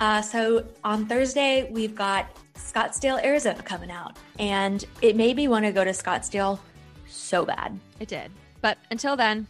Uh, 0.00 0.20
so 0.20 0.66
on 0.82 1.06
Thursday, 1.06 1.68
we've 1.70 1.94
got 1.94 2.26
Scottsdale, 2.54 3.24
Arizona 3.24 3.62
coming 3.62 3.90
out. 3.90 4.18
And 4.38 4.84
it 5.00 5.16
made 5.16 5.36
me 5.36 5.48
want 5.48 5.64
to 5.64 5.72
go 5.72 5.84
to 5.84 5.90
Scottsdale 5.90 6.58
so 7.06 7.44
bad. 7.44 7.78
It 8.04 8.08
did. 8.08 8.32
But 8.60 8.76
until 8.90 9.16
then, 9.16 9.46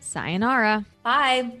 sayonara. 0.00 0.86
Bye. 1.02 1.60